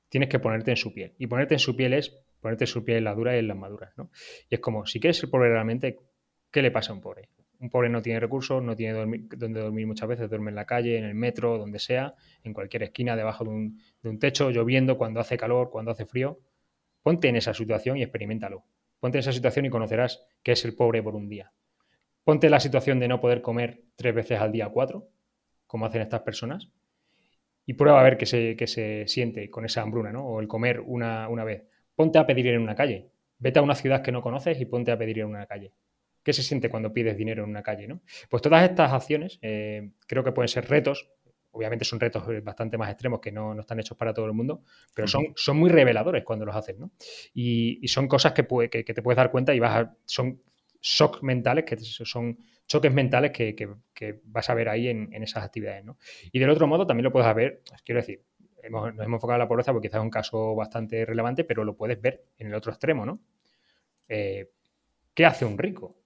tienes 0.09 0.29
que 0.29 0.39
ponerte 0.39 0.71
en 0.71 0.77
su 0.77 0.95
piel. 0.95 1.13
Y 1.19 1.27
ponerte 1.27 1.55
en 1.55 1.61
su 1.61 1.75
piel 1.75 1.95
es 1.95 2.17
ponerte 2.41 2.63
en 2.63 2.69
su 2.69 2.85
piel 2.85 2.99
en 2.99 3.05
la 3.05 3.15
dura 3.15 3.35
y 3.35 3.41
en 3.41 3.49
las 3.49 3.57
maduras, 3.57 3.99
¿no? 3.99 4.13
Y 4.49 4.55
es 4.55 4.61
como, 4.61 4.87
si 4.87 5.01
quieres 5.01 5.19
ser 5.19 5.29
pobre 5.29 5.49
realmente, 5.49 5.99
¿qué 6.53 6.63
le 6.63 6.71
pasa 6.71 6.93
a 6.93 6.95
un 6.95 7.01
pobre? 7.01 7.31
Un 7.59 7.71
pobre 7.71 7.89
no 7.89 8.03
tiene 8.03 8.21
recursos, 8.21 8.63
no 8.63 8.77
tiene 8.77 9.25
donde 9.37 9.61
dormir 9.61 9.87
muchas 9.87 10.09
veces, 10.09 10.29
duerme 10.29 10.51
en 10.51 10.57
la 10.57 10.67
calle, 10.67 10.99
en 10.99 11.05
el 11.05 11.15
metro, 11.15 11.59
donde 11.59 11.79
sea, 11.79 12.15
en 12.43 12.53
cualquier 12.53 12.83
esquina, 12.83 13.17
debajo 13.17 13.45
de 13.45 13.51
un, 13.51 14.19
techo, 14.19 14.51
lloviendo, 14.51 14.99
cuando 14.99 15.21
hace 15.21 15.37
calor, 15.37 15.71
cuando 15.71 15.91
hace 15.91 16.07
frío. 16.07 16.39
Ponte 17.03 17.29
en 17.29 17.37
esa 17.37 17.55
situación 17.55 17.97
y 17.97 18.03
experimentalo. 18.03 18.65
Ponte 19.01 19.19
en 19.19 19.21
esa 19.21 19.33
situación 19.33 19.67
y 19.67 19.71
conocerás 19.71 20.27
qué 20.43 20.53
es 20.53 20.65
el 20.65 20.75
pobre 20.75 21.03
por 21.03 21.15
un 21.15 21.29
día. 21.29 21.53
Ponte 22.25 22.49
en 22.49 22.51
la 22.51 22.61
situación 22.61 22.99
de 22.99 23.09
no 23.09 23.21
poder 23.21 23.41
comer 23.41 23.83
tres 23.95 24.15
veces 24.15 24.41
al 24.41 24.53
día 24.53 24.69
cuatro, 24.69 25.09
como 25.67 25.87
hacen 25.87 26.03
estas 26.03 26.23
personas, 26.23 26.69
y 27.65 27.75
prueba 27.75 28.01
a 28.01 28.05
ver 28.05 28.17
qué 28.17 28.27
se, 28.27 28.57
se 28.67 29.07
siente 29.07 29.49
con 29.51 29.65
esa 29.65 29.83
hambruna, 29.83 30.13
¿no? 30.13 30.27
O 30.27 30.41
el 30.41 30.49
comer 30.49 30.81
una 30.81 31.45
vez. 31.45 31.65
Ponte 31.95 32.19
a 32.19 32.27
pedir 32.27 32.49
en 32.49 32.61
una 32.61 32.75
calle. 32.75 33.11
Vete 33.39 33.59
a 33.59 33.63
una 33.63 33.75
ciudad 33.75 34.03
que 34.03 34.13
no 34.13 34.23
conoces 34.23 34.61
y 34.61 34.67
ponte 34.67 34.93
a 34.93 34.99
pedir 34.99 35.21
en 35.21 35.27
una 35.27 35.47
calle. 35.47 35.73
¿Qué 36.27 36.33
se 36.33 36.43
siente 36.43 36.69
cuando 36.69 36.93
pides 36.93 37.17
dinero 37.17 37.45
en 37.45 37.51
una 37.51 37.63
calle? 37.63 37.87
¿no? 37.87 38.01
Pues 38.29 38.43
todas 38.43 38.69
estas 38.69 38.93
acciones 38.93 39.39
eh, 39.43 39.91
creo 40.09 40.25
que 40.25 40.33
pueden 40.33 40.49
ser 40.49 40.69
retos. 40.69 41.09
Obviamente 41.53 41.85
son 41.85 42.01
retos 42.01 42.25
bastante 42.43 42.77
más 42.77 42.91
extremos 42.91 43.21
que 43.21 43.31
no, 43.31 43.57
están 43.61 43.79
hechos 43.79 43.97
para 43.97 44.13
todo 44.13 44.27
el 44.27 44.33
mundo, 44.33 44.65
pero 44.93 45.07
son, 45.07 45.27
son 45.37 45.57
muy 45.57 45.71
reveladores 45.71 46.25
cuando 46.25 46.45
los 46.45 46.57
haces. 46.57 46.77
¿no? 46.81 46.91
Y, 47.33 47.87
son 47.87 48.09
cosas 48.09 48.33
que, 48.33 48.45
que, 48.45 48.83
te 48.83 49.03
puedes 49.03 49.17
dar 49.17 49.31
cuenta 49.31 49.55
y 49.55 49.61
vas 49.61 49.77
a, 49.77 49.97
son 50.05 50.43
shocks 50.83 51.23
mentales, 51.23 51.65
que 51.65 51.77
son 51.77 52.39
choques 52.67 52.93
mentales 52.93 53.31
que, 53.31 54.19
vas 54.25 54.51
a 54.51 54.55
ver 54.55 54.69
ahí 54.69 54.89
en, 54.89 55.23
esas 55.23 55.45
actividades. 55.45 55.85
¿no? 55.85 55.97
Y 56.33 56.41
del 56.41 56.51
otro 56.51 56.67
modo 56.67 56.89
también 56.89 57.05
lo 57.05 57.13
puedes 57.13 57.33
ver, 57.37 57.63
quiero 57.85 58.01
decir, 58.01 58.21
hemos, 58.65 58.93
nos 58.93 59.07
hemos 59.07 59.19
enfocado 59.19 59.37
en 59.37 59.43
la 59.43 59.49
pobreza 59.49 59.73
porque 59.73 59.87
quizás 59.87 60.01
es 60.01 60.05
un 60.05 60.11
caso 60.11 60.57
bastante 60.57 61.07
relevante, 61.07 61.45
pero 61.45 61.63
lo 61.63 61.77
puedes 61.77 62.03
ver 62.03 62.25
en 62.37 62.49
el 62.49 62.55
otro 62.55 62.73
extremo, 62.73 63.07
¿no? 63.07 63.21
Eh, 64.09 64.51
¿Qué 65.15 65.25
hace 65.25 65.45
un 65.45 65.57
rico? 65.57 65.97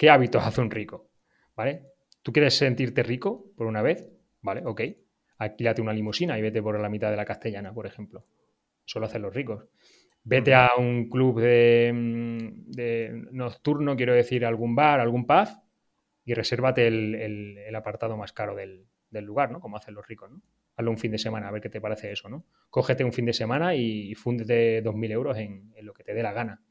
¿Qué 0.00 0.08
hábitos 0.08 0.42
hace 0.46 0.62
un 0.62 0.70
rico? 0.70 1.10
¿Vale? 1.54 1.82
¿Tú 2.22 2.32
quieres 2.32 2.56
sentirte 2.56 3.02
rico 3.02 3.52
por 3.54 3.66
una 3.66 3.82
vez? 3.82 4.10
¿Vale? 4.40 4.62
Ok. 4.64 4.80
Alquílate 5.36 5.82
una 5.82 5.92
limusina 5.92 6.38
y 6.38 6.40
vete 6.40 6.62
por 6.62 6.80
la 6.80 6.88
mitad 6.88 7.10
de 7.10 7.18
la 7.18 7.26
castellana, 7.26 7.74
por 7.74 7.84
ejemplo. 7.84 8.24
Solo 8.86 9.04
hacen 9.04 9.20
los 9.20 9.34
ricos. 9.34 9.66
Vete 10.24 10.54
a 10.54 10.70
un 10.78 11.10
club 11.10 11.42
de, 11.42 11.92
mm, 11.92 13.36
nocturno, 13.36 13.94
quiero 13.94 14.14
decir, 14.14 14.46
algún 14.46 14.74
bar, 14.74 15.00
algún 15.00 15.26
pub, 15.26 15.48
y 16.24 16.32
resérvate 16.32 16.86
el, 16.86 17.74
apartado 17.76 18.16
más 18.16 18.32
caro 18.32 18.54
del, 18.54 18.86
lugar, 19.10 19.50
¿no? 19.50 19.60
Como 19.60 19.76
hacen 19.76 19.92
los 19.92 20.08
ricos, 20.08 20.30
¿no? 20.30 20.40
Hazlo 20.76 20.92
un 20.92 20.98
fin 20.98 21.12
de 21.12 21.18
semana, 21.18 21.48
a 21.48 21.50
ver 21.50 21.60
qué 21.60 21.68
te 21.68 21.78
parece 21.82 22.10
eso, 22.10 22.30
¿no? 22.30 22.46
Cógete 22.70 23.04
un 23.04 23.12
fin 23.12 23.26
de 23.26 23.34
semana 23.34 23.74
y, 23.74 24.14
fúndete 24.14 24.82
2.000 24.82 25.12
euros 25.12 25.36
en, 25.36 25.74
lo 25.82 25.92
que 25.92 26.04
te 26.04 26.14
dé 26.14 26.22
la 26.22 26.32
gana, 26.32 26.62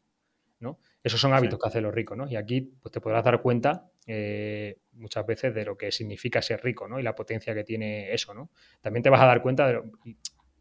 ¿no? 0.60 0.80
Esos 1.04 1.20
son 1.20 1.34
hábitos 1.34 1.60
que 1.60 1.68
hacen 1.68 1.84
los 1.84 1.94
ricos, 1.94 2.18
¿no? 2.18 2.28
Y 2.28 2.36
aquí 2.36 2.62
pues, 2.62 2.92
te 2.92 3.00
podrás 3.00 3.24
dar 3.24 3.42
cuenta 3.42 3.90
eh, 4.06 4.80
muchas 4.94 5.26
veces 5.26 5.54
de 5.54 5.66
lo 5.66 5.78
que 5.78 5.92
significa 5.92 6.42
ser 6.42 6.62
rico, 6.64 6.88
¿no? 6.88 7.00
Y 7.00 7.04
la 7.04 7.16
potencia 7.16 7.54
que 7.54 7.64
tiene 7.64 8.14
eso, 8.14 8.34
¿no? 8.34 8.50
También 8.82 9.04
te 9.04 9.10
vas 9.10 9.22
a 9.22 9.26
dar 9.26 9.42
cuenta, 9.42 9.68
de 9.68 9.82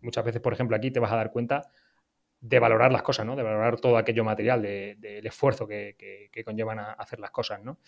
muchas 0.01 0.25
veces, 0.25 0.41
por 0.41 0.53
ejemplo, 0.53 0.77
aquí 0.77 0.91
te 0.91 1.01
vas 1.01 1.13
a 1.13 1.17
dar 1.17 1.33
cuenta 1.33 1.63
de 2.41 2.59
valorar 2.61 2.93
las 2.93 3.03
cosas, 3.03 3.27
¿no? 3.27 3.35
De 3.35 3.43
valorar 3.43 3.81
todo 3.81 3.97
aquello 3.97 4.23
material, 4.23 4.63
del 4.63 5.27
esfuerzo 5.27 5.67
que, 5.67 6.31
conllevan 6.45 6.79
a 6.79 6.93
hacer 6.93 7.19
las 7.19 7.33
cosas, 7.33 7.63
¿no? 7.65 7.81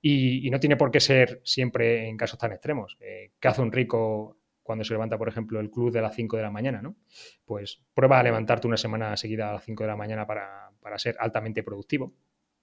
Y, 0.00 0.48
no 0.50 0.58
tiene 0.58 0.76
por 0.76 0.90
qué 0.90 1.00
ser 1.00 1.42
siempre 1.44 2.08
en 2.08 2.16
casos 2.16 2.38
tan 2.38 2.52
extremos. 2.52 2.96
Eh, 3.00 3.32
¿Qué 3.38 3.48
hace 3.48 3.60
un 3.60 3.72
rico 3.72 4.38
cuando 4.62 4.84
se 4.84 4.94
levanta, 4.94 5.18
por 5.18 5.28
ejemplo, 5.28 5.60
el 5.60 5.70
club 5.70 5.90
de 5.90 6.00
las 6.00 6.14
5 6.14 6.36
de 6.36 6.42
la 6.42 6.50
mañana, 6.50 6.82
¿no? 6.82 6.96
Pues 7.44 7.82
prueba 7.94 8.20
a 8.20 8.22
levantarte 8.22 8.66
una 8.66 8.76
semana 8.76 9.16
seguida 9.16 9.50
a 9.50 9.54
las 9.54 9.64
5 9.64 9.84
de 9.84 9.88
la 9.88 9.96
mañana 9.96 10.26
para, 10.26 10.70
ser 10.96 11.16
altamente 11.18 11.62
productivo, 11.62 12.14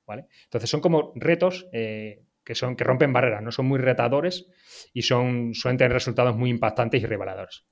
¿vale? 0.06 0.28
Entonces 0.44 0.70
son 0.70 0.82
como 0.82 1.14
retos 1.16 1.68
eh, 1.72 2.24
que, 2.44 2.56
son, 2.56 2.76
que 2.76 2.84
rompen 2.84 3.14
barreras, 3.14 3.42
¿no? 3.42 3.52
Son 3.52 3.66
muy 3.66 3.80
retadores 3.80 4.48
y 4.94 5.02
son, 5.02 5.54
suelen 5.54 5.78
tener 5.78 5.94
resultados 5.94 6.36
muy 6.36 6.50
impactantes 6.50 7.02
y 7.02 7.06
reveladores. 7.06 7.66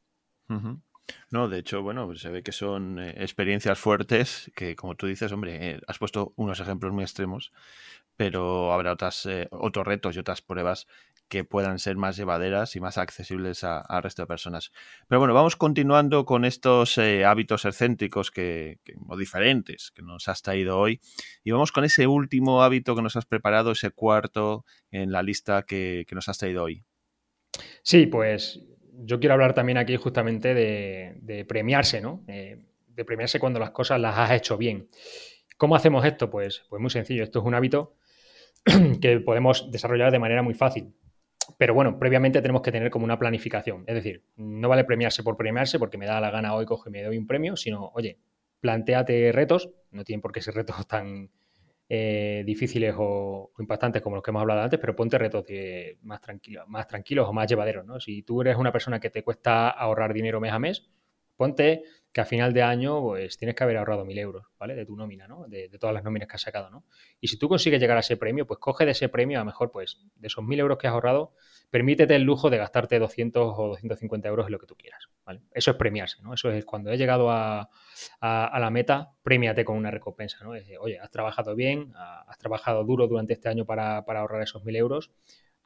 No, 1.32 1.48
de 1.48 1.60
hecho, 1.60 1.82
bueno, 1.82 2.14
se 2.16 2.30
ve 2.30 2.44
que 2.44 2.52
son 2.52 3.00
eh, 3.00 3.14
experiencias 3.18 3.78
fuertes 3.78 4.52
que, 4.56 4.76
como 4.76 4.96
tú 4.96 5.08
dices, 5.08 5.32
hombre, 5.32 5.72
eh, 5.72 5.80
has 5.88 6.00
puesto 6.00 6.34
unos 6.36 6.60
ejemplos 6.60 6.94
muy 6.94 7.04
extremos, 7.04 7.54
pero 8.16 8.74
habrá 8.74 8.92
otras, 8.92 9.28
otros 9.52 9.86
retos 9.86 10.16
y 10.16 10.20
otras 10.20 10.42
pruebas 10.42 10.88
que 11.28 11.44
puedan 11.44 11.80
ser 11.80 11.98
más 11.98 12.18
llevaderas 12.18 12.76
y 12.76 12.80
más 12.80 12.98
accesibles 12.98 13.64
al 13.64 14.04
resto 14.04 14.22
de 14.22 14.28
personas. 14.28 14.72
Pero 15.08 15.20
bueno, 15.20 15.34
vamos 15.34 15.56
continuando 15.56 16.26
con 16.26 16.46
estos 16.46 16.98
eh, 16.98 17.26
hábitos 17.26 17.66
excéntricos 17.66 18.32
que, 18.32 18.80
o 19.08 19.18
diferentes 19.18 19.92
que 19.92 20.02
nos 20.02 20.28
has 20.28 20.42
traído 20.42 20.78
hoy. 20.78 21.02
Y 21.44 21.52
vamos 21.52 21.72
con 21.72 21.84
ese 21.84 22.08
último 22.08 22.64
hábito 22.64 22.96
que 22.96 23.02
nos 23.02 23.16
has 23.16 23.26
preparado, 23.26 23.72
ese 23.72 23.92
cuarto 23.92 24.66
en 24.92 25.12
la 25.12 25.24
lista 25.24 25.64
que, 25.64 26.06
nos 26.12 26.30
has 26.30 26.38
traído 26.38 26.64
hoy. 26.64 26.84
Sí, 27.82 28.06
pues 28.06 28.62
yo 28.94 29.20
quiero 29.20 29.34
hablar 29.34 29.54
también 29.54 29.78
aquí 29.78 29.98
justamente 29.98 30.54
de, 30.54 31.46
premiarse, 31.46 32.00
¿no? 32.00 32.24
Eh, 32.28 32.64
de 32.88 33.06
premiarse 33.06 33.40
cuando 33.40 33.60
las 33.60 33.72
cosas 33.72 34.00
las 34.00 34.18
has 34.18 34.32
hecho 34.32 34.58
bien. 34.58 34.88
¿Cómo 35.58 35.76
hacemos 35.76 36.06
esto? 36.06 36.30
Pues, 36.30 36.64
pues 36.70 36.82
muy 36.82 36.90
sencillo. 36.90 37.24
Esto 37.24 37.40
es 37.40 37.46
un 37.46 37.56
hábito 37.56 37.96
que 39.02 39.20
podemos 39.20 39.72
desarrollar 39.72 40.12
de 40.12 40.20
manera 40.20 40.42
muy 40.42 40.54
fácil. 40.54 40.94
Pero 41.58 41.74
bueno, 41.74 42.00
previamente 42.00 42.42
tenemos 42.42 42.62
que 42.62 42.72
tener 42.72 42.90
como 42.90 43.06
una 43.06 43.20
planificación. 43.20 43.84
Es 43.88 43.96
decir, 43.96 44.24
no 44.36 44.70
vale 44.70 44.84
premiarse 44.84 45.24
por 45.24 45.38
premiarse 45.38 45.80
porque 45.80 45.98
me 45.98 46.06
da 46.06 46.20
la 46.20 46.32
gana 46.32 46.54
hoy, 46.54 46.66
coge 46.66 46.90
y 46.90 46.92
me 46.92 47.04
doy 47.04 47.18
un 47.18 47.28
premio, 47.28 47.56
sino, 47.56 47.92
oye, 47.94 48.20
planteate 48.60 49.32
retos, 49.32 49.70
no 49.92 50.04
tienen 50.04 50.22
por 50.22 50.32
qué 50.32 50.42
ser 50.42 50.56
retos 50.56 50.76
tan 50.88 51.30
eh, 51.88 52.44
difíciles 52.46 52.96
o, 52.98 53.52
impactantes 53.60 54.02
como 54.02 54.16
los 54.16 54.24
que 54.24 54.32
hemos 54.32 54.42
hablado 54.42 54.62
antes, 54.62 54.80
pero 54.80 54.96
ponte 54.96 55.18
retos 55.18 55.46
más, 56.02 56.20
tranquilos, 56.22 56.68
más 56.68 56.88
tranquilos 56.88 57.28
o 57.28 57.34
más 57.34 57.48
llevaderos. 57.48 57.86
¿no? 57.86 58.00
Si 58.00 58.24
tú 58.24 58.42
eres 58.42 58.58
una 58.58 58.72
persona 58.72 59.00
que 59.00 59.10
te 59.10 59.24
cuesta 59.24 59.70
ahorrar 59.70 60.14
dinero 60.14 60.42
mes 60.42 60.52
a 60.52 60.60
mes, 60.60 60.90
ponte 61.36 61.84
que 62.16 62.22
a 62.22 62.26
final 62.26 62.54
de 62.54 62.64
año 62.64 63.02
pues 63.02 63.38
tienes 63.38 63.58
que 63.58 63.64
haber 63.66 63.76
ahorrado 63.76 64.06
mil 64.06 64.18
euros, 64.18 64.46
¿vale? 64.58 64.74
De 64.74 64.86
tu 64.86 64.96
nómina, 64.96 65.28
¿no? 65.28 65.50
De, 65.50 65.68
todas 65.78 65.94
las 65.94 66.02
nóminas 66.02 66.30
que 66.30 66.36
has 66.36 66.42
sacado, 66.42 66.70
¿no? 66.70 66.86
Y 67.20 67.28
si 67.28 67.38
tú 67.38 67.50
consigues 67.50 67.78
llegar 67.82 67.98
a 67.98 68.00
ese 68.00 68.16
premio, 68.16 68.48
pues 68.48 68.58
coge 68.58 68.86
de 68.86 68.92
ese 68.92 69.10
premio, 69.10 69.38
a 69.38 69.42
lo 69.42 69.46
mejor, 69.48 69.70
pues, 69.70 70.00
de 70.16 70.28
esos 70.28 70.42
mil 70.42 70.58
euros 70.58 70.78
que 70.78 70.88
has 70.88 70.94
ahorrado, 70.94 71.34
permítete 71.70 72.16
el 72.16 72.22
lujo 72.22 72.50
de 72.50 72.56
gastarte 72.56 73.00
200 73.00 73.54
o 73.58 73.68
250 73.68 74.30
euros 74.30 74.46
en 74.46 74.54
lo 74.54 74.60
que 74.60 74.66
tú 74.66 74.78
quieras, 74.78 75.10
¿vale? 75.26 75.42
Eso 75.52 75.72
es 75.72 75.76
premiarse, 75.76 76.22
¿no? 76.22 76.34
Eso 76.34 76.50
es 76.52 76.64
cuando 76.64 76.90
he 76.90 76.96
llegado 76.98 77.30
a, 77.30 77.70
la 78.22 78.70
meta, 78.72 79.12
premiate 79.22 79.66
con 79.66 79.76
una 79.76 79.92
recompensa, 79.92 80.42
¿no? 80.42 80.52
Oye, 80.80 80.98
has 80.98 81.12
trabajado 81.12 81.54
bien, 81.54 81.92
has 81.98 82.38
trabajado 82.38 82.86
duro 82.86 83.10
durante 83.10 83.34
este 83.34 83.50
año 83.50 83.66
para 83.66 83.98
ahorrar 83.98 84.42
esos 84.42 84.64
mil 84.64 84.78
euros, 84.78 85.12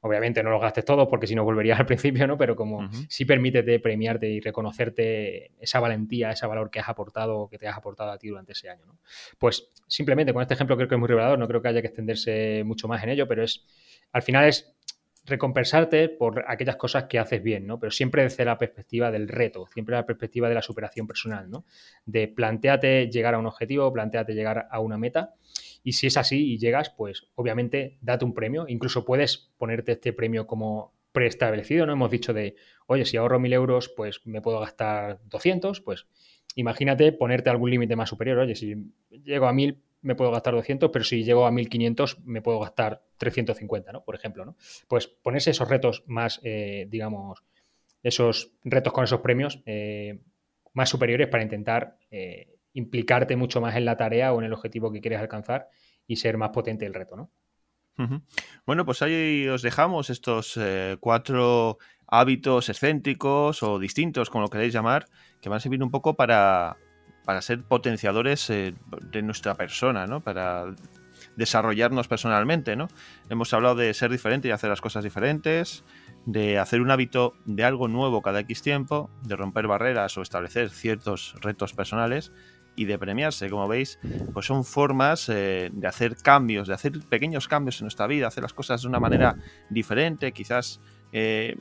Obviamente 0.01 0.41
no 0.41 0.49
los 0.49 0.61
gastes 0.61 0.85
todos 0.85 1.07
porque 1.09 1.27
si 1.27 1.35
no 1.35 1.43
volverías 1.43 1.79
al 1.79 1.85
principio, 1.87 2.25
¿no? 2.27 2.37
Pero 2.37 2.55
como 2.55 2.89
sí 3.09 3.25
permítete 3.25 3.79
premiarte 3.79 4.29
y 4.29 4.39
reconocerte 4.39 5.51
esa 5.59 5.79
valentía, 5.79 6.31
ese 6.31 6.47
valor 6.47 6.69
que 6.69 6.79
has 6.79 6.89
aportado, 6.89 7.49
que 7.49 7.57
te 7.57 7.67
has 7.67 7.77
aportado 7.77 8.11
a 8.11 8.17
ti 8.17 8.29
durante 8.29 8.53
ese 8.53 8.69
año, 8.69 8.85
¿no? 8.85 8.97
Pues 9.37 9.69
simplemente 9.87 10.33
con 10.33 10.41
este 10.41 10.53
ejemplo 10.53 10.75
creo 10.77 10.87
que 10.87 10.95
es 10.95 10.99
muy 10.99 11.07
revelador, 11.07 11.37
no 11.37 11.47
creo 11.47 11.61
que 11.61 11.67
haya 11.67 11.81
que 11.81 11.87
extenderse 11.87 12.63
mucho 12.65 12.87
más 12.87 13.03
en 13.03 13.09
ello, 13.09 13.27
pero 13.27 13.43
es, 13.43 13.65
al 14.11 14.21
final 14.21 14.45
es 14.45 14.73
recompensarte 15.29 16.09
por 16.09 16.45
aquellas 16.47 16.75
cosas 16.75 17.05
que 17.05 17.19
haces 17.19 17.41
bien, 17.41 17.67
¿no? 17.67 17.79
Pero 17.79 17.91
siempre 17.91 18.23
desde 18.23 18.45
la 18.45 18.57
perspectiva 18.57 19.11
del 19.11 19.27
reto, 19.27 19.67
siempre 19.67 19.95
la 19.95 20.05
perspectiva 20.05 20.49
de 20.49 20.55
la 20.55 20.61
superación 20.61 21.07
personal, 21.07 21.49
¿no? 21.49 21.65
De 22.05 22.27
planteate 22.27 23.09
llegar 23.09 23.35
a 23.35 23.39
un 23.39 23.45
objetivo, 23.45 23.91
planteate 23.91 24.33
llegar 24.33 24.67
a 24.69 24.79
una 24.79 24.97
meta 24.97 25.33
y 25.83 25.93
si 25.93 26.07
es 26.07 26.17
así 26.17 26.53
y 26.53 26.57
llegas, 26.57 26.89
pues 26.89 27.27
obviamente 27.35 27.97
date 28.01 28.25
un 28.25 28.33
premio. 28.33 28.65
Incluso 28.67 29.05
puedes 29.05 29.51
ponerte 29.57 29.93
este 29.93 30.13
premio 30.13 30.47
como 30.47 30.93
preestablecido, 31.11 31.85
¿no? 31.85 31.93
Hemos 31.93 32.11
dicho 32.11 32.33
de, 32.33 32.55
oye, 32.85 33.05
si 33.05 33.17
ahorro 33.17 33.39
mil 33.39 33.53
euros, 33.53 33.89
pues 33.89 34.21
me 34.25 34.41
puedo 34.41 34.59
gastar 34.59 35.19
200, 35.25 35.81
pues 35.81 36.07
imagínate 36.55 37.11
ponerte 37.11 37.49
algún 37.49 37.71
límite 37.71 37.95
más 37.95 38.09
superior. 38.09 38.39
Oye, 38.39 38.55
si 38.55 38.75
llego 39.23 39.47
a 39.47 39.53
mil, 39.53 39.81
me 40.01 40.15
puedo 40.15 40.31
gastar 40.31 40.53
200, 40.53 40.89
pero 40.91 41.03
si 41.03 41.23
llego 41.23 41.45
a 41.45 41.51
1500, 41.51 42.19
me 42.25 42.41
puedo 42.41 42.59
gastar 42.59 43.03
350, 43.17 43.91
¿no? 43.91 44.03
Por 44.03 44.15
ejemplo, 44.15 44.45
¿no? 44.45 44.55
Pues 44.87 45.07
ponerse 45.07 45.51
esos 45.51 45.69
retos 45.69 46.03
más, 46.07 46.39
eh, 46.43 46.87
digamos, 46.89 47.43
esos 48.03 48.53
retos 48.63 48.93
con 48.93 49.03
esos 49.03 49.21
premios 49.21 49.61
eh, 49.65 50.19
más 50.73 50.89
superiores 50.89 51.27
para 51.27 51.43
intentar 51.43 51.97
eh, 52.11 52.57
implicarte 52.73 53.35
mucho 53.35 53.61
más 53.61 53.75
en 53.75 53.85
la 53.85 53.97
tarea 53.97 54.33
o 54.33 54.39
en 54.39 54.45
el 54.45 54.53
objetivo 54.53 54.91
que 54.91 55.01
quieres 55.01 55.19
alcanzar 55.19 55.69
y 56.07 56.15
ser 56.15 56.37
más 56.37 56.49
potente 56.49 56.85
el 56.85 56.93
reto, 56.93 57.15
¿no? 57.15 57.31
Bueno, 58.65 58.85
pues 58.85 59.01
ahí 59.01 59.45
os 59.47 59.61
dejamos 59.61 60.09
estos 60.09 60.55
eh, 60.57 60.95
cuatro 61.01 61.79
hábitos 62.07 62.69
excéntricos 62.69 63.61
o 63.61 63.77
distintos, 63.77 64.29
como 64.29 64.43
lo 64.43 64.49
queréis 64.49 64.73
llamar, 64.73 65.07
que 65.41 65.49
van 65.49 65.57
a 65.57 65.59
servir 65.59 65.83
un 65.83 65.91
poco 65.91 66.15
para, 66.15 66.77
para 67.29 67.43
ser 67.43 67.61
potenciadores 67.61 68.49
eh, 68.49 68.73
de 69.11 69.21
nuestra 69.21 69.53
persona, 69.53 70.07
¿no? 70.07 70.19
Para 70.19 70.73
desarrollarnos 71.35 72.07
personalmente, 72.07 72.75
¿no? 72.75 72.87
Hemos 73.29 73.53
hablado 73.53 73.75
de 73.75 73.93
ser 73.93 74.09
diferente 74.09 74.47
y 74.47 74.51
hacer 74.51 74.71
las 74.71 74.81
cosas 74.81 75.03
diferentes, 75.03 75.83
de 76.25 76.57
hacer 76.57 76.81
un 76.81 76.89
hábito 76.89 77.35
de 77.45 77.63
algo 77.63 77.87
nuevo 77.87 78.23
cada 78.23 78.39
X 78.39 78.63
tiempo, 78.63 79.11
de 79.21 79.35
romper 79.35 79.67
barreras 79.67 80.17
o 80.17 80.23
establecer 80.23 80.71
ciertos 80.71 81.35
retos 81.39 81.73
personales 81.73 82.31
y 82.75 82.85
de 82.85 82.97
premiarse, 82.97 83.47
como 83.47 83.67
veis, 83.67 83.99
pues 84.33 84.47
son 84.47 84.65
formas 84.65 85.29
eh, 85.29 85.69
de 85.71 85.87
hacer 85.87 86.15
cambios, 86.15 86.67
de 86.67 86.73
hacer 86.73 86.93
pequeños 87.09 87.47
cambios 87.47 87.79
en 87.79 87.85
nuestra 87.85 88.07
vida, 88.07 88.25
hacer 88.25 88.41
las 88.41 88.53
cosas 88.53 88.81
de 88.81 88.87
una 88.87 88.99
manera 88.99 89.35
diferente, 89.69 90.31
quizás 90.31 90.81
eh, 91.11 91.55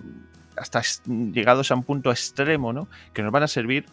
hasta 0.57 0.81
llegados 1.07 1.71
a 1.71 1.75
un 1.75 1.83
punto 1.83 2.11
extremo, 2.11 2.73
¿no? 2.73 2.89
Que 3.13 3.23
nos 3.23 3.33
van 3.33 3.43
a 3.43 3.49
servir 3.49 3.85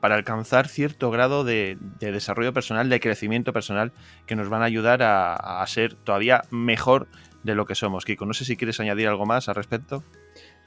para 0.00 0.14
alcanzar 0.14 0.68
cierto 0.68 1.10
grado 1.10 1.44
de, 1.44 1.78
desarrollo 2.00 2.52
personal, 2.52 2.88
de 2.88 3.00
crecimiento 3.00 3.52
personal, 3.52 3.92
que 4.26 4.36
nos 4.36 4.48
van 4.48 4.62
a 4.62 4.66
ayudar 4.66 5.02
a, 5.02 5.34
a, 5.34 5.66
ser 5.66 5.94
todavía 5.94 6.42
mejor 6.50 7.08
de 7.42 7.54
lo 7.54 7.66
que 7.66 7.74
somos. 7.74 8.04
Kiko, 8.04 8.26
no 8.26 8.34
sé 8.34 8.44
si 8.44 8.56
quieres 8.56 8.80
añadir 8.80 9.08
algo 9.08 9.26
más 9.26 9.48
al 9.48 9.54
respecto. 9.54 10.02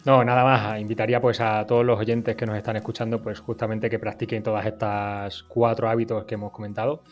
No, 0.06 0.24
nada 0.24 0.44
más. 0.44 0.80
Invitaría 0.80 1.22
pues 1.22 1.40
a 1.42 1.66
todos 1.66 1.86
los 1.86 2.00
oyentes 2.00 2.36
que 2.36 2.46
nos 2.46 2.58
están 2.58 2.76
escuchando, 2.76 3.22
pues 3.22 3.40
justamente 3.40 3.90
que 3.90 4.00
practiquen 4.00 4.42
todas 4.44 4.66
estas 4.66 5.44
cuatro 5.44 5.90
hábitos 5.90 6.26
que 6.26 6.36
hemos 6.36 6.52
comentado 6.52 7.04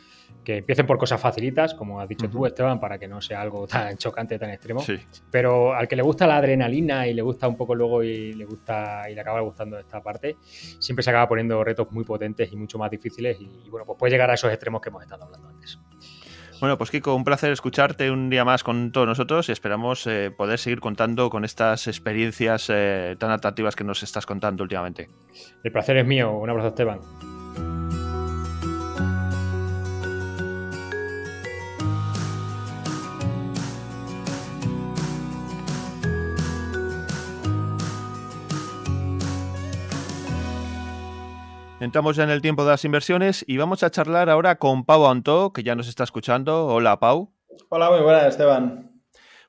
que 0.43 0.57
empiecen 0.57 0.87
por 0.87 0.97
cosas 0.97 1.19
facilitas, 1.21 1.73
como 1.73 1.99
has 1.99 2.07
dicho 2.07 2.29
tú, 2.29 2.45
Esteban, 2.45 2.79
para 2.79 2.97
que 2.97 3.07
no 3.07 3.21
sea 3.21 3.41
algo 3.41 3.67
tan 3.67 3.97
chocante, 3.97 4.39
tan 4.39 4.49
extremo. 4.49 4.83
Pero 5.29 5.73
al 5.73 5.87
que 5.87 5.95
le 5.95 6.01
gusta 6.01 6.25
la 6.25 6.37
adrenalina 6.37 7.07
y 7.07 7.13
le 7.13 7.21
gusta 7.21 7.47
un 7.47 7.55
poco 7.55 7.75
luego 7.75 8.03
y 8.03 8.33
le 8.33 8.45
gusta 8.45 9.09
y 9.09 9.15
le 9.15 9.21
acaba 9.21 9.41
gustando 9.41 9.77
esta 9.77 10.01
parte, 10.01 10.37
siempre 10.79 11.03
se 11.03 11.09
acaba 11.09 11.27
poniendo 11.27 11.63
retos 11.63 11.91
muy 11.91 12.03
potentes 12.03 12.51
y 12.51 12.55
mucho 12.55 12.77
más 12.77 12.89
difíciles 12.89 13.37
y, 13.39 13.69
bueno, 13.69 13.85
pues 13.85 13.97
puede 13.99 14.11
llegar 14.11 14.31
a 14.31 14.33
esos 14.33 14.51
extremos 14.51 14.81
que 14.81 14.89
hemos 14.89 15.03
estado 15.03 15.25
hablando 15.25 15.49
antes. 15.49 15.79
Bueno, 16.59 16.77
pues 16.77 16.91
Kiko, 16.91 17.15
un 17.15 17.23
placer 17.23 17.51
escucharte 17.53 18.11
un 18.11 18.29
día 18.29 18.43
más 18.43 18.63
con 18.63 18.91
todos 18.91 19.07
nosotros 19.07 19.47
y 19.47 19.53
esperamos 19.53 20.05
eh, 20.07 20.29
poder 20.35 20.59
seguir 20.59 20.81
contando 20.81 21.29
con 21.29 21.45
estas 21.45 21.87
experiencias 21.87 22.69
eh, 22.69 23.15
tan 23.17 23.31
atractivas 23.31 23.77
que 23.77 23.85
nos 23.85 24.03
estás 24.03 24.25
contando 24.25 24.63
últimamente. 24.63 25.09
El 25.63 25.71
placer 25.71 25.95
es 25.97 26.05
mío. 26.05 26.33
Un 26.33 26.49
abrazo, 26.49 26.69
Esteban. 26.69 26.99
Entramos 41.79 42.17
ya 42.17 42.25
en 42.25 42.29
el 42.29 42.41
tiempo 42.41 42.65
de 42.65 42.71
las 42.71 42.83
inversiones 42.83 43.45
y 43.47 43.55
vamos 43.55 43.83
a 43.83 43.89
charlar 43.89 44.29
ahora 44.29 44.57
con 44.57 44.83
Pau 44.83 45.07
Antó, 45.07 45.53
que 45.53 45.63
ya 45.63 45.75
nos 45.75 45.87
está 45.87 46.03
escuchando. 46.03 46.67
Hola, 46.67 46.99
Pau. 46.99 47.33
Hola, 47.69 47.89
muy 47.89 48.01
buenas, 48.01 48.25
Esteban. 48.25 48.91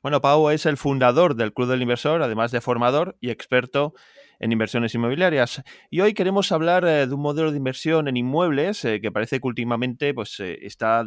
Bueno, 0.00 0.20
Pau 0.20 0.48
es 0.50 0.64
el 0.64 0.76
fundador 0.76 1.34
del 1.34 1.52
Club 1.52 1.68
del 1.68 1.82
Inversor, 1.82 2.22
además 2.22 2.52
de 2.52 2.60
formador 2.60 3.16
y 3.20 3.30
experto 3.30 3.94
en 4.38 4.52
inversiones 4.52 4.94
inmobiliarias. 4.94 5.60
Y 5.90 6.02
hoy 6.02 6.14
queremos 6.14 6.52
hablar 6.52 6.84
eh, 6.84 7.08
de 7.08 7.12
un 7.12 7.20
modelo 7.20 7.50
de 7.50 7.56
inversión 7.56 8.06
en 8.06 8.16
inmuebles 8.16 8.84
eh, 8.84 9.00
que 9.00 9.10
parece 9.10 9.40
que 9.40 9.48
últimamente 9.48 10.14
pues, 10.14 10.38
eh, 10.38 10.56
está 10.62 11.04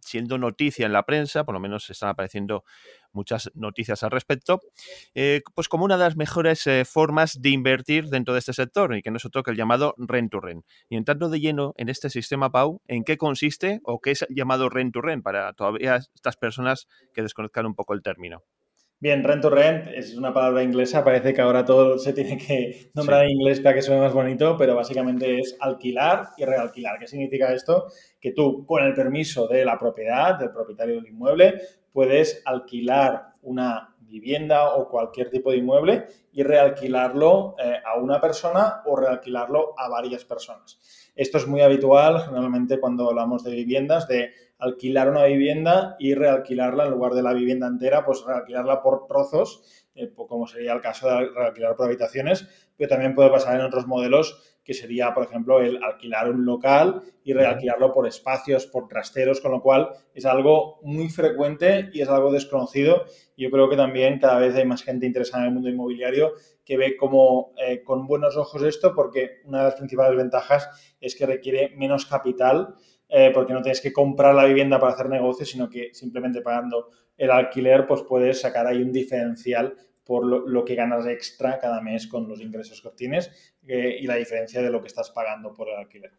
siendo 0.00 0.38
noticia 0.38 0.86
en 0.86 0.92
la 0.92 1.04
prensa, 1.04 1.44
por 1.44 1.54
lo 1.54 1.60
menos 1.60 1.88
están 1.88 2.08
apareciendo 2.08 2.64
muchas 3.12 3.50
noticias 3.54 4.02
al 4.02 4.10
respecto, 4.10 4.60
eh, 5.14 5.42
pues 5.54 5.68
como 5.68 5.84
una 5.84 5.96
de 5.96 6.04
las 6.04 6.16
mejores 6.16 6.66
eh, 6.66 6.84
formas 6.84 7.40
de 7.40 7.50
invertir 7.50 8.08
dentro 8.08 8.34
de 8.34 8.40
este 8.40 8.52
sector 8.52 8.96
y 8.96 9.02
que 9.02 9.10
no 9.10 9.16
es 9.16 9.24
otro 9.24 9.42
que 9.42 9.50
el 9.50 9.56
llamado 9.56 9.94
rent 9.96 10.30
to 10.30 10.40
rent. 10.40 10.64
Y 10.88 10.96
entrando 10.96 11.28
de 11.28 11.40
lleno 11.40 11.74
en 11.76 11.88
este 11.88 12.10
sistema, 12.10 12.50
Pau, 12.50 12.80
¿en 12.86 13.04
qué 13.04 13.16
consiste 13.16 13.80
o 13.84 14.00
qué 14.00 14.12
es 14.12 14.22
el 14.22 14.34
llamado 14.34 14.68
rent 14.68 14.94
to 14.94 15.00
rent 15.00 15.22
para 15.22 15.52
todavía 15.52 15.96
estas 15.96 16.36
personas 16.36 16.88
que 17.12 17.22
desconozcan 17.22 17.66
un 17.66 17.74
poco 17.74 17.94
el 17.94 18.02
término? 18.02 18.42
Bien, 19.00 19.22
rent 19.22 19.42
to 19.42 19.48
rent 19.48 19.86
es 19.94 20.16
una 20.16 20.34
palabra 20.34 20.60
inglesa, 20.60 21.04
parece 21.04 21.32
que 21.32 21.40
ahora 21.40 21.64
todo 21.64 21.98
se 21.98 22.12
tiene 22.12 22.36
que 22.36 22.90
nombrar 22.94 23.26
en 23.26 23.30
inglés 23.30 23.60
para 23.60 23.76
que 23.76 23.82
suene 23.82 24.00
más 24.00 24.12
bonito, 24.12 24.56
pero 24.58 24.74
básicamente 24.74 25.38
es 25.38 25.56
alquilar 25.60 26.30
y 26.36 26.44
realquilar. 26.44 26.98
¿Qué 26.98 27.06
significa 27.06 27.52
esto? 27.52 27.86
Que 28.20 28.32
tú, 28.32 28.66
con 28.66 28.82
el 28.82 28.94
permiso 28.94 29.46
de 29.46 29.64
la 29.64 29.78
propiedad, 29.78 30.36
del 30.36 30.50
propietario 30.50 30.96
del 30.96 31.06
inmueble, 31.06 31.60
puedes 31.92 32.42
alquilar 32.44 33.34
una 33.42 33.94
vivienda 34.00 34.74
o 34.74 34.88
cualquier 34.88 35.30
tipo 35.30 35.52
de 35.52 35.58
inmueble 35.58 36.06
y 36.32 36.42
realquilarlo 36.42 37.54
eh, 37.56 37.74
a 37.84 37.98
una 38.00 38.20
persona 38.20 38.82
o 38.86 38.96
realquilarlo 38.96 39.74
a 39.78 39.88
varias 39.88 40.24
personas. 40.24 40.80
Esto 41.14 41.38
es 41.38 41.46
muy 41.46 41.60
habitual 41.60 42.20
generalmente 42.24 42.80
cuando 42.80 43.08
hablamos 43.08 43.44
de 43.44 43.52
viviendas, 43.52 44.08
de 44.08 44.32
alquilar 44.58 45.08
una 45.08 45.24
vivienda 45.24 45.96
y 45.98 46.14
realquilarla 46.14 46.84
en 46.84 46.90
lugar 46.90 47.14
de 47.14 47.22
la 47.22 47.32
vivienda 47.32 47.66
entera, 47.66 48.04
pues 48.04 48.24
realquilarla 48.26 48.82
por 48.82 49.06
trozos, 49.06 49.62
eh, 49.94 50.12
como 50.14 50.46
sería 50.46 50.72
el 50.72 50.80
caso 50.80 51.08
de 51.08 51.30
realquilar 51.30 51.76
por 51.76 51.86
habitaciones, 51.86 52.48
pero 52.76 52.90
también 52.90 53.14
puede 53.14 53.30
pasar 53.30 53.54
en 53.56 53.66
otros 53.66 53.86
modelos 53.86 54.58
que 54.68 54.74
sería, 54.74 55.14
por 55.14 55.24
ejemplo, 55.24 55.62
el 55.62 55.82
alquilar 55.82 56.28
un 56.28 56.44
local 56.44 57.00
y 57.24 57.32
realquilarlo 57.32 57.90
por 57.94 58.06
espacios, 58.06 58.66
por 58.66 58.86
trasteros, 58.86 59.40
con 59.40 59.52
lo 59.52 59.62
cual 59.62 59.88
es 60.12 60.26
algo 60.26 60.78
muy 60.82 61.08
frecuente 61.08 61.88
y 61.94 62.02
es 62.02 62.08
algo 62.10 62.30
desconocido. 62.30 63.06
Yo 63.34 63.50
creo 63.50 63.70
que 63.70 63.76
también 63.76 64.18
cada 64.18 64.38
vez 64.38 64.54
hay 64.54 64.66
más 64.66 64.82
gente 64.82 65.06
interesada 65.06 65.44
en 65.44 65.48
el 65.48 65.54
mundo 65.54 65.70
inmobiliario 65.70 66.34
que 66.66 66.76
ve 66.76 66.98
como 66.98 67.54
eh, 67.56 67.82
con 67.82 68.06
buenos 68.06 68.36
ojos 68.36 68.62
esto, 68.62 68.94
porque 68.94 69.40
una 69.46 69.60
de 69.60 69.64
las 69.64 69.74
principales 69.76 70.18
ventajas 70.18 70.68
es 71.00 71.16
que 71.16 71.24
requiere 71.24 71.72
menos 71.74 72.04
capital 72.04 72.74
eh, 73.08 73.30
porque 73.32 73.52
no 73.52 73.62
tienes 73.62 73.80
que 73.80 73.92
comprar 73.92 74.34
la 74.34 74.44
vivienda 74.44 74.78
para 74.78 74.92
hacer 74.92 75.08
negocio, 75.08 75.46
sino 75.46 75.68
que 75.68 75.94
simplemente 75.94 76.42
pagando 76.42 76.90
el 77.16 77.30
alquiler, 77.30 77.86
pues 77.86 78.02
puedes 78.02 78.40
sacar 78.40 78.66
ahí 78.66 78.82
un 78.82 78.92
diferencial 78.92 79.74
por 80.04 80.24
lo, 80.24 80.64
que 80.64 80.74
ganas 80.74 81.06
extra 81.06 81.58
cada 81.58 81.82
mes 81.82 82.06
con 82.06 82.28
los 82.28 82.40
ingresos 82.40 82.80
que 82.80 82.88
obtienes 82.88 83.56
eh, 83.66 83.98
y 84.00 84.06
la 84.06 84.14
diferencia 84.14 84.62
de 84.62 84.70
lo 84.70 84.80
que 84.80 84.86
estás 84.86 85.10
pagando 85.10 85.52
por 85.52 85.68
el 85.68 85.76
alquiler. 85.76 86.12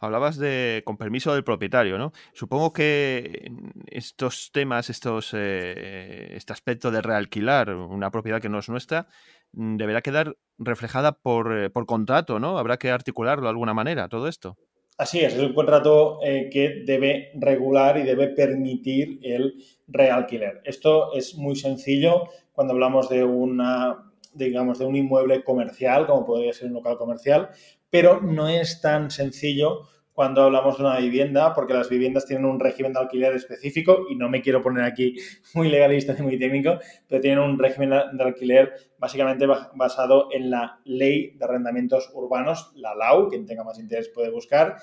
Hablabas 0.00 0.36
de 0.38 0.82
con 0.84 0.96
permiso 0.96 1.32
del 1.32 1.44
propietario, 1.44 1.98
¿no? 1.98 2.12
Supongo 2.32 2.72
que 2.72 3.52
estos 3.86 4.50
temas, 4.52 4.90
estos, 4.90 5.30
eh, 5.34 6.32
este 6.34 6.52
aspecto 6.52 6.90
de 6.90 7.00
realquilar 7.00 7.72
una 7.74 8.10
propiedad 8.10 8.42
que 8.42 8.48
no 8.48 8.58
es 8.58 8.68
nuestra, 8.68 9.06
mm, 9.52 9.76
deberá 9.76 10.02
quedar 10.02 10.36
reflejada 10.58 11.12
por, 11.12 11.70
por 11.70 11.86
contrato, 11.86 12.40
¿no? 12.40 12.58
Habrá 12.58 12.76
que 12.76 12.90
articularlo 12.90 13.44
de 13.44 13.50
alguna 13.50 13.72
manera, 13.72 14.08
todo 14.08 14.26
esto. 14.26 14.58
Así 15.00 15.20
es, 15.20 15.32
es 15.32 15.40
un 15.40 15.54
contrato 15.54 16.18
eh, 16.22 16.50
que 16.52 16.82
debe 16.84 17.30
regular 17.36 17.96
y 17.96 18.02
debe 18.02 18.28
permitir 18.28 19.18
el 19.22 19.54
realquiler. 19.88 20.60
Esto 20.62 21.14
es 21.14 21.36
muy 21.36 21.56
sencillo 21.56 22.28
cuando 22.52 22.74
hablamos 22.74 23.08
de 23.08 23.24
una, 23.24 24.12
digamos, 24.34 24.78
de 24.78 24.84
un 24.84 24.96
inmueble 24.96 25.42
comercial, 25.42 26.06
como 26.06 26.26
podría 26.26 26.52
ser 26.52 26.66
un 26.66 26.74
local 26.74 26.98
comercial, 26.98 27.48
pero 27.88 28.20
no 28.20 28.46
es 28.46 28.82
tan 28.82 29.10
sencillo 29.10 29.88
cuando 30.20 30.42
hablamos 30.42 30.76
de 30.76 30.84
una 30.84 30.98
vivienda, 30.98 31.54
porque 31.54 31.72
las 31.72 31.88
viviendas 31.88 32.26
tienen 32.26 32.44
un 32.44 32.60
régimen 32.60 32.92
de 32.92 33.00
alquiler 33.00 33.32
específico 33.32 34.04
y 34.10 34.16
no 34.16 34.28
me 34.28 34.42
quiero 34.42 34.60
poner 34.60 34.84
aquí 34.84 35.16
muy 35.54 35.70
legalista 35.70 36.12
ni 36.12 36.20
muy 36.20 36.38
técnico, 36.38 36.78
pero 37.08 37.22
tienen 37.22 37.38
un 37.38 37.58
régimen 37.58 37.88
de 37.88 38.22
alquiler 38.22 38.74
básicamente 38.98 39.46
basado 39.46 40.28
en 40.30 40.50
la 40.50 40.78
ley 40.84 41.30
de 41.38 41.44
arrendamientos 41.46 42.10
urbanos, 42.12 42.70
la 42.74 42.94
LAU, 42.94 43.30
quien 43.30 43.46
tenga 43.46 43.64
más 43.64 43.78
interés 43.78 44.10
puede 44.10 44.28
buscar, 44.28 44.76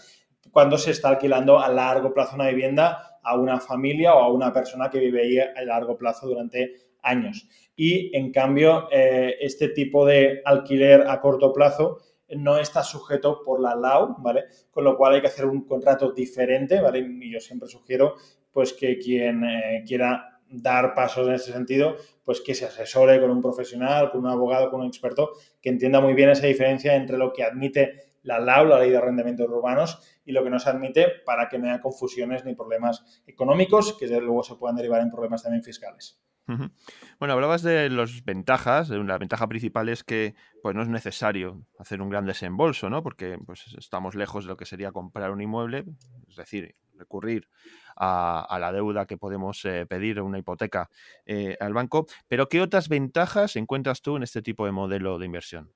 cuando 0.50 0.76
se 0.76 0.90
está 0.90 1.10
alquilando 1.10 1.60
a 1.60 1.70
largo 1.70 2.16
plazo 2.16 2.34
una 2.34 2.48
vivienda 2.48 3.20
a 3.22 3.38
una 3.38 3.60
familia 3.60 4.16
o 4.16 4.24
a 4.24 4.32
una 4.32 4.52
persona 4.52 4.90
que 4.90 4.98
vive 4.98 5.22
ahí 5.22 5.38
a 5.38 5.64
largo 5.66 6.00
plazo 6.00 6.26
durante 6.26 6.74
años. 7.04 7.48
Y 7.76 8.10
en 8.18 8.32
cambio, 8.32 8.88
eh, 8.92 9.36
este 9.40 9.68
tipo 9.70 10.04
de 10.04 10.42
alquiler 10.46 11.06
a 11.08 11.22
corto 11.22 11.54
plazo 11.54 12.00
no 12.36 12.58
está 12.58 12.84
sujeto 12.84 13.42
por 13.44 13.62
la 13.62 13.76
LAU, 13.76 14.16
¿vale? 14.20 14.46
Con 14.72 14.84
lo 14.84 14.98
cual 14.98 15.16
hay 15.16 15.22
que 15.22 15.28
hacer 15.28 15.46
un 15.46 15.66
contrato 15.66 16.12
diferente, 16.12 16.82
¿vale? 16.82 17.00
Y 17.00 17.32
yo 17.32 17.40
siempre 17.40 17.70
sugiero, 17.70 18.16
pues, 18.52 18.74
que 18.74 18.98
quien 18.98 19.44
eh, 19.44 19.84
quiera 19.88 20.38
dar 20.50 20.94
pasos 20.94 21.28
en 21.28 21.34
ese 21.34 21.52
sentido, 21.52 21.98
pues 22.24 22.42
que 22.42 22.56
se 22.56 22.66
asesore 22.66 23.20
con 23.20 23.30
un 23.30 23.42
profesional, 23.42 24.12
con 24.12 24.22
un 24.22 24.28
abogado, 24.28 24.70
con 24.70 24.82
un 24.82 24.88
experto, 24.88 25.32
que 25.62 25.70
entienda 25.70 26.00
muy 26.00 26.14
bien 26.14 26.30
esa 26.30 26.48
diferencia 26.48 26.96
entre 26.96 27.18
lo 27.18 27.34
que 27.34 27.44
admite 27.44 28.08
la 28.24 28.40
LAU, 28.40 28.66
la 28.66 28.80
Ley 28.80 28.92
de 28.92 28.98
Arrendamientos 28.98 29.48
Urbanos, 29.48 30.02
y 30.26 30.34
lo 30.34 30.44
que 30.44 30.50
no 30.50 30.60
se 30.60 30.70
admite 30.70 31.08
para 31.26 31.48
que 31.48 31.58
no 31.58 31.70
haya 31.70 31.82
confusiones 31.82 32.44
ni 32.44 32.56
problemas 32.56 33.24
económicos, 33.26 33.98
que 33.98 34.08
luego 34.08 34.44
se 34.44 34.56
puedan 34.56 34.76
derivar 34.76 35.02
en 35.02 35.10
problemas 35.10 35.44
también 35.44 35.64
fiscales. 35.64 36.20
Bueno, 37.20 37.34
hablabas 37.34 37.62
de 37.62 37.90
las 37.90 38.24
ventajas. 38.24 38.90
La 38.90 39.18
ventaja 39.18 39.48
principal 39.48 39.90
es 39.90 40.04
que 40.04 40.36
pues, 40.62 40.76
no 40.76 40.82
es 40.82 40.88
necesario 40.88 41.66
hacer 41.78 42.02
un 42.02 42.10
gran 42.10 42.26
desembolso, 42.26 42.90
¿no? 42.90 43.04
Porque 43.04 43.38
pues, 43.46 43.66
estamos 43.78 44.16
lejos 44.16 44.46
de 44.46 44.50
lo 44.50 44.58
que 44.58 44.66
sería 44.66 44.92
comprar 44.92 45.32
un 45.32 45.42
inmueble, 45.42 45.84
es 46.30 46.36
decir, 46.36 46.76
recurrir 46.98 47.48
a, 47.96 48.58
la 48.60 48.72
deuda 48.72 49.06
que 49.06 49.18
podemos 49.18 49.64
eh, 49.66 49.86
pedir, 49.88 50.22
una 50.22 50.40
hipoteca 50.40 50.90
eh, 51.26 51.58
al 51.60 51.74
banco. 51.74 52.08
Pero, 52.28 52.48
¿qué 52.48 52.62
otras 52.62 52.90
ventajas 52.90 53.56
encuentras 53.56 54.02
tú 54.02 54.16
en 54.16 54.24
este 54.24 54.42
tipo 54.42 54.66
de 54.66 54.72
modelo 54.72 55.20
de 55.20 55.26
inversión? 55.26 55.72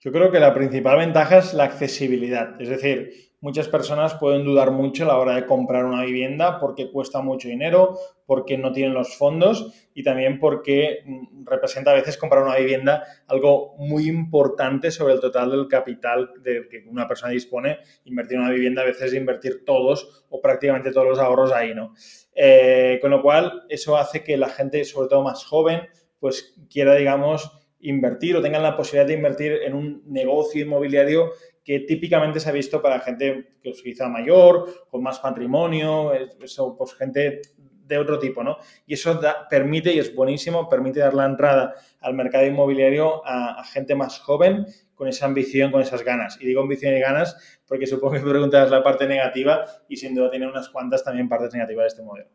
Yo 0.00 0.12
creo 0.12 0.30
que 0.30 0.40
la 0.40 0.54
principal 0.54 0.98
ventaja 0.98 1.38
es 1.38 1.54
la 1.54 1.64
accesibilidad. 1.64 2.60
Es 2.60 2.68
decir, 2.68 3.29
muchas 3.40 3.68
personas 3.68 4.14
pueden 4.14 4.44
dudar 4.44 4.70
mucho 4.70 5.04
a 5.04 5.08
la 5.08 5.18
hora 5.18 5.34
de 5.34 5.46
comprar 5.46 5.84
una 5.84 6.04
vivienda 6.04 6.60
porque 6.60 6.90
cuesta 6.90 7.20
mucho 7.20 7.48
dinero, 7.48 7.98
porque 8.26 8.58
no 8.58 8.72
tienen 8.72 8.94
los 8.94 9.16
fondos 9.16 9.88
y 9.94 10.02
también 10.02 10.38
porque 10.38 11.02
mm, 11.04 11.46
representa 11.46 11.90
a 11.90 11.94
veces 11.94 12.16
comprar 12.16 12.42
una 12.42 12.56
vivienda 12.56 13.04
algo 13.26 13.74
muy 13.78 14.08
importante 14.08 14.90
sobre 14.90 15.14
el 15.14 15.20
total 15.20 15.50
del 15.50 15.68
capital 15.68 16.30
de 16.42 16.68
que 16.68 16.84
una 16.86 17.08
persona 17.08 17.32
dispone. 17.32 17.78
Invertir 18.04 18.36
en 18.36 18.44
una 18.44 18.52
vivienda 18.52 18.82
a 18.82 18.86
veces 18.86 19.04
es 19.04 19.14
invertir 19.14 19.64
todos 19.64 20.26
o 20.28 20.40
prácticamente 20.40 20.92
todos 20.92 21.08
los 21.08 21.18
ahorros 21.18 21.52
ahí, 21.52 21.74
¿no? 21.74 21.94
Eh, 22.34 22.98
con 23.00 23.10
lo 23.10 23.22
cual, 23.22 23.64
eso 23.68 23.96
hace 23.96 24.22
que 24.22 24.36
la 24.36 24.48
gente, 24.48 24.84
sobre 24.84 25.08
todo 25.08 25.22
más 25.22 25.44
joven, 25.44 25.82
pues 26.18 26.54
quiera, 26.70 26.94
digamos, 26.94 27.50
invertir 27.80 28.36
o 28.36 28.42
tengan 28.42 28.62
la 28.62 28.76
posibilidad 28.76 29.06
de 29.06 29.14
invertir 29.14 29.52
en 29.64 29.74
un 29.74 30.02
negocio 30.06 30.62
inmobiliario 30.62 31.32
que 31.64 31.80
típicamente 31.80 32.40
se 32.40 32.48
ha 32.48 32.52
visto 32.52 32.80
para 32.80 33.00
gente 33.00 33.56
que 33.62 33.70
es 33.70 33.82
quizá 33.82 34.08
mayor, 34.08 34.86
con 34.90 35.02
más 35.02 35.18
patrimonio, 35.18 36.12
eso, 36.12 36.76
pues 36.76 36.94
gente 36.94 37.42
de 37.90 37.98
otro 37.98 38.18
tipo, 38.18 38.42
¿no? 38.42 38.56
Y 38.86 38.94
eso 38.94 39.20
permite, 39.50 39.92
y 39.92 39.98
es 39.98 40.14
buenísimo, 40.14 40.68
permite 40.68 41.00
dar 41.00 41.12
la 41.12 41.26
entrada 41.26 41.74
al 42.00 42.14
mercado 42.14 42.46
inmobiliario 42.46 43.20
a, 43.26 43.62
gente 43.64 43.94
más 43.94 44.18
joven 44.20 44.64
con 44.94 45.08
esa 45.08 45.26
ambición, 45.26 45.70
con 45.70 45.82
esas 45.82 46.02
ganas. 46.02 46.38
Y 46.40 46.46
digo 46.46 46.62
ambición 46.62 46.96
y 46.96 47.00
ganas 47.00 47.60
porque 47.66 47.86
supongo 47.86 48.14
que 48.14 48.20
preguntas 48.20 48.70
la 48.70 48.82
parte 48.82 49.06
negativa 49.06 49.64
y 49.88 49.96
sin 49.96 50.14
duda 50.14 50.30
tiene 50.30 50.48
unas 50.48 50.70
cuantas 50.70 51.04
también 51.04 51.28
partes 51.28 51.52
negativas 51.52 51.84
de 51.84 51.88
este 51.88 52.02
modelo. 52.02 52.30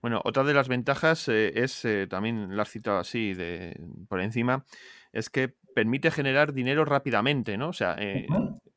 Bueno, 0.00 0.20
otra 0.24 0.44
de 0.44 0.54
las 0.54 0.68
ventajas 0.68 1.28
eh, 1.28 1.52
es, 1.56 1.84
eh, 1.84 2.06
también 2.08 2.56
la 2.56 2.62
has 2.62 2.70
citado 2.70 2.98
así 2.98 3.34
de, 3.34 3.76
por 4.08 4.20
encima, 4.20 4.64
es 5.12 5.28
que 5.28 5.54
permite 5.74 6.10
generar 6.10 6.52
dinero 6.52 6.84
rápidamente, 6.84 7.56
¿no? 7.56 7.68
O 7.68 7.72
sea, 7.72 7.96
eh, 7.98 8.26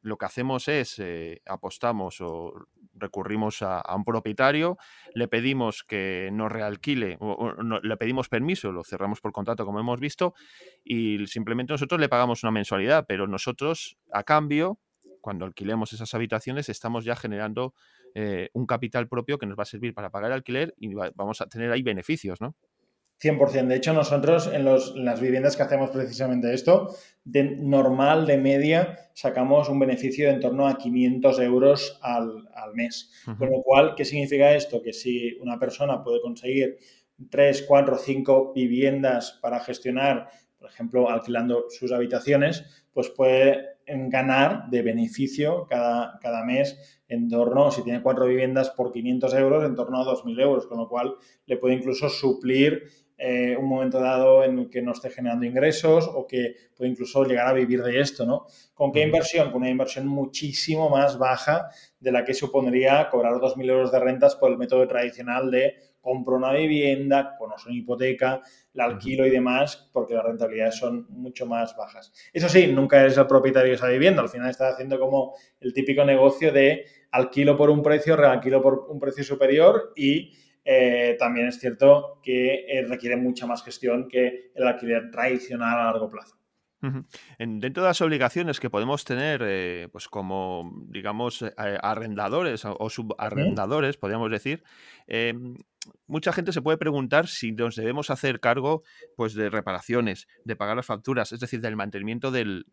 lo 0.02 0.18
que 0.18 0.26
hacemos 0.26 0.68
es 0.68 1.02
apostamos 1.46 2.22
o 2.22 2.54
recurrimos 3.00 3.62
a, 3.62 3.84
un 3.96 4.04
propietario, 4.04 4.78
le 5.14 5.28
pedimos 5.28 5.84
que 5.84 6.30
nos 6.32 6.52
realquile, 6.52 7.18
o, 7.20 7.54
le 7.82 7.98
pedimos 7.98 8.30
permiso, 8.30 8.72
lo 8.72 8.84
cerramos 8.84 9.22
por 9.22 9.32
contrato 9.32 9.66
como 9.66 9.80
hemos 9.80 10.00
visto, 10.00 10.34
y 10.84 11.26
simplemente 11.28 11.74
nosotros 11.74 12.00
le 12.00 12.10
pagamos 12.10 12.44
una 12.44 12.52
mensualidad, 12.52 13.06
pero 13.08 13.28
nosotros 13.28 13.98
a 14.12 14.24
cambio, 14.24 14.80
cuando 15.22 15.46
alquilemos 15.46 15.94
esas 15.94 16.14
habitaciones, 16.14 16.70
estamos 16.70 17.06
ya 17.06 17.16
generando 17.16 17.74
eh, 18.16 18.50
un 18.54 18.66
capital 18.66 19.08
propio 19.08 19.38
que 19.38 19.46
nos 19.46 19.58
va 19.58 19.64
a 19.64 19.66
servir 19.66 19.94
para 19.94 20.10
pagar 20.10 20.32
el 20.32 20.38
alquiler 20.38 20.74
y 20.78 20.94
vamos 20.94 21.42
a 21.42 21.48
tener 21.48 21.72
ahí 21.72 21.82
beneficios, 21.82 22.40
¿no? 22.42 22.56
100%. 23.20 23.68
De 23.68 23.76
hecho, 23.76 23.94
nosotros 23.94 24.50
en, 24.54 24.66
las 24.66 25.22
viviendas 25.22 25.56
que 25.56 25.64
hacemos 25.64 25.90
precisamente 25.90 26.54
esto, 26.54 26.96
de 27.24 27.44
normal, 27.44 28.28
de 28.28 28.38
media, 28.38 29.10
sacamos 29.14 29.70
un 29.70 29.80
beneficio 29.80 30.28
de 30.28 30.34
en 30.34 30.40
torno 30.40 30.68
a 30.68 30.78
500 30.78 31.40
euros 31.40 32.00
al, 32.02 32.48
mes. 32.74 33.12
Con 33.38 33.50
lo 33.50 33.62
cual, 33.64 33.96
¿qué 33.96 34.06
significa 34.06 34.54
esto? 34.54 34.82
Que 34.84 34.94
si 34.94 35.38
una 35.40 35.58
persona 35.58 36.04
puede 36.04 36.22
conseguir 36.22 36.78
3, 37.30 37.64
4, 37.68 37.98
5 37.98 38.54
viviendas 38.54 39.40
para 39.42 39.60
gestionar, 39.62 40.30
por 40.60 40.70
ejemplo, 40.70 41.10
alquilando 41.10 41.66
sus 41.70 41.92
habitaciones, 41.92 42.86
pues 42.94 43.10
puede 43.10 43.78
ganar 43.88 44.70
de 44.70 44.82
beneficio 44.82 45.66
cada, 45.68 46.20
cada 46.22 46.44
mes 46.44 47.02
en 47.08 47.30
torno, 47.30 47.72
si 47.72 47.84
tiene 47.84 48.02
cuatro 48.02 48.26
viviendas 48.26 48.70
por 48.72 48.92
500 48.92 49.34
euros, 49.36 49.64
en 49.64 49.76
torno 49.76 50.02
a 50.02 50.06
2.000 50.06 50.42
euros, 50.42 50.68
con 50.68 50.78
lo 50.78 50.90
cual 50.90 51.16
le 51.46 51.58
puede 51.58 51.76
incluso 51.76 52.10
suplir 52.10 52.84
eh, 53.18 53.58
un 53.58 53.68
momento 53.68 54.00
dado 54.00 54.44
en 54.44 54.60
el 54.60 54.70
que 54.70 54.82
no 54.82 54.92
esté 54.92 55.10
generando 55.10 55.46
ingresos 55.46 56.08
o 56.14 56.28
que 56.28 56.56
puede 56.76 56.92
incluso 56.92 57.24
llegar 57.24 57.48
a 57.48 57.54
vivir 57.54 57.82
de 57.82 58.00
esto, 58.00 58.26
¿no? 58.26 58.46
¿Con 58.76 58.92
qué 58.92 59.02
inversión? 59.02 59.52
Con 59.52 59.62
una 59.62 59.72
inversión 59.72 60.08
muchísimo 60.08 60.90
más 60.90 61.18
baja 61.18 61.70
de 62.00 62.12
la 62.12 62.24
que 62.24 62.36
supondría 62.36 63.10
cobrar 63.10 63.34
2.000 63.34 63.70
euros 63.72 63.92
de 63.92 64.00
rentas 64.00 64.36
por 64.36 64.52
el 64.52 64.58
método 64.58 64.88
tradicional 64.88 65.50
de 65.50 65.76
compro 66.00 66.38
una 66.38 66.54
vivienda, 66.54 67.36
conozco 67.38 67.70
una 67.70 67.80
hipoteca, 67.80 68.42
la 68.74 68.86
alquilo 68.86 69.28
y 69.28 69.30
demás, 69.30 69.90
porque 69.92 70.14
las 70.14 70.24
rentabilidades 70.24 70.76
son 70.76 71.06
mucho 71.10 71.46
más 71.46 71.76
bajas. 71.76 72.14
Eso 72.32 72.48
sí, 72.48 72.68
nunca 72.68 73.02
eres 73.02 73.18
el 73.18 73.28
propietario 73.28 73.72
de 73.72 73.76
esa 73.76 73.90
vivienda, 73.90 74.22
al 74.22 74.30
final 74.30 74.50
estás 74.50 74.76
haciendo 74.76 75.00
como 75.00 75.36
el 75.60 75.74
típico 75.74 76.06
negocio 76.06 76.54
de 76.54 76.86
alquilo 77.12 77.58
por 77.58 77.70
un 77.70 77.84
precio, 77.84 78.16
realquilo 78.16 78.62
por 78.62 78.86
un 78.90 79.00
precio 79.00 79.24
superior 79.24 79.92
y 79.98 80.32
eh, 80.70 81.16
también 81.18 81.48
es 81.48 81.60
cierto 81.60 82.20
que 82.22 82.66
eh, 82.68 82.86
requiere 82.86 83.16
mucha 83.16 83.48
más 83.48 83.64
gestión 83.64 84.10
que 84.10 84.52
el 84.54 84.68
alquiler 84.68 85.10
tradicional 85.12 85.80
a 85.80 85.86
largo 85.86 86.10
plazo. 86.10 86.36
dentro 87.40 87.84
de 87.84 87.90
las 87.90 88.02
obligaciones 88.02 88.60
que 88.60 88.70
podemos 88.70 89.06
tener, 89.06 89.42
eh, 89.46 89.88
pues 89.94 90.10
como, 90.10 90.70
digamos, 90.90 91.46
arrendadores 91.56 92.66
o, 92.66 92.90
subarrendadores, 92.90 93.96
podríamos 93.96 94.30
decir, 94.30 94.62
em, 95.08 95.56
mucha 96.08 96.32
gente 96.34 96.52
se 96.52 96.62
puede 96.62 96.78
preguntar 96.78 97.28
si 97.28 97.52
nos 97.52 97.76
debemos 97.76 98.10
hacer 98.10 98.40
cargo 98.40 98.84
pues, 99.16 99.34
de 99.34 99.50
reparaciones, 99.50 100.28
de 100.46 100.56
pagar 100.56 100.76
las 100.76 100.86
facturas, 100.86 101.32
es 101.32 101.40
decir, 101.40 101.62
del 101.62 101.76
mantenimiento 101.76 102.32
del, 102.32 102.66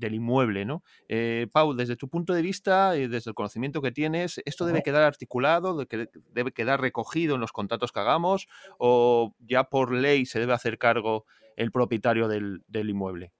inmueble. 0.00 0.64
¿no? 0.64 0.82
Eh, 1.08 1.46
Pau, 1.52 1.74
desde 1.74 1.96
tu 1.96 2.08
punto 2.08 2.32
de 2.32 2.42
vista, 2.42 2.96
y 2.96 3.08
desde 3.08 3.30
el 3.30 3.34
conocimiento 3.34 3.82
que 3.82 3.92
tienes, 3.92 4.40
¿esto 4.44 4.66
debe 4.66 4.82
quedar 4.82 5.02
articulado, 5.02 5.86
debe 6.32 6.52
quedar 6.52 6.80
recogido 6.80 7.34
en 7.34 7.40
los 7.40 7.52
contratos 7.52 7.92
que 7.92 8.00
hagamos 8.00 8.48
o 8.78 9.34
ya 9.40 9.64
por 9.64 9.92
ley 9.92 10.26
se 10.26 10.40
debe 10.40 10.52
hacer 10.52 10.78
cargo 10.78 11.26
el 11.56 11.72
propietario 11.72 12.28
del, 12.28 12.62
inmueble? 12.72 13.32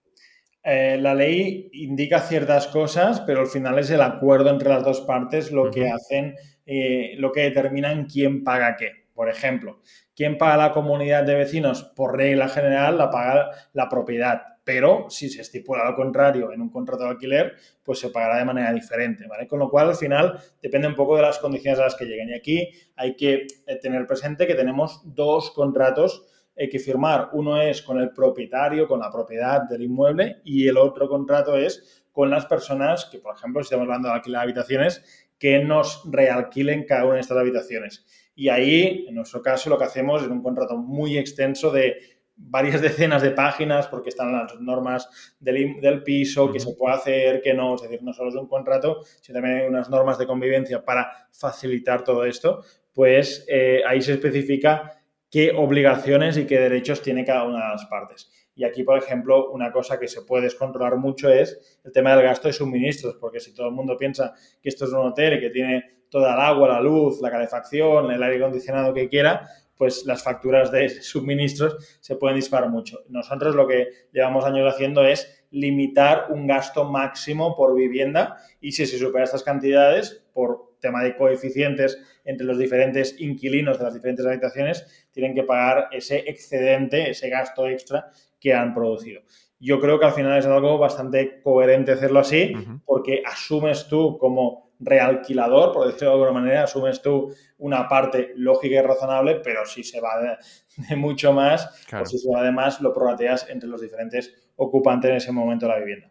Eh, 0.64 0.99
la 1.01 1.14
ley 1.14 1.70
indica 1.72 2.20
ciertas 2.20 2.66
cosas, 2.66 3.20
pero 3.20 3.41
al 3.41 3.47
final 3.47 3.79
es 3.79 3.91
el 3.91 4.03
acuerdo 4.03 4.51
entre 4.51 4.68
las 4.68 4.85
dos 4.85 5.01
partes 5.03 5.53
lo 5.53 5.70
que 5.70 5.89
hacen 5.89 6.35
eh, 6.71 7.14
lo 7.16 7.33
que 7.33 7.41
determinan 7.41 8.05
quién 8.05 8.45
paga 8.45 8.77
qué. 8.77 9.07
Por 9.14 9.31
ejemplo, 9.31 9.81
¿quién 10.14 10.37
paga 10.37 10.59
la 10.59 10.73
comunidad 10.73 11.25
de 11.25 11.35
vecinos? 11.35 11.83
Por 11.97 12.14
regla 12.14 12.47
general 12.47 12.99
la 12.99 13.11
paga 13.11 13.51
la 13.73 13.89
propiedad, 13.89 14.43
pero 14.64 15.07
si 15.09 15.31
se 15.31 15.41
estipula 15.41 15.83
lo 15.83 15.97
contrario 15.97 16.53
en 16.53 16.61
un 16.61 16.69
contrato 16.69 17.05
de 17.05 17.11
alquiler, 17.11 17.55
pues 17.83 18.01
se 18.01 18.11
pagará 18.11 18.37
de 18.37 18.45
manera 18.45 18.71
diferente, 18.75 19.27
¿vale? 19.27 19.49
Con 19.49 19.61
lo 19.61 19.71
cual, 19.71 19.89
al 19.89 19.97
final, 19.97 20.39
depende 20.61 20.89
un 20.89 20.95
poco 20.95 21.16
de 21.16 21.23
las 21.23 21.39
condiciones 21.39 21.81
a 21.81 21.85
las 21.85 21.95
que 21.95 22.05
lleguen. 22.05 22.29
Y 22.29 22.35
aquí 22.35 22.69
hay 22.97 23.16
que 23.16 23.47
eh, 23.66 23.77
tener 23.81 24.07
presente 24.07 24.47
que 24.47 24.55
tenemos 24.55 25.01
dos 25.07 25.51
contratos 25.53 26.27
hay 26.59 26.69
que 26.69 26.79
firmar. 26.79 27.31
Uno 27.33 27.61
es 27.61 27.83
con 27.83 28.01
el 28.01 28.11
propietario, 28.11 28.89
con 28.89 29.01
la 29.01 29.11
propiedad 29.11 29.62
del 29.62 29.83
inmueble, 29.83 30.41
y 30.45 30.66
el 30.66 30.77
otro 30.77 31.09
contrato 31.09 31.57
es 31.57 32.05
con 32.12 32.31
las 32.31 32.47
personas 32.47 33.05
que, 33.05 33.21
por 33.21 33.37
ejemplo, 33.37 33.62
si 33.62 33.66
estamos 33.66 33.85
hablando 33.85 34.09
de 34.09 34.14
alquiler 34.14 34.39
de 34.39 34.43
habitaciones, 34.43 35.28
que 35.39 35.59
nos 35.61 36.03
realquilen 36.11 36.84
cada 36.84 37.05
una 37.05 37.14
de 37.14 37.20
estas 37.20 37.39
habitaciones. 37.39 38.05
Y 38.34 38.49
ahí, 38.49 39.07
en 39.09 39.14
nuestro 39.14 39.43
caso, 39.43 39.70
lo 39.70 39.78
que 39.78 39.84
hacemos 39.84 40.22
es 40.22 40.28
un 40.28 40.43
contrato 40.43 40.76
muy 40.76 41.18
extenso 41.18 41.70
de 41.70 41.97
varias 42.36 42.80
decenas 42.82 43.22
de 43.22 43.32
páginas 43.32 43.89
porque 43.89 44.11
están 44.11 44.32
las 44.32 44.59
normas 44.61 45.09
del, 45.41 46.03
piso, 46.05 46.53
que 46.53 46.61
se 46.61 46.72
puede 46.74 46.95
hacer, 46.95 47.43
que 47.43 47.55
no, 47.55 47.74
es 47.74 47.82
decir, 47.82 48.03
no 48.03 48.12
solo 48.12 48.30
es 48.30 48.36
un 48.36 48.49
contrato, 48.49 49.03
sino 49.20 49.41
también 49.41 49.62
hay 49.62 49.66
unas 49.66 49.91
normas 49.91 50.18
de 50.18 50.26
convivencia 50.26 50.84
para 50.84 51.28
facilitar 51.32 52.05
todo 52.05 52.24
esto, 52.24 52.62
pues 52.93 53.45
eh, 53.49 53.82
ahí 53.86 54.01
se 54.01 54.12
especifica 54.12 55.03
qué 55.30 55.53
obligaciones 55.55 56.36
y 56.36 56.47
qué 56.47 56.59
derechos 56.59 57.03
tiene 57.03 57.24
cada 57.24 57.45
una 57.45 57.64
de 57.64 57.72
las 57.72 57.86
partes. 57.86 58.30
Y 58.59 58.65
aquí, 58.65 58.83
por 58.83 58.99
ejemplo, 58.99 59.53
una 59.53 59.71
cosa 59.71 60.01
que 60.01 60.09
se 60.09 60.23
puede 60.23 60.43
descontrolar 60.43 60.97
mucho 60.97 61.31
es 61.31 61.79
el 61.85 61.93
tema 61.93 62.17
del 62.17 62.25
gasto 62.25 62.49
de 62.49 62.53
suministros, 62.53 63.15
porque 63.21 63.39
si 63.39 63.55
todo 63.55 63.69
el 63.69 63.73
mundo 63.73 63.97
piensa 63.97 64.35
que 64.61 64.69
esto 64.69 64.85
es 64.85 64.91
un 64.91 65.07
hotel 65.07 65.35
y 65.35 65.41
que 65.41 65.51
tiene 65.51 66.03
toda 66.11 66.35
el 66.35 66.41
agua, 66.41 66.67
la 66.67 66.81
luz, 66.81 67.21
la 67.21 67.31
calefacción, 67.31 68.11
el 68.11 68.21
aire 68.21 68.39
acondicionado 68.39 68.93
que 68.93 69.09
quiera, 69.09 69.49
pues 69.77 70.05
las 70.07 70.25
facturas 70.25 70.73
de 70.73 70.89
suministros 71.03 71.99
se 72.01 72.17
pueden 72.17 72.35
disparar 72.35 72.69
mucho. 72.69 73.05
Nosotros 73.09 73.55
lo 73.55 73.69
que 73.69 73.91
llevamos 74.13 74.45
años 74.45 74.75
haciendo 74.75 75.05
es 75.07 75.47
limitar 75.53 76.27
un 76.31 76.49
gasto 76.49 76.85
máximo 76.85 77.55
por 77.55 77.77
vivienda 77.77 78.39
y 78.61 78.73
si 78.73 78.87
se 78.87 78.99
supera 78.99 79.23
estas 79.23 79.45
cantidades, 79.45 80.25
por 80.33 80.69
tema 80.81 81.05
de 81.05 81.17
coeficientes 81.17 81.97
entre 82.25 82.47
los 82.47 82.59
diferentes 82.59 83.21
inquilinos 83.21 83.79
de 83.79 83.85
las 83.85 83.95
diferentes 83.95 84.27
habitaciones, 84.27 85.09
tienen 85.13 85.35
que 85.35 85.45
pagar 85.45 85.89
ese 85.93 86.25
excedente, 86.27 87.11
ese 87.11 87.29
gasto 87.29 87.69
extra 87.69 88.11
que 88.41 88.55
han 88.55 88.74
producido. 88.74 89.22
Yo 89.61 89.80
creo 89.80 89.99
que 89.99 90.07
al 90.07 90.12
final 90.12 90.39
es 90.39 90.47
algo 90.47 90.78
bastante 90.78 91.41
coherente 91.43 91.93
hacerlo 91.93 92.20
así, 92.20 92.53
porque 92.84 93.22
asumes 93.26 93.89
tú 93.89 94.16
como 94.18 94.68
realquilador, 94.80 95.72
por 95.72 95.86
decirlo 95.86 96.11
de 96.11 96.22
alguna 96.22 96.41
manera, 96.41 96.62
asumes 96.64 97.03
tú 97.03 97.34
una 97.59 97.89
parte 97.89 98.32
lógica 98.36 98.76
y 98.76 98.82
razonable, 98.82 99.41
pero 99.43 99.66
si 99.66 99.82
se 99.82 100.01
va 100.01 100.11
de, 100.20 100.97
mucho 100.97 101.32
más, 101.32 101.86
o 101.93 102.07
si 102.07 102.18
se 102.18 102.30
va 102.32 102.43
de 102.43 102.53
más, 102.53 102.80
lo 102.80 102.93
prorrateas 102.93 103.49
entre 103.51 103.68
los 103.68 103.80
diferentes 103.80 104.32
ocupantes 104.57 105.11
en 105.11 105.16
ese 105.16 105.32
momento 105.32 105.66
de 105.66 105.72
la 105.72 105.78
vivienda. 105.78 106.11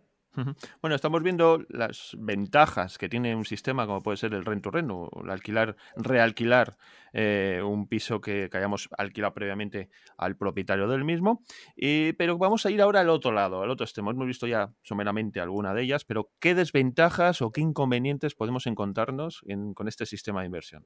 Bueno, 0.81 0.95
estamos 0.95 1.23
viendo 1.23 1.65
las 1.69 2.15
ventajas 2.19 2.97
que 2.97 3.09
tiene 3.09 3.35
un 3.35 3.45
sistema 3.45 3.85
como 3.85 4.01
puede 4.01 4.17
ser 4.17 4.33
el 4.33 4.45
rent 4.45 4.63
to 4.63 4.71
rent 4.71 4.91
o 4.91 5.09
el 5.23 5.29
alquilar, 5.29 5.75
realquilar 5.95 6.77
eh, 7.13 7.61
un 7.63 7.87
piso 7.87 8.21
que, 8.21 8.49
hayamos 8.53 8.89
alquilado 8.97 9.33
previamente 9.33 9.89
al 10.17 10.37
propietario 10.37 10.87
del 10.87 11.03
mismo. 11.03 11.41
pero 12.17 12.37
vamos 12.37 12.65
a 12.65 12.71
ir 12.71 12.81
ahora 12.81 13.01
al 13.01 13.09
otro 13.09 13.31
lado, 13.31 13.63
al 13.63 13.69
otro 13.69 13.85
extremo. 13.85 14.11
Hemos 14.11 14.27
visto 14.27 14.47
ya 14.47 14.71
someramente 14.83 15.39
alguna 15.39 15.73
de 15.73 15.83
ellas, 15.83 16.05
pero 16.05 16.29
¿qué 16.39 16.55
desventajas 16.55 17.41
o 17.41 17.51
qué 17.51 17.61
inconvenientes 17.61 18.35
podemos 18.35 18.67
encontrarnos 18.67 19.43
con 19.73 19.87
este 19.87 20.05
sistema 20.05 20.41
de 20.41 20.47
inversión? 20.47 20.85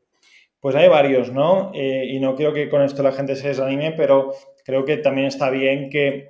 Pues 0.61 0.75
hay 0.75 0.87
varios, 0.87 1.31
¿no? 1.31 1.71
Eh, 1.73 2.05
y 2.07 2.19
no 2.19 2.35
quiero 2.35 2.53
que 2.53 2.69
con 2.69 2.83
esto 2.83 3.01
la 3.01 3.11
gente 3.11 3.35
se 3.35 3.47
desanime, 3.47 3.93
pero 3.93 4.31
creo 4.63 4.85
que 4.85 4.97
también 4.97 5.27
está 5.27 5.49
bien 5.49 5.89
que 5.89 6.29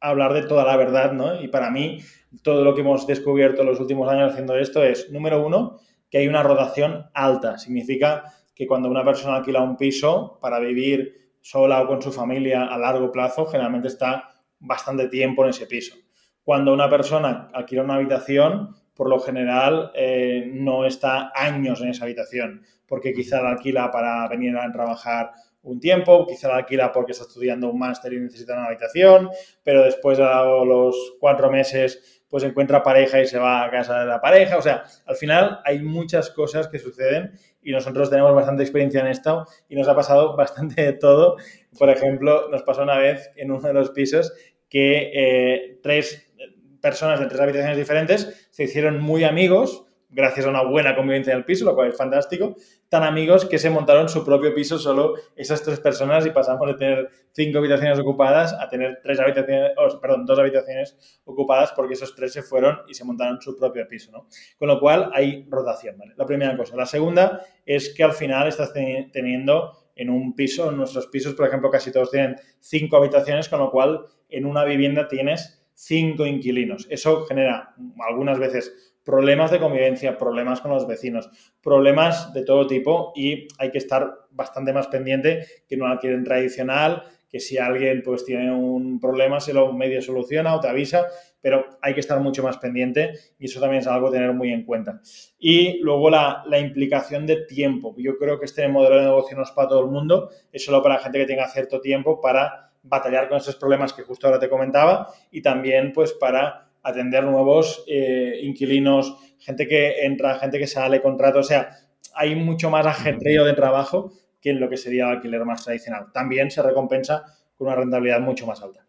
hablar 0.00 0.34
de 0.34 0.42
toda 0.42 0.64
la 0.64 0.76
verdad, 0.76 1.12
¿no? 1.12 1.40
Y 1.40 1.48
para 1.48 1.70
mí, 1.70 1.98
todo 2.42 2.64
lo 2.64 2.74
que 2.74 2.80
hemos 2.82 3.06
descubierto 3.06 3.62
en 3.62 3.68
los 3.68 3.80
últimos 3.80 4.08
años 4.08 4.32
haciendo 4.32 4.56
esto 4.56 4.82
es, 4.82 5.10
número 5.10 5.44
uno, 5.44 5.78
que 6.10 6.18
hay 6.18 6.28
una 6.28 6.42
rotación 6.42 7.06
alta. 7.14 7.58
Significa 7.58 8.24
que 8.54 8.66
cuando 8.66 8.88
una 8.88 9.04
persona 9.04 9.36
alquila 9.36 9.62
un 9.62 9.76
piso 9.76 10.38
para 10.40 10.58
vivir 10.58 11.32
sola 11.40 11.82
o 11.82 11.86
con 11.86 12.02
su 12.02 12.12
familia 12.12 12.66
a 12.66 12.78
largo 12.78 13.10
plazo, 13.10 13.46
generalmente 13.46 13.88
está 13.88 14.30
bastante 14.58 15.08
tiempo 15.08 15.44
en 15.44 15.50
ese 15.50 15.66
piso. 15.66 15.96
Cuando 16.42 16.72
una 16.72 16.88
persona 16.88 17.48
alquila 17.52 17.82
una 17.82 17.94
habitación, 17.94 18.74
por 18.94 19.08
lo 19.08 19.18
general 19.18 19.92
eh, 19.94 20.50
no 20.52 20.84
está 20.84 21.32
años 21.34 21.80
en 21.80 21.88
esa 21.88 22.04
habitación, 22.04 22.62
porque 22.86 23.12
quizá 23.12 23.40
la 23.40 23.50
alquila 23.50 23.90
para 23.90 24.28
venir 24.28 24.56
a 24.56 24.70
trabajar 24.72 25.30
un 25.62 25.78
tiempo, 25.78 26.26
quizá 26.26 26.48
la 26.48 26.56
alquila 26.56 26.92
porque 26.92 27.12
está 27.12 27.24
estudiando 27.24 27.70
un 27.70 27.78
máster 27.78 28.12
y 28.12 28.20
necesita 28.20 28.54
una 28.54 28.66
habitación, 28.66 29.30
pero 29.62 29.84
después 29.84 30.18
de 30.18 30.24
los 30.24 31.16
cuatro 31.20 31.50
meses 31.50 32.19
pues 32.30 32.44
encuentra 32.44 32.82
pareja 32.82 33.20
y 33.20 33.26
se 33.26 33.38
va 33.38 33.64
a 33.64 33.70
casa 33.70 34.00
de 34.00 34.06
la 34.06 34.20
pareja. 34.20 34.56
O 34.56 34.62
sea, 34.62 34.84
al 35.04 35.16
final 35.16 35.60
hay 35.64 35.80
muchas 35.80 36.30
cosas 36.30 36.68
que 36.68 36.78
suceden 36.78 37.32
y 37.60 37.72
nosotros 37.72 38.08
tenemos 38.08 38.34
bastante 38.34 38.62
experiencia 38.62 39.00
en 39.00 39.08
esto 39.08 39.44
y 39.68 39.74
nos 39.74 39.88
ha 39.88 39.96
pasado 39.96 40.36
bastante 40.36 40.82
de 40.82 40.92
todo. 40.92 41.36
Por 41.78 41.90
ejemplo, 41.90 42.48
nos 42.48 42.62
pasó 42.62 42.82
una 42.82 42.96
vez 42.96 43.30
en 43.36 43.50
uno 43.50 43.60
de 43.60 43.74
los 43.74 43.90
pisos 43.90 44.32
que 44.68 45.10
eh, 45.12 45.80
tres 45.82 46.32
personas 46.80 47.20
de 47.20 47.26
tres 47.26 47.40
habitaciones 47.40 47.76
diferentes 47.76 48.48
se 48.50 48.64
hicieron 48.64 49.00
muy 49.02 49.24
amigos 49.24 49.89
gracias 50.10 50.46
a 50.46 50.50
una 50.50 50.62
buena 50.62 50.96
convivencia 50.96 51.32
en 51.32 51.38
el 51.38 51.44
piso, 51.44 51.64
lo 51.64 51.74
cual 51.74 51.88
es 51.88 51.96
fantástico, 51.96 52.56
tan 52.88 53.04
amigos 53.04 53.44
que 53.44 53.58
se 53.58 53.70
montaron 53.70 54.08
su 54.08 54.24
propio 54.24 54.52
piso 54.54 54.78
solo 54.78 55.14
esas 55.36 55.62
tres 55.62 55.78
personas 55.80 56.26
y 56.26 56.30
pasamos 56.30 56.66
de 56.66 56.74
tener 56.74 57.10
cinco 57.32 57.58
habitaciones 57.58 57.98
ocupadas 57.98 58.52
a 58.52 58.68
tener 58.68 59.00
tres 59.02 59.20
habitaciones, 59.20 59.72
perdón, 60.02 60.26
dos 60.26 60.38
habitaciones 60.38 61.20
ocupadas 61.24 61.72
porque 61.72 61.94
esos 61.94 62.14
tres 62.14 62.32
se 62.32 62.42
fueron 62.42 62.80
y 62.88 62.94
se 62.94 63.04
montaron 63.04 63.40
su 63.40 63.56
propio 63.56 63.86
piso, 63.86 64.10
¿no? 64.10 64.26
Con 64.58 64.68
lo 64.68 64.80
cual 64.80 65.10
hay 65.14 65.46
rotación, 65.48 65.96
¿vale? 65.96 66.14
La 66.16 66.26
primera 66.26 66.56
cosa. 66.56 66.76
La 66.76 66.86
segunda 66.86 67.40
es 67.64 67.94
que 67.94 68.02
al 68.02 68.12
final 68.12 68.48
estás 68.48 68.72
teniendo 68.72 69.76
en 69.94 70.10
un 70.10 70.34
piso, 70.34 70.70
en 70.70 70.76
nuestros 70.76 71.06
pisos, 71.06 71.34
por 71.34 71.46
ejemplo, 71.46 71.70
casi 71.70 71.92
todos 71.92 72.10
tienen 72.10 72.36
cinco 72.58 72.96
habitaciones, 72.96 73.48
con 73.48 73.60
lo 73.60 73.70
cual 73.70 74.06
en 74.28 74.46
una 74.46 74.64
vivienda 74.64 75.06
tienes 75.06 75.60
cinco 75.74 76.26
inquilinos. 76.26 76.86
Eso 76.90 77.24
genera 77.26 77.74
algunas 78.08 78.38
veces 78.38 78.89
problemas 79.10 79.50
de 79.50 79.58
convivencia, 79.58 80.16
problemas 80.16 80.60
con 80.60 80.70
los 80.70 80.86
vecinos, 80.86 81.28
problemas 81.60 82.32
de 82.32 82.44
todo 82.44 82.68
tipo 82.68 83.12
y 83.16 83.48
hay 83.58 83.72
que 83.72 83.78
estar 83.78 84.08
bastante 84.30 84.72
más 84.72 84.86
pendiente 84.86 85.44
que 85.68 85.76
no 85.76 85.88
alquiler 85.88 86.22
tradicional, 86.22 87.02
que 87.28 87.40
si 87.40 87.58
alguien 87.58 88.02
pues 88.04 88.24
tiene 88.24 88.52
un 88.54 89.00
problema 89.00 89.40
se 89.40 89.52
lo 89.52 89.72
medio 89.72 90.00
soluciona 90.00 90.54
o 90.54 90.60
te 90.60 90.68
avisa, 90.68 91.08
pero 91.40 91.66
hay 91.82 91.92
que 91.92 91.98
estar 91.98 92.20
mucho 92.20 92.44
más 92.44 92.58
pendiente 92.58 93.10
y 93.36 93.46
eso 93.46 93.58
también 93.58 93.80
es 93.80 93.88
algo 93.88 94.08
a 94.08 94.12
tener 94.12 94.32
muy 94.32 94.52
en 94.52 94.64
cuenta. 94.64 95.00
Y 95.40 95.80
luego 95.80 96.08
la, 96.08 96.44
la 96.46 96.60
implicación 96.60 97.26
de 97.26 97.46
tiempo. 97.46 97.96
Yo 97.98 98.16
creo 98.16 98.38
que 98.38 98.44
este 98.44 98.68
modelo 98.68 98.94
de 98.94 99.06
negocio 99.06 99.36
no 99.36 99.42
es 99.42 99.50
para 99.50 99.70
todo 99.70 99.80
el 99.80 99.90
mundo, 99.90 100.30
es 100.52 100.64
solo 100.64 100.84
para 100.84 101.00
gente 101.00 101.18
que 101.18 101.26
tenga 101.26 101.48
cierto 101.48 101.80
tiempo 101.80 102.20
para 102.20 102.70
batallar 102.84 103.28
con 103.28 103.38
esos 103.38 103.56
problemas 103.56 103.92
que 103.92 104.04
justo 104.04 104.28
ahora 104.28 104.38
te 104.38 104.48
comentaba 104.48 105.12
y 105.32 105.42
también 105.42 105.92
pues 105.92 106.12
para 106.12 106.69
atender 106.82 107.24
nuevos 107.24 107.84
eh, 107.86 108.40
inquilinos, 108.42 109.16
gente 109.38 109.66
que 109.66 110.04
entra, 110.04 110.38
gente 110.38 110.58
que 110.58 110.66
sale, 110.66 111.00
contrato, 111.00 111.40
o 111.40 111.44
sea, 111.44 111.70
hay 112.14 112.34
mucho 112.34 112.70
más 112.70 112.86
ajetreo 112.86 113.44
de 113.44 113.54
trabajo 113.54 114.12
que 114.40 114.50
en 114.50 114.60
lo 114.60 114.68
que 114.68 114.76
sería 114.76 115.04
el 115.06 115.16
alquiler 115.16 115.44
más 115.44 115.64
tradicional. 115.64 116.06
También 116.12 116.50
se 116.50 116.62
recompensa 116.62 117.24
con 117.56 117.68
una 117.68 117.76
rentabilidad 117.76 118.20
mucho 118.20 118.46
más 118.46 118.62
alta. 118.62 118.86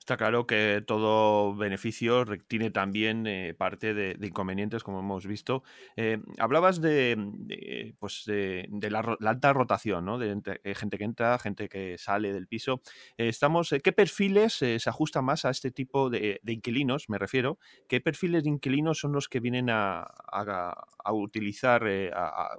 Está 0.00 0.16
claro 0.16 0.46
que 0.46 0.82
todo 0.86 1.54
beneficio 1.54 2.24
tiene 2.48 2.70
también 2.70 3.26
eh, 3.26 3.54
parte 3.54 3.92
de, 3.92 4.16
inconvenientes, 4.26 4.82
como 4.82 5.00
hemos 5.00 5.26
visto. 5.26 5.62
Eh, 5.94 6.18
hablabas 6.38 6.80
de, 6.80 7.94
pues 7.98 8.24
de, 8.24 8.66
la, 8.90 9.00
alta 9.20 9.52
rotación, 9.52 10.06
¿no? 10.06 10.18
de 10.18 10.40
eh, 10.64 10.74
gente 10.74 10.96
que 10.96 11.04
entra, 11.04 11.38
gente 11.38 11.68
que 11.68 11.98
sale 11.98 12.32
del 12.32 12.48
piso. 12.48 12.80
estamos, 13.18 13.74
¿Qué 13.84 13.92
perfiles 13.92 14.54
se 14.54 14.80
ajustan 14.86 15.26
más 15.26 15.44
a 15.44 15.50
este 15.50 15.70
tipo 15.70 16.08
de, 16.08 16.40
inquilinos, 16.46 17.10
me 17.10 17.18
refiero? 17.18 17.58
¿Qué 17.86 18.00
perfiles 18.00 18.42
de 18.44 18.50
inquilinos 18.50 18.98
son 18.98 19.12
los 19.12 19.28
que 19.28 19.38
vienen 19.38 19.68
a, 19.68 20.06
utilizar, 21.12 21.84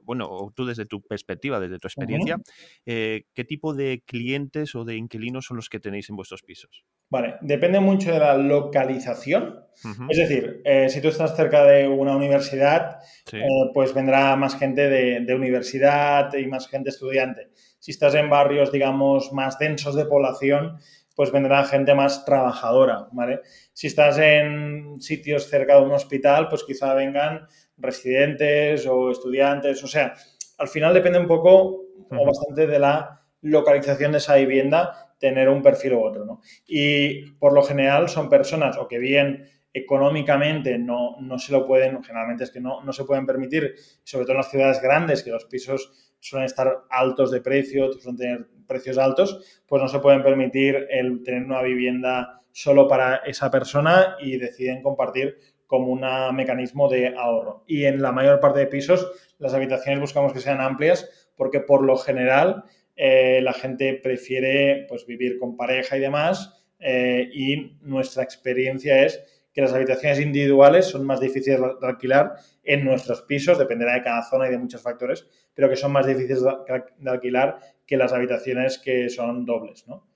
bueno, 0.04 0.54
tú 0.56 0.66
desde 0.66 0.86
tu 0.86 1.02
perspectiva, 1.02 1.60
desde 1.60 1.80
tu 1.80 1.88
experiencia, 1.88 2.38
qué 2.86 3.46
tipo 3.48 3.74
de 3.74 4.04
clientes 4.06 4.76
o 4.76 4.86
de 4.86 4.96
inquilinos 4.96 5.46
son 5.46 5.58
los 5.58 5.70
que 5.70 5.80
tenéis 5.80 6.10
en 6.10 6.16
vuestros 6.16 6.44
pisos? 6.44 6.86
Vale, 7.10 7.31
depende 7.42 7.80
mucho 7.80 8.12
de 8.12 8.20
la 8.20 8.36
localización. 8.36 9.62
Es 10.10 10.18
decir, 10.18 10.62
eh, 10.64 10.90
si 10.90 11.02
tú 11.02 11.08
estás 11.08 11.36
cerca 11.36 11.64
de 11.64 11.88
una 11.88 12.16
universidad, 12.16 13.00
eh, 13.32 13.42
pues 13.74 13.94
vendrá 13.94 14.36
más 14.36 14.56
gente 14.56 14.90
de, 14.90 15.34
universidad 15.34 16.32
y 16.36 16.46
más 16.46 16.68
gente 16.68 16.90
estudiante. 16.90 17.50
Si 17.80 17.92
estás 17.92 18.14
en 18.14 18.30
barrios, 18.30 18.72
digamos, 18.72 19.34
más 19.34 19.58
densos 19.58 19.96
de 19.96 20.06
población, 20.06 20.78
pues 21.16 21.32
vendrá 21.32 21.64
gente 21.64 21.96
más 21.96 22.26
trabajadora, 22.26 23.08
¿vale? 23.12 23.42
Si 23.74 23.88
estás 23.88 24.20
en 24.20 25.02
sitios 25.02 25.50
cerca 25.50 25.78
de 25.78 25.82
un 25.82 25.92
hospital, 25.92 26.48
pues 26.48 26.64
quizá 26.64 26.94
vengan 26.94 27.48
residentes 27.78 28.86
o 28.86 29.10
estudiantes. 29.10 29.84
O 29.84 29.88
sea, 29.88 30.14
al 30.60 30.68
final 30.68 30.94
depende 30.94 31.18
un 31.18 31.28
poco 31.28 31.86
o 32.12 32.26
bastante 32.26 32.68
de 32.68 32.78
la 32.78 33.22
localización 33.42 34.12
de 34.12 34.20
esa 34.20 34.36
vivienda 34.36 35.11
tener 35.22 35.48
un 35.48 35.62
perfil 35.62 35.94
u 35.94 36.04
otro. 36.04 36.26
¿no? 36.26 36.42
Y 36.68 37.32
por 37.34 37.54
lo 37.54 37.62
general 37.62 38.10
son 38.10 38.28
personas 38.28 38.78
o 38.78 38.88
que 38.88 38.98
bien 38.98 39.46
económicamente 39.74 40.78
no, 40.78 41.16
no 41.22 41.40
se 41.40 41.54
lo 41.54 41.66
pueden, 41.66 42.04
generalmente 42.04 42.44
es 42.44 42.52
que 42.52 42.60
no, 42.60 42.84
no 42.84 42.92
se 42.92 43.06
pueden 43.06 43.26
permitir, 43.26 43.76
sobre 44.04 44.26
todo 44.26 44.34
en 44.34 44.40
las 44.40 44.52
ciudades 44.52 44.82
grandes, 44.82 45.24
que 45.24 45.32
los 45.32 45.46
pisos 45.46 46.14
suelen 46.20 46.48
estar 46.48 46.84
altos 46.90 47.32
de 47.32 47.40
precio, 47.40 47.94
suelen 47.94 48.18
tener 48.18 48.48
precios 48.68 48.98
altos, 48.98 49.62
pues 49.66 49.82
no 49.82 49.88
se 49.88 50.00
pueden 50.00 50.24
permitir 50.24 50.88
el 50.90 51.24
tener 51.24 51.44
una 51.44 51.62
vivienda 51.62 52.42
solo 52.52 52.88
para 52.88 53.18
esa 53.18 53.50
persona 53.50 54.18
y 54.20 54.38
deciden 54.38 54.82
compartir 54.82 55.38
como 55.68 55.88
un 55.88 56.02
mecanismo 56.36 56.90
de 56.90 57.16
ahorro. 57.16 57.64
Y 57.66 57.86
en 57.86 58.02
la 58.02 58.12
mayor 58.12 58.42
parte 58.42 58.60
de 58.60 58.68
pisos, 58.68 59.10
las 59.38 59.54
habitaciones 59.54 60.02
buscamos 60.02 60.34
que 60.34 60.42
sean 60.42 60.60
amplias 60.60 61.32
porque 61.38 61.62
por 61.62 61.84
lo 61.84 61.96
general 61.96 62.66
eh, 63.04 63.42
la 63.42 63.54
gente 63.54 63.96
prefiere 63.96 64.86
pues, 64.88 65.08
vivir 65.08 65.40
con 65.40 65.58
pareja 65.58 65.98
y 65.98 66.00
demás 66.00 66.54
eh, 66.78 67.28
y 67.34 67.80
nuestra 67.82 68.22
experiencia 68.22 69.04
es 69.04 69.20
que 69.52 69.62
las 69.62 69.74
habitaciones 69.74 70.20
individuales 70.20 70.86
son 70.86 71.08
más 71.08 71.20
difíciles 71.20 71.60
de 71.60 71.88
alquilar 71.88 72.34
en 72.64 72.86
nuestros 72.86 73.24
pisos, 73.24 73.58
dependerá 73.58 73.96
de 73.96 74.04
cada 74.04 74.22
zona 74.22 74.48
y 74.48 74.52
de 74.52 74.60
muchos 74.60 74.84
factores, 74.84 75.28
pero 75.56 75.68
que 75.68 75.78
son 75.78 75.92
más 75.92 76.06
difíciles 76.06 76.44
de 76.44 77.10
alquilar 77.10 77.58
que 77.88 77.98
las 77.98 78.14
habitaciones 78.14 78.78
que 78.78 79.10
son 79.10 79.46
dobles, 79.46 79.88
¿no? 79.88 80.08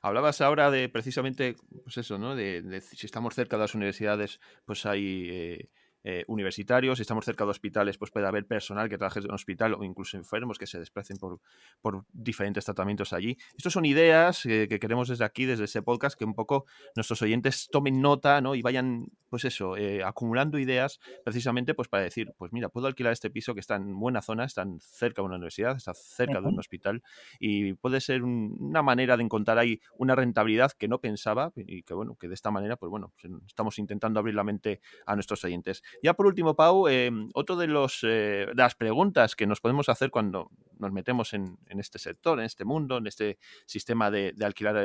Hablabas 0.00 0.40
ahora 0.40 0.70
de 0.70 0.88
precisamente, 0.88 1.56
pues 1.82 1.98
eso, 1.98 2.18
¿no? 2.18 2.36
De, 2.36 2.80
si 2.82 3.04
estamos 3.04 3.34
cerca 3.34 3.56
de 3.56 3.62
las 3.62 3.74
universidades, 3.74 4.40
pues 4.64 4.86
hay 4.86 5.28
eh, 5.28 5.70
eh, 6.04 6.24
universitarios, 6.28 6.98
si 6.98 7.02
estamos 7.02 7.24
cerca 7.24 7.44
de 7.44 7.50
hospitales, 7.50 7.96
pues 7.96 8.10
puede 8.10 8.26
haber 8.26 8.46
personal 8.46 8.90
que 8.90 8.98
trabaje 8.98 9.20
en 9.20 9.26
un 9.26 9.34
hospital 9.34 9.72
o 9.72 9.84
incluso 9.84 10.18
enfermos 10.18 10.58
que 10.58 10.66
se 10.66 10.78
desplacen 10.78 11.16
por, 11.16 11.40
por 11.80 12.04
diferentes 12.12 12.66
tratamientos 12.66 13.14
allí. 13.14 13.38
Estas 13.56 13.72
son 13.72 13.86
ideas 13.86 14.44
eh, 14.44 14.66
que 14.68 14.78
queremos 14.78 15.08
desde 15.08 15.24
aquí, 15.24 15.46
desde 15.46 15.64
este 15.64 15.80
podcast, 15.80 16.18
que 16.18 16.26
un 16.26 16.34
poco 16.34 16.66
nuestros 16.94 17.22
oyentes 17.22 17.68
tomen 17.70 18.02
nota 18.02 18.42
¿no? 18.42 18.54
y 18.54 18.60
vayan, 18.60 19.06
pues 19.34 19.46
eso, 19.46 19.76
eh, 19.76 20.04
acumulando 20.04 20.60
ideas 20.60 21.00
precisamente 21.24 21.74
pues 21.74 21.88
para 21.88 22.04
decir, 22.04 22.32
pues 22.38 22.52
mira, 22.52 22.68
puedo 22.68 22.86
alquilar 22.86 23.12
este 23.12 23.30
piso 23.30 23.52
que 23.52 23.58
está 23.58 23.74
en 23.74 23.98
buena 23.98 24.22
zona, 24.22 24.44
está 24.44 24.64
cerca 24.78 25.22
de 25.22 25.26
una 25.26 25.34
universidad, 25.34 25.76
está 25.76 25.92
cerca 25.92 26.40
de 26.40 26.46
un 26.46 26.56
hospital 26.56 27.02
y 27.40 27.72
puede 27.72 28.00
ser 28.00 28.22
una 28.22 28.80
manera 28.82 29.16
de 29.16 29.24
encontrar 29.24 29.58
ahí 29.58 29.80
una 29.98 30.14
rentabilidad 30.14 30.70
que 30.70 30.86
no 30.86 31.00
pensaba 31.00 31.50
y 31.56 31.82
que 31.82 31.94
bueno, 31.94 32.14
que 32.14 32.28
de 32.28 32.34
esta 32.34 32.52
manera, 32.52 32.76
pues 32.76 32.90
bueno, 32.90 33.12
pues, 33.20 33.32
estamos 33.44 33.76
intentando 33.80 34.20
abrir 34.20 34.36
la 34.36 34.44
mente 34.44 34.80
a 35.04 35.16
nuestros 35.16 35.42
oyentes. 35.42 35.82
Ya 36.00 36.14
por 36.14 36.26
último, 36.26 36.54
Pau, 36.54 36.86
eh, 36.86 37.10
otro 37.34 37.56
de, 37.56 37.66
los, 37.66 38.04
eh, 38.04 38.46
las 38.54 38.76
preguntas 38.76 39.34
que 39.34 39.48
nos 39.48 39.60
podemos 39.60 39.88
hacer 39.88 40.12
cuando 40.12 40.52
nos 40.78 40.92
metemos 40.92 41.34
en, 41.34 41.58
este 41.70 41.98
sector, 41.98 42.38
en 42.38 42.44
este 42.44 42.64
mundo, 42.64 42.98
en 42.98 43.08
este 43.08 43.38
sistema 43.66 44.12
de, 44.12 44.32
alquilar 44.44 44.76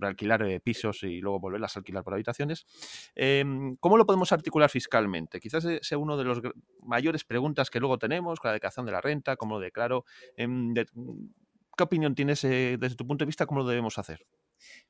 alquilar 0.00 0.42
eh, 0.42 0.60
pisos 0.60 1.02
y 1.02 1.20
luego 1.20 1.40
volverlas 1.40 1.76
a 1.76 1.80
alquilar 1.80 2.04
por 2.04 2.14
habitaciones. 2.14 2.66
Em, 3.14 3.76
¿Cómo 3.76 3.96
lo 3.96 4.06
podemos 4.06 4.32
articular 4.32 4.70
fiscalmente? 4.70 5.40
Quizás 5.40 5.66
sea 5.82 5.98
una 5.98 6.16
de 6.16 6.24
las 6.24 6.40
mayores 6.82 7.24
preguntas 7.24 7.70
que 7.70 7.80
luego 7.80 7.98
tenemos 7.98 8.40
con 8.40 8.48
la 8.48 8.54
declaración 8.54 8.86
de 8.86 8.92
la 8.92 9.00
renta, 9.00 9.36
cómo 9.36 9.54
lo 9.56 9.60
declaro. 9.60 10.04
Em, 10.36 10.74
¿Qué 11.76 11.82
opinión 11.82 12.14
tienes 12.14 12.42
desde 12.42 12.94
tu 12.94 13.06
punto 13.06 13.24
de 13.24 13.26
vista? 13.26 13.46
¿Cómo 13.46 13.60
lo 13.60 13.66
debemos 13.66 13.98
hacer? 13.98 14.24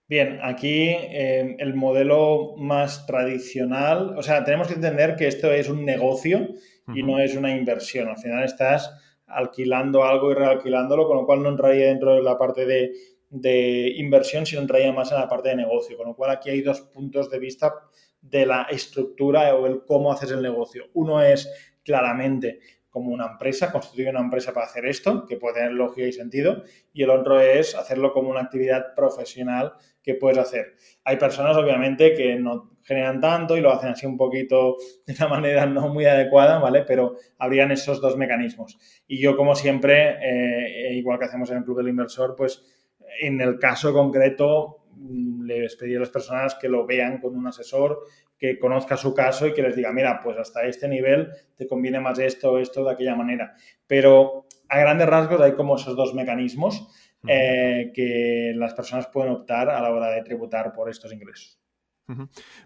Bien, 0.07 0.39
aquí 0.43 0.91
em, 0.91 1.57
el 1.59 1.75
modelo 1.75 2.55
más 2.59 3.07
tradicional, 3.07 4.15
o 4.19 4.23
sea, 4.23 4.45
tenemos 4.45 4.69
que 4.69 4.75
entender 4.75 5.17
que 5.17 5.27
esto 5.27 5.51
es 5.51 5.71
un 5.71 5.85
negocio 5.85 6.49
y 6.95 7.03
no 7.03 7.19
es 7.19 7.35
una 7.37 7.57
inversión. 7.57 8.09
Al 8.09 8.19
final 8.19 8.45
estás 8.45 8.91
alquilando 9.27 10.05
algo 10.05 10.31
y 10.31 10.35
realquilándolo, 10.35 11.07
con 11.07 11.17
lo 11.17 11.27
cual 11.27 11.43
no 11.43 11.49
entraría 11.49 11.87
dentro 11.87 12.15
de 12.15 12.23
la 12.23 12.37
parte 12.37 12.67
de, 12.67 12.93
de 13.35 13.93
inversión, 13.97 14.47
sino 14.47 14.63
entraría 14.63 14.93
más 14.93 15.11
en 15.11 15.19
la 15.19 15.29
parte 15.29 15.49
de 15.49 15.57
negocio. 15.57 15.97
Con 15.97 16.07
lo 16.07 16.15
cual 16.15 16.31
aquí 16.31 16.51
hay 16.51 16.63
dos 16.63 16.81
puntos 16.83 17.31
de 17.31 17.39
vista 17.39 17.75
de 18.21 18.47
la 18.47 18.63
estructura 18.71 19.55
o 19.55 19.67
el 19.67 19.85
cómo 19.85 20.13
haces 20.13 20.31
el 20.31 20.41
negocio. 20.41 20.85
Uno 20.95 21.21
es 21.21 21.51
claramente 21.83 22.61
como 22.89 23.11
una 23.13 23.27
empresa, 23.27 23.73
constituir 23.73 24.09
una 24.11 24.21
empresa 24.21 24.53
para 24.53 24.67
hacer 24.67 24.87
esto, 24.87 25.27
que 25.27 25.37
puede 25.37 25.55
tener 25.57 25.73
lógica 25.73 26.07
y 26.07 26.13
sentido, 26.13 26.63
y 26.93 27.03
el 27.03 27.11
otro 27.11 27.41
es 27.41 27.75
hacerlo 27.75 28.13
como 28.13 28.31
una 28.31 28.43
actividad 28.43 28.95
profesional 28.95 29.73
que 30.01 30.15
puedes 30.15 30.39
hacer. 30.39 30.77
Hay 31.03 31.17
personas, 31.17 31.57
obviamente, 31.57 32.15
que 32.15 32.37
no 32.37 32.71
generan 32.85 33.21
tanto 33.21 33.57
y 33.57 33.61
lo 33.61 33.73
hacen 33.73 33.91
así 33.91 34.07
un 34.07 34.17
poquito 34.17 34.77
de 35.07 35.15
una 35.19 35.27
manera 35.41 35.67
no 35.67 35.89
muy 35.89 36.05
adecuada, 36.05 36.61
¿vale? 36.61 36.83
Pero 36.83 37.17
habrían 37.39 37.73
esos 37.73 38.01
dos 38.01 38.17
mecanismos. 38.17 38.79
Y 39.09 39.21
yo, 39.21 39.37
como 39.37 39.57
siempre, 39.57 40.19
eh, 40.23 40.95
igual 40.95 41.19
que 41.19 41.25
hacemos 41.25 41.51
en 41.51 41.59
el 41.59 41.65
Club 41.65 41.79
del 41.79 41.89
Inversor, 41.89 42.37
pues 42.37 42.74
en 43.21 43.41
el 43.41 43.59
caso 43.59 43.93
concreto 43.93 44.85
mm, 44.97 45.45
les 45.45 45.77
pedí 45.77 45.97
a 45.97 46.01
las 46.01 46.11
personas 46.11 46.55
que 46.55 46.69
lo 46.69 46.87
vean 46.87 47.21
con 47.21 47.37
un 47.37 47.47
asesor 47.47 48.01
que 48.39 48.59
conozca 48.59 48.97
su 48.97 49.15
caso 49.15 49.47
y 49.47 49.55
que 49.55 49.63
les 49.63 49.77
diga, 49.77 49.93
mira, 49.93 50.21
pues 50.23 50.37
hasta 50.37 50.67
este 50.67 50.89
nivel 50.89 51.31
te 51.57 51.67
conviene 51.67 52.01
más 52.01 52.19
esto, 52.19 52.59
esto, 52.59 52.85
de 52.85 52.93
aquella 52.93 53.15
manera. 53.15 53.55
Pero 53.87 54.47
a 54.69 54.79
grandes 54.79 55.09
rasgos 55.09 55.41
hay 55.41 55.53
como 55.53 55.77
esos 55.77 55.97
dos 55.97 56.15
mecanismos 56.15 56.89
eh, 57.27 57.91
que 57.95 58.53
las 58.57 58.75
personas 58.75 59.07
pueden 59.07 59.33
optar 59.33 59.71
a 59.71 59.81
la 59.81 59.91
hora 59.91 60.11
de 60.11 60.23
tributar 60.23 60.73
por 60.73 60.91
estos 60.91 61.13
ingresos. 61.13 61.59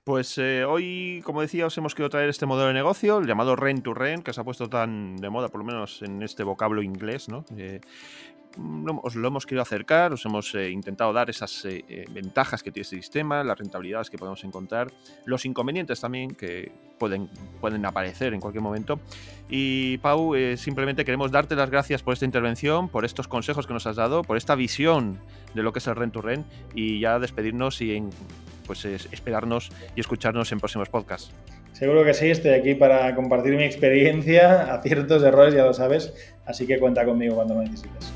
Pues 0.03 0.37
eh, 0.39 0.65
hoy, 0.65 1.23
como 1.25 1.43
decía, 1.43 1.67
os 1.67 1.79
hemos 1.79 1.95
querido 1.95 2.11
traer 2.11 2.29
este 2.29 2.45
modelo 2.45 2.69
de 2.69 2.75
negocio, 2.75 3.19
el 3.19 3.27
llamado 3.27 3.55
rent 3.55 3.85
to 3.85 3.95
rent, 3.95 4.25
que 4.25 4.33
se 4.33 4.41
ha 4.41 4.45
puesto 4.45 4.69
tan 4.69 5.17
de 5.17 5.31
moda, 5.31 5.49
por 5.49 5.61
lo 5.61 5.65
menos 5.65 6.03
en 6.03 6.23
este 6.23 6.43
vocablo 6.43 6.83
inglés, 6.83 7.29
¿no? 7.29 7.45
Eh, 7.57 7.81
os 9.03 9.15
lo 9.15 9.29
hemos 9.29 9.47
querido 9.47 9.63
acercar, 9.63 10.13
os 10.13 10.25
hemos 10.25 10.55
eh, 10.55 10.71
intentado 10.71 11.13
dar 11.13 11.31
esas 11.31 11.65
eh, 11.65 11.85
eh, 11.89 12.05
ventajas 12.11 12.63
que 12.63 12.71
tiene 12.71 12.83
este 12.83 12.97
sistema, 12.97 13.45
las 13.45 13.59
rentabilidades 13.59 14.11
que 14.11 14.19
podemos 14.19 14.43
encontrar, 14.45 14.89
los 15.25 15.45
inconvenientes 15.45 16.01
también 16.01 16.35
que 16.35 16.73
pueden, 16.99 17.29
pueden 17.61 17.85
aparecer 17.87 18.35
en 18.35 18.41
cualquier 18.41 18.63
momento. 18.63 19.01
Y 19.49 19.99
Pau, 19.99 20.35
simplemente 20.57 21.05
queremos 21.05 21.31
darte 21.31 21.55
las 21.55 21.71
gracias 21.71 22.03
por 22.03 22.13
esta 22.13 22.25
intervención, 22.25 22.89
por 22.89 23.05
estos 23.05 23.29
consejos 23.29 23.67
que 23.67 23.73
nos 23.73 23.87
has 23.87 23.97
dado, 23.97 24.23
por 24.23 24.37
esta 24.37 24.55
visión 24.55 25.19
de 25.55 25.63
lo 25.63 25.73
que 25.73 25.79
es 25.79 25.87
el 25.87 25.97
rent 25.97 26.13
to 26.13 26.21
rent 26.21 26.47
y 26.75 27.01
ya 27.01 27.19
despedirnos 27.19 27.81
y 27.81 28.03
pues 28.67 28.85
esperarnos 28.85 29.71
y 29.97 30.01
escucharnos 30.01 30.53
en 30.53 30.59
próximos 30.59 30.89
podcasts. 30.91 31.33
Seguro 31.73 32.05
que 32.05 32.13
sí, 32.13 32.29
estoy 32.29 32.51
aquí 32.51 32.75
para 32.75 33.15
compartir 33.15 33.55
mi 33.55 33.63
experiencia, 33.63 34.75
aciertos, 34.75 35.23
errores, 35.23 35.55
ya 35.55 35.65
lo 35.65 35.73
sabes, 35.73 36.13
así 36.45 36.67
que 36.67 36.79
cuenta 36.79 37.05
conmigo 37.05 37.37
cuando 37.37 37.55
lo 37.55 37.63
necesites. 37.63 38.13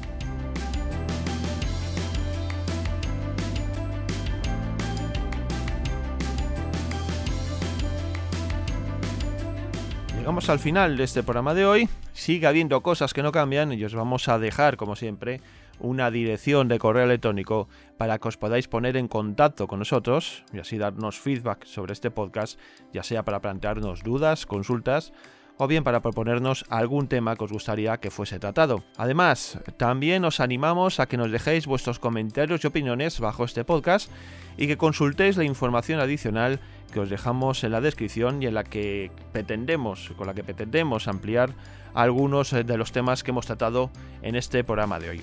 Llegamos 10.22 10.48
al 10.50 10.60
final 10.60 10.96
de 10.96 11.02
este 11.02 11.24
programa 11.24 11.52
de 11.52 11.66
hoy. 11.66 11.88
Sigue 12.12 12.46
habiendo 12.46 12.80
cosas 12.80 13.12
que 13.12 13.24
no 13.24 13.32
cambian 13.32 13.72
y 13.72 13.82
os 13.82 13.92
vamos 13.92 14.28
a 14.28 14.38
dejar, 14.38 14.76
como 14.76 14.94
siempre, 14.94 15.40
una 15.80 16.12
dirección 16.12 16.68
de 16.68 16.78
correo 16.78 17.02
electrónico 17.02 17.68
para 17.96 18.20
que 18.20 18.28
os 18.28 18.36
podáis 18.36 18.68
poner 18.68 18.96
en 18.96 19.08
contacto 19.08 19.66
con 19.66 19.80
nosotros 19.80 20.44
y 20.52 20.60
así 20.60 20.78
darnos 20.78 21.18
feedback 21.18 21.64
sobre 21.64 21.92
este 21.92 22.12
podcast, 22.12 22.56
ya 22.92 23.02
sea 23.02 23.24
para 23.24 23.40
plantearnos 23.40 24.04
dudas, 24.04 24.46
consultas 24.46 25.12
o 25.58 25.66
bien 25.66 25.84
para 25.84 26.00
proponernos 26.00 26.64
algún 26.68 27.08
tema 27.08 27.36
que 27.36 27.44
os 27.44 27.52
gustaría 27.52 27.98
que 27.98 28.10
fuese 28.10 28.38
tratado. 28.38 28.82
Además, 28.96 29.58
también 29.76 30.24
os 30.24 30.40
animamos 30.40 31.00
a 31.00 31.06
que 31.06 31.16
nos 31.16 31.30
dejéis 31.30 31.66
vuestros 31.66 31.98
comentarios 31.98 32.64
y 32.64 32.66
opiniones 32.66 33.20
bajo 33.20 33.44
este 33.44 33.64
podcast 33.64 34.10
y 34.56 34.66
que 34.66 34.76
consultéis 34.76 35.36
la 35.36 35.44
información 35.44 36.00
adicional 36.00 36.60
que 36.92 37.00
os 37.00 37.10
dejamos 37.10 37.64
en 37.64 37.72
la 37.72 37.80
descripción 37.80 38.42
y 38.42 38.46
en 38.46 38.54
la 38.54 38.64
que 38.64 39.10
pretendemos, 39.32 40.12
con 40.16 40.26
la 40.26 40.34
que 40.34 40.44
pretendemos 40.44 41.08
ampliar 41.08 41.50
algunos 41.94 42.50
de 42.50 42.76
los 42.76 42.92
temas 42.92 43.22
que 43.22 43.30
hemos 43.30 43.46
tratado 43.46 43.90
en 44.22 44.36
este 44.36 44.64
programa 44.64 44.98
de 44.98 45.10
hoy. 45.10 45.22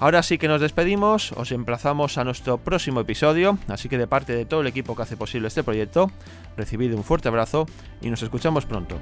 Ahora 0.00 0.22
sí 0.24 0.36
que 0.36 0.48
nos 0.48 0.60
despedimos, 0.60 1.30
os 1.32 1.52
emplazamos 1.52 2.18
a 2.18 2.24
nuestro 2.24 2.58
próximo 2.58 3.00
episodio, 3.00 3.58
así 3.68 3.88
que 3.88 3.98
de 3.98 4.08
parte 4.08 4.34
de 4.34 4.44
todo 4.44 4.62
el 4.62 4.66
equipo 4.66 4.96
que 4.96 5.02
hace 5.02 5.16
posible 5.16 5.46
este 5.48 5.62
proyecto, 5.62 6.10
recibid 6.56 6.92
un 6.92 7.04
fuerte 7.04 7.28
abrazo 7.28 7.66
y 8.00 8.10
nos 8.10 8.22
escuchamos 8.22 8.66
pronto. 8.66 8.98